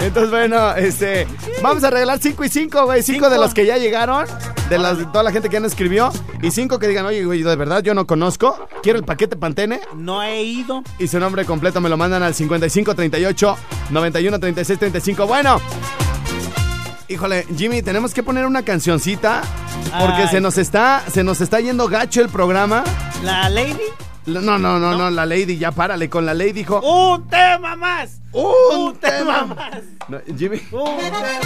Entonces, 0.00 0.30
bueno, 0.30 0.74
este, 0.74 1.26
vamos 1.60 1.84
a 1.84 1.90
regalar 1.90 2.18
5 2.20 2.44
y 2.44 2.48
5, 2.48 2.84
güey, 2.84 3.02
5 3.02 3.30
de 3.30 3.38
los 3.38 3.52
que 3.52 3.66
ya 3.66 3.76
llegaron, 3.78 4.26
de, 4.68 4.78
las, 4.78 4.98
de 4.98 5.04
toda 5.06 5.22
la 5.22 5.30
gente 5.30 5.48
que 5.48 5.54
ya 5.54 5.60
nos 5.60 5.72
escribió, 5.72 6.10
y 6.40 6.50
5 6.50 6.78
que 6.78 6.88
digan, 6.88 7.04
oye, 7.06 7.24
güey, 7.24 7.42
de 7.42 7.56
verdad 7.56 7.82
yo 7.82 7.94
no 7.94 8.06
conozco, 8.06 8.68
quiero 8.82 8.98
el 8.98 9.04
paquete 9.04 9.36
Pantene, 9.36 9.80
No 9.94 10.22
he 10.22 10.42
ido. 10.42 10.82
y 10.98 11.06
su 11.06 11.20
nombre 11.20 11.44
completo 11.44 11.80
me 11.80 11.88
lo 11.88 11.96
mandan 11.96 12.22
al 12.24 12.34
5538 12.34 13.56
91 13.90 14.38
36 14.40 14.78
35. 14.78 15.26
Bueno, 15.26 15.60
híjole, 17.08 17.46
Jimmy, 17.56 17.82
tenemos 17.82 18.14
que 18.14 18.22
poner 18.22 18.46
una 18.46 18.62
cancioncita 18.62 19.42
porque 19.98 20.22
Ay. 20.22 20.28
se 20.28 20.40
nos 20.40 20.56
está 20.58 21.02
se 21.12 21.22
nos 21.24 21.40
está 21.40 21.60
yendo 21.60 21.88
gacho 21.88 22.20
el 22.22 22.28
programa. 22.28 22.84
¿La 23.22 23.48
Lady? 23.48 23.76
La- 24.26 24.40
No, 24.40 24.58
no, 24.58 24.78
no, 24.78 24.96
no, 24.96 25.10
la 25.10 25.26
Lady, 25.26 25.58
ya 25.58 25.72
párale 25.72 26.08
con 26.08 26.24
la 26.24 26.32
Lady, 26.34 26.52
dijo. 26.52 26.80
¡Un 26.80 27.28
tema 27.28 27.74
más! 27.76 28.20
¡Un 28.32 28.96
tema 28.96 29.44
más! 29.46 29.80
No, 30.08 30.18
Jimmy. 30.38 30.60
¡Un 30.70 30.96
tema 30.98 31.20
más! 31.20 31.42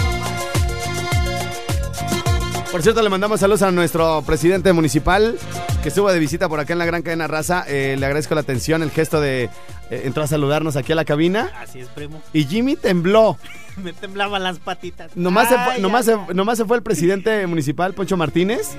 Por 2.71 2.81
cierto, 2.83 3.01
le 3.01 3.09
mandamos 3.09 3.39
saludos 3.39 3.61
a 3.63 3.71
nuestro 3.71 4.21
presidente 4.23 4.71
municipal 4.73 5.37
que 5.81 5.89
estuvo 5.89 6.11
de 6.11 6.19
visita 6.19 6.49
por 6.49 6.59
acá 6.59 6.73
en 6.73 6.79
la 6.79 6.85
Gran 6.85 7.01
Cadena 7.01 7.27
Raza. 7.27 7.63
Eh, 7.67 7.95
le 7.97 8.05
agradezco 8.05 8.35
la 8.35 8.41
atención, 8.41 8.83
el 8.83 8.91
gesto 8.91 9.21
de 9.21 9.49
eh, 9.89 10.01
entró 10.05 10.23
a 10.23 10.27
saludarnos 10.27 10.75
aquí 10.75 10.91
a 10.91 10.95
la 10.95 11.05
cabina. 11.05 11.51
Así 11.61 11.79
es, 11.79 11.87
primo. 11.89 12.21
Y 12.33 12.45
Jimmy 12.45 12.75
tembló. 12.75 13.37
Me 13.77 13.93
temblaban 13.93 14.41
las 14.41 14.57
patitas. 14.57 15.15
Nomás, 15.15 15.49
se 15.49 15.55
fue, 15.55 15.73
Ay, 15.73 15.81
nomás, 15.81 16.07
ay, 16.07 16.15
se, 16.27 16.33
nomás 16.33 16.57
se 16.57 16.65
fue 16.65 16.77
el 16.77 16.83
presidente 16.83 17.45
municipal, 17.45 17.93
Poncho 17.93 18.17
Martínez. 18.17 18.75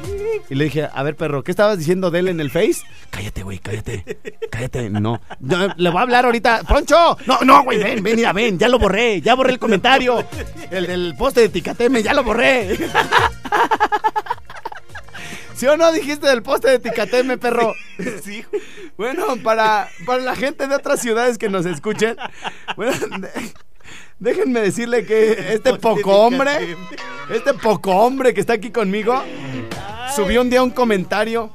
Y 0.50 0.56
le 0.56 0.64
dije, 0.64 0.88
a 0.92 1.02
ver, 1.04 1.14
perro, 1.14 1.44
¿qué 1.44 1.52
estabas 1.52 1.78
diciendo 1.78 2.10
de 2.10 2.18
él 2.18 2.28
en 2.28 2.40
el 2.40 2.50
Face? 2.50 2.82
Cállate, 3.10 3.44
güey, 3.44 3.60
cállate. 3.60 4.18
Cállate, 4.50 4.90
no. 4.90 5.20
No, 5.38 5.74
Le 5.76 5.90
voy 5.90 5.98
a 5.98 6.02
hablar 6.02 6.24
ahorita. 6.24 6.62
¡Poncho! 6.64 7.16
No, 7.26 7.38
no, 7.42 7.62
güey, 7.62 7.78
ven, 7.78 8.02
ven, 8.02 8.16
mira, 8.16 8.32
ven. 8.32 8.58
Ya 8.58 8.68
lo 8.68 8.80
borré, 8.80 9.20
ya 9.20 9.34
borré 9.34 9.52
el 9.52 9.60
comentario. 9.60 10.24
El 10.68 10.88
del 10.88 11.14
poste 11.16 11.42
de 11.42 11.48
Ticateme, 11.48 12.02
ya 12.02 12.12
lo 12.12 12.24
borré. 12.24 12.76
¿Sí 15.58 15.66
o 15.66 15.76
no 15.76 15.90
dijiste 15.92 16.26
del 16.28 16.42
poste 16.42 16.70
de 16.70 16.78
Ticateme, 16.78 17.36
perro? 17.36 17.74
Sí. 18.24 18.44
Bueno, 18.96 19.36
para, 19.42 19.88
para 20.06 20.22
la 20.22 20.34
gente 20.36 20.66
de 20.68 20.74
otras 20.74 21.00
ciudades 21.00 21.36
que 21.38 21.48
nos 21.48 21.66
escuchen, 21.66 22.16
bueno, 22.76 22.92
de- 23.18 23.52
déjenme 24.18 24.60
decirle 24.60 25.04
que 25.04 25.52
este 25.54 25.74
poco 25.74 26.16
hombre, 26.26 26.76
este 27.30 27.54
poco 27.54 27.90
hombre 27.92 28.34
que 28.34 28.40
está 28.40 28.54
aquí 28.54 28.70
conmigo, 28.70 29.22
subió 30.14 30.40
un 30.42 30.50
día 30.50 30.62
un 30.62 30.70
comentario. 30.70 31.52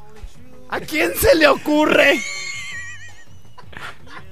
¿A 0.69 0.79
quién 0.79 1.13
se 1.15 1.35
le 1.35 1.47
ocurre 1.47 2.19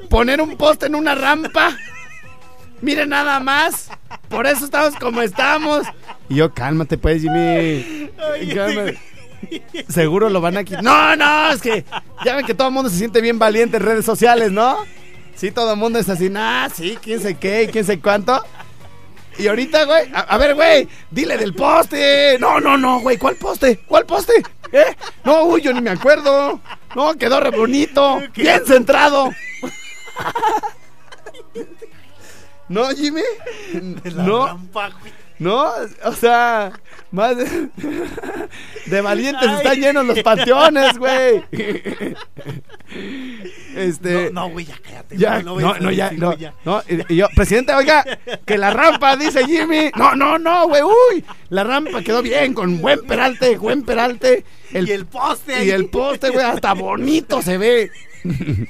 poner 0.09 0.41
un 0.41 0.57
poste 0.57 0.87
en 0.87 0.95
una 0.95 1.15
rampa? 1.15 1.77
Mire 2.81 3.05
nada 3.05 3.39
más. 3.39 3.89
Por 4.27 4.47
eso 4.47 4.65
estamos 4.65 4.95
como 4.95 5.21
estamos. 5.21 5.85
Y 6.29 6.35
yo, 6.35 6.53
cálmate 6.53 6.97
pues, 6.97 7.21
Jimmy. 7.21 8.09
Cálmate. 8.53 8.99
Seguro 9.89 10.29
lo 10.29 10.41
van 10.41 10.57
a 10.57 10.63
quitar. 10.63 10.83
No, 10.83 11.15
no, 11.15 11.51
es 11.51 11.61
que 11.61 11.85
ya 12.25 12.35
ven 12.35 12.45
que 12.45 12.53
todo 12.53 12.67
el 12.69 12.73
mundo 12.73 12.89
se 12.89 12.97
siente 12.97 13.21
bien 13.21 13.39
valiente 13.39 13.77
en 13.77 13.83
redes 13.83 14.05
sociales, 14.05 14.51
¿no? 14.51 14.77
Sí, 15.35 15.51
todo 15.51 15.71
el 15.73 15.77
mundo 15.79 15.97
es 15.99 16.07
así, 16.09 16.29
nah, 16.29 16.69
sí, 16.69 16.97
quién 17.01 17.19
sé 17.19 17.35
qué, 17.35 17.69
quién 17.71 17.85
sé 17.85 17.99
cuánto. 17.99 18.43
Y 19.37 19.47
ahorita, 19.47 19.85
güey, 19.85 20.11
a, 20.13 20.19
a 20.19 20.37
ver, 20.37 20.53
güey, 20.55 20.87
dile 21.09 21.37
del 21.37 21.53
poste. 21.55 22.37
No, 22.39 22.59
no, 22.59 22.77
no, 22.77 22.99
güey, 22.99 23.17
¿cuál 23.17 23.35
poste? 23.37 23.79
¿Cuál 23.87 24.05
poste? 24.05 24.33
¿Eh? 24.71 24.95
No, 25.23 25.43
uy, 25.45 25.61
yo 25.61 25.73
ni 25.73 25.81
me 25.81 25.89
acuerdo. 25.89 26.59
No, 26.95 27.13
quedó 27.15 27.39
re 27.39 27.49
bonito, 27.49 28.21
bien 28.35 28.61
centrado. 28.67 29.31
¿No, 32.69 32.89
Jimmy? 32.89 33.21
La 34.03 34.23
No. 34.23 34.47
rampa, 34.47 34.89
güey. 35.01 35.13
No, 35.41 35.65
o 36.03 36.13
sea, 36.13 36.71
más 37.09 37.35
de, 37.35 37.69
de 38.85 39.01
valientes 39.01 39.47
Ay. 39.49 39.55
están 39.57 39.75
llenos 39.81 40.05
los 40.05 40.19
panteones, 40.21 40.99
güey. 40.99 41.43
Este, 43.75 44.29
No, 44.31 44.41
no, 44.41 44.49
güey, 44.51 44.65
ya 44.65 44.75
cállate. 44.83 45.17
ya, 45.17 45.41
no, 45.41 45.59
no, 45.59 45.91
ya, 45.91 46.11
no, 46.11 46.37
ya. 46.37 46.53
no, 46.63 46.83
y, 46.87 47.13
y 47.13 47.17
yo, 47.17 47.27
presidente, 47.35 47.73
oiga, 47.73 48.05
que 48.45 48.55
la 48.57 48.69
rampa, 48.69 49.15
dice 49.15 49.43
Jimmy. 49.45 49.89
No, 49.95 50.15
no, 50.15 50.37
no, 50.37 50.67
güey, 50.67 50.83
uy, 50.83 51.25
la 51.49 51.63
rampa 51.63 52.03
quedó 52.03 52.21
bien, 52.21 52.53
con 52.53 52.79
buen 52.79 53.01
peralte, 53.07 53.57
buen 53.57 53.81
peralte. 53.81 54.45
Y 54.71 54.91
el 54.91 55.07
poste 55.07 55.65
Y 55.65 55.71
el 55.71 55.87
poste, 55.89 56.29
güey, 56.29 56.45
hasta 56.45 56.73
bonito 56.73 57.41
se 57.41 57.57
ve. 57.57 57.89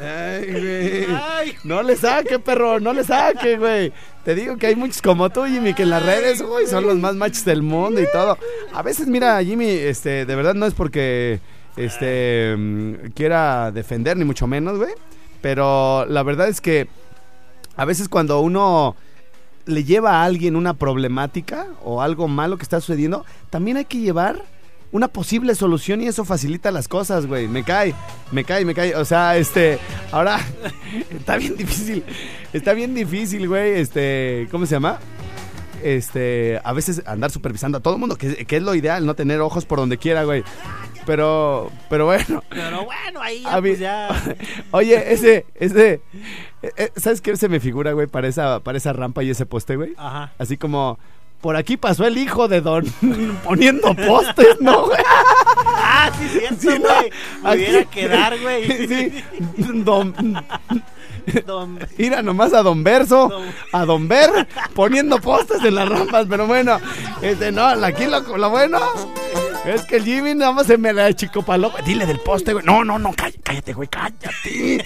Ay, 0.00 0.46
güey. 0.50 1.06
Ay. 1.14 1.54
No 1.64 1.82
le 1.82 1.96
saque, 1.96 2.38
perro, 2.38 2.80
no 2.80 2.92
le 2.92 3.04
saque, 3.04 3.56
güey. 3.56 3.92
Te 4.24 4.36
digo 4.36 4.56
que 4.56 4.68
hay 4.68 4.76
muchos 4.76 5.02
como 5.02 5.30
tú, 5.30 5.44
Jimmy, 5.44 5.74
que 5.74 5.82
en 5.82 5.90
las 5.90 6.04
redes, 6.04 6.42
güey, 6.42 6.66
son 6.66 6.86
los 6.86 6.96
más 6.96 7.16
machos 7.16 7.44
del 7.44 7.62
mundo 7.62 8.00
y 8.00 8.06
todo. 8.12 8.38
A 8.72 8.82
veces, 8.82 9.08
mira, 9.08 9.42
Jimmy, 9.42 9.66
este, 9.68 10.24
de 10.24 10.36
verdad 10.36 10.54
no 10.54 10.64
es 10.66 10.74
porque, 10.74 11.40
este, 11.76 12.54
mm, 12.56 13.10
quiera 13.14 13.72
defender, 13.72 14.16
ni 14.16 14.24
mucho 14.24 14.46
menos, 14.46 14.78
güey. 14.78 14.92
Pero 15.40 16.06
la 16.06 16.22
verdad 16.22 16.48
es 16.48 16.60
que 16.60 16.86
a 17.76 17.84
veces 17.84 18.08
cuando 18.08 18.40
uno 18.40 18.94
le 19.66 19.82
lleva 19.82 20.20
a 20.20 20.24
alguien 20.24 20.54
una 20.54 20.74
problemática 20.74 21.66
o 21.84 22.00
algo 22.00 22.28
malo 22.28 22.56
que 22.58 22.62
está 22.62 22.80
sucediendo, 22.80 23.24
también 23.50 23.76
hay 23.76 23.86
que 23.86 23.98
llevar 23.98 24.44
una 24.92 25.08
posible 25.08 25.54
solución 25.54 26.02
y 26.02 26.06
eso 26.06 26.24
facilita 26.24 26.70
las 26.70 26.86
cosas, 26.86 27.26
güey. 27.26 27.48
Me 27.48 27.64
cae, 27.64 27.94
me 28.30 28.44
cae, 28.44 28.64
me 28.64 28.74
cae. 28.74 28.94
O 28.94 29.04
sea, 29.04 29.36
este, 29.36 29.78
ahora 30.12 30.38
está 31.10 31.36
bien 31.36 31.56
difícil, 31.56 32.04
está 32.52 32.74
bien 32.74 32.94
difícil, 32.94 33.48
güey. 33.48 33.80
Este, 33.80 34.46
¿cómo 34.50 34.66
se 34.66 34.76
llama? 34.76 35.00
Este, 35.82 36.60
a 36.62 36.72
veces 36.72 37.02
andar 37.06 37.30
supervisando 37.30 37.78
a 37.78 37.80
todo 37.80 37.94
el 37.94 38.00
mundo, 38.00 38.16
que, 38.16 38.46
que 38.46 38.56
es 38.58 38.62
lo 38.62 38.74
ideal, 38.74 39.04
no 39.04 39.14
tener 39.14 39.40
ojos 39.40 39.64
por 39.64 39.78
donde 39.78 39.98
quiera, 39.98 40.24
güey. 40.24 40.44
Pero, 41.06 41.72
pero 41.88 42.04
bueno. 42.04 42.44
Pero 42.48 42.84
bueno, 42.84 43.20
ahí 43.20 43.42
ya, 43.42 43.60
pues 43.60 43.78
ya. 43.78 44.36
Oye, 44.70 45.12
ese, 45.12 45.46
ese, 45.54 46.00
eh, 46.62 46.72
eh, 46.76 46.92
¿sabes 46.96 47.20
qué 47.20 47.36
se 47.36 47.48
me 47.48 47.60
figura, 47.60 47.92
güey? 47.92 48.06
Para 48.06 48.28
esa, 48.28 48.60
para 48.60 48.78
esa 48.78 48.92
rampa 48.92 49.22
y 49.24 49.30
ese 49.30 49.46
poste, 49.46 49.76
güey. 49.76 49.94
Ajá. 49.96 50.32
Así 50.38 50.56
como, 50.56 50.98
por 51.42 51.56
aquí 51.56 51.76
pasó 51.76 52.06
el 52.06 52.16
hijo 52.16 52.48
de 52.48 52.62
Don 52.62 52.84
poniendo 53.44 53.94
postes, 53.94 54.56
¿no, 54.60 54.86
güey? 54.86 54.98
Ah, 55.06 56.10
sí, 56.18 56.38
cierto, 56.38 56.56
Sí, 56.60 56.68
¿no? 56.78 56.88
güey. 56.88 57.12
Pudiera 57.42 57.78
Aquí- 57.80 57.88
quedar, 57.90 58.38
güey. 58.40 58.88
Sí, 58.88 59.24
Don, 59.84 60.14
Don- 61.46 61.78
Mira 61.98 62.22
nomás 62.22 62.52
a 62.54 62.62
Don 62.62 62.82
Verso, 62.82 63.30
a 63.72 63.84
Don 63.84 64.08
Ver, 64.08 64.48
poniendo 64.74 65.20
postes 65.20 65.62
en 65.64 65.74
las 65.76 65.88
rampas, 65.88 66.26
pero 66.28 66.46
bueno, 66.46 66.78
este, 67.20 67.52
no, 67.52 67.64
aquí 67.66 68.06
lo, 68.06 68.20
lo 68.36 68.50
bueno 68.50 68.78
es 69.64 69.82
que 69.82 69.96
el 69.96 70.04
Jimmy 70.04 70.34
nada 70.34 70.52
más 70.52 70.66
se 70.66 70.76
me 70.78 70.92
la 70.92 71.12
chicopaló. 71.12 71.72
Dile 71.84 72.04
del 72.06 72.18
poste, 72.18 72.52
güey. 72.52 72.64
No, 72.64 72.84
no, 72.84 72.98
no, 72.98 73.12
cállate, 73.14 73.72
güey, 73.72 73.88
cállate. 73.88 74.84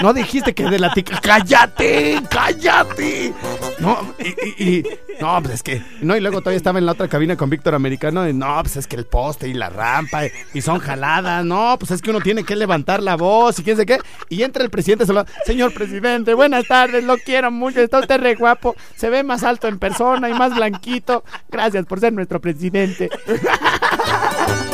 No 0.00 0.12
dijiste 0.12 0.54
que 0.54 0.64
de 0.64 0.78
la 0.78 0.92
tica, 0.92 1.20
cállate, 1.22 2.20
cállate. 2.30 3.32
No, 3.78 4.14
y, 4.18 4.28
y- 4.64 4.78
y- 4.78 4.84
no, 5.20 5.40
pues 5.42 5.54
es 5.54 5.62
que, 5.62 5.82
no, 6.02 6.14
y 6.16 6.20
luego 6.20 6.40
todavía 6.40 6.58
estaba 6.58 6.78
en 6.78 6.84
la 6.86 6.92
otra 6.92 7.08
cabina 7.08 7.36
con 7.36 7.48
Víctor 7.48 7.74
Americano, 7.74 8.30
no, 8.34 8.58
pues 8.62 8.76
es 8.76 8.86
que 8.86 8.96
el 8.96 9.06
poste 9.06 9.48
y 9.48 9.54
la 9.54 9.70
rampa, 9.70 10.26
y, 10.26 10.30
y 10.52 10.60
son 10.60 10.78
jaladas, 10.78 11.42
no, 11.42 11.76
pues 11.78 11.90
es 11.90 12.02
que 12.02 12.10
uno 12.10 12.20
tiene 12.20 12.44
que 12.44 12.54
levantar 12.54 13.02
la 13.02 13.16
voz 13.16 13.58
y 13.58 13.62
quién 13.62 13.78
sé 13.78 13.86
qué, 13.86 13.98
y 14.28 14.42
entra 14.42 14.62
el 14.62 14.68
presidente 14.68 15.06
solo, 15.06 15.24
señor 15.46 15.72
presidente, 15.72 16.34
buenas 16.34 16.66
tardes, 16.68 17.02
lo 17.04 17.16
quiero 17.16 17.50
mucho, 17.50 17.80
está 17.80 18.00
usted 18.00 18.20
re 18.20 18.34
guapo, 18.34 18.76
se 18.94 19.08
ve 19.08 19.22
más 19.24 19.42
alto 19.42 19.68
en 19.68 19.78
persona 19.78 20.28
y 20.28 20.34
más 20.34 20.54
blanquito, 20.54 21.24
gracias 21.48 21.86
por 21.86 21.98
ser 22.00 22.12
nuestro 22.12 22.38
presidente. 22.40 23.08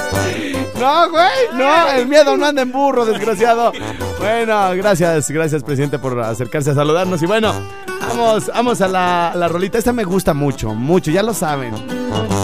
No, 0.78 1.08
güey, 1.10 1.28
no, 1.54 1.90
el 1.92 2.08
miedo 2.08 2.36
no 2.36 2.44
anda 2.46 2.62
en 2.62 2.72
burro, 2.72 3.04
desgraciado. 3.04 3.72
Bueno, 4.18 4.70
gracias, 4.74 5.30
gracias, 5.30 5.62
presidente, 5.62 6.00
por 6.00 6.18
acercarse 6.18 6.70
a 6.70 6.74
saludarnos. 6.74 7.22
Y 7.22 7.26
bueno, 7.26 7.52
vamos, 8.00 8.48
vamos 8.52 8.80
a 8.80 8.88
la, 8.88 9.32
la 9.36 9.46
rolita. 9.46 9.78
Esta 9.78 9.92
me 9.92 10.02
gusta 10.02 10.34
mucho, 10.34 10.74
mucho, 10.74 11.12
ya 11.12 11.22
lo 11.22 11.34
saben. 11.34 11.72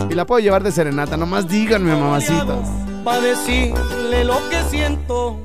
Y 0.09 0.15
la 0.15 0.25
puedo 0.25 0.39
llevar 0.39 0.63
de 0.63 0.71
serenata, 0.71 1.17
nomás 1.17 1.49
díganme, 1.49 1.97
mamacitas. 1.97 2.59
para 3.03 3.21
decirle 3.21 4.25
lo 4.25 4.37
que 4.51 4.63
siento. 4.71 5.41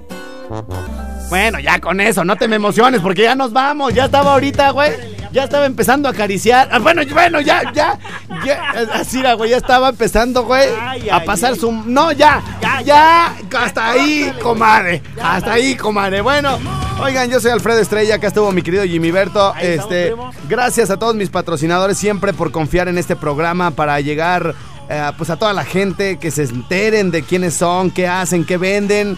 Bueno, 1.30 1.60
ya 1.60 1.80
con 1.80 2.00
eso, 2.00 2.24
no 2.24 2.36
te 2.36 2.48
me 2.48 2.58
emociones, 2.58 3.02
porque 3.02 3.24
ya 3.24 3.34
nos 3.34 3.52
vamos. 3.52 3.92
Ya 3.96 4.06
estaba 4.06 4.34
ahorita, 4.34 4.70
güey. 4.70 4.92
Ya 5.32 5.46
estaba 5.46 5.66
empezando 5.66 6.08
a 6.08 6.12
acariciar. 6.12 6.70
Ah, 6.72 6.78
bueno, 6.78 7.02
bueno, 7.12 7.42
ya, 7.42 7.72
ya. 7.74 7.98
Ya 8.46 8.74
así 8.94 9.20
era, 9.20 9.34
güey. 9.34 9.50
Ya 9.52 9.58
estaba 9.58 9.90
empezando, 9.90 10.44
güey. 10.44 10.70
Ay, 10.80 11.10
A 11.10 11.24
pasar 11.24 11.54
ay. 11.54 11.60
su. 11.60 11.72
No, 11.72 12.12
ya. 12.12 12.42
Ya, 12.62 12.82
ya. 12.82 13.36
Hasta 13.58 13.92
ahí, 13.92 14.34
comadre. 14.42 15.02
Hasta 15.22 15.54
ahí, 15.54 15.76
comadre. 15.76 16.22
Bueno, 16.22 16.58
Oigan, 17.02 17.30
yo 17.30 17.40
soy 17.40 17.52
Alfredo 17.52 17.80
Estrella, 17.80 18.16
acá 18.16 18.28
estuvo 18.28 18.52
mi 18.52 18.62
querido 18.62 18.84
Jimmy 18.84 19.10
Berto. 19.12 19.54
Ahí 19.56 19.68
Este, 19.68 20.14
gracias 20.48 20.90
a 20.92 20.98
todos 20.98 21.16
mis 21.16 21.30
patrocinadores 21.30 21.98
siempre 21.98 22.34
por 22.34 22.52
confiar 22.52 22.88
en 22.88 22.98
este 22.98 23.16
programa 23.16 23.72
para 23.72 24.00
llegar 24.00 24.54
eh, 24.90 25.12
pues 25.18 25.30
a 25.32 25.38
toda 25.38 25.54
la 25.54 25.66
gente 25.66 26.18
que 26.18 26.30
se 26.30 26.44
enteren 26.44 27.10
de 27.10 27.24
quiénes 27.24 27.56
son, 27.56 27.90
qué 27.90 28.08
hacen, 28.08 28.46
qué 28.46 28.58
venden. 28.58 29.18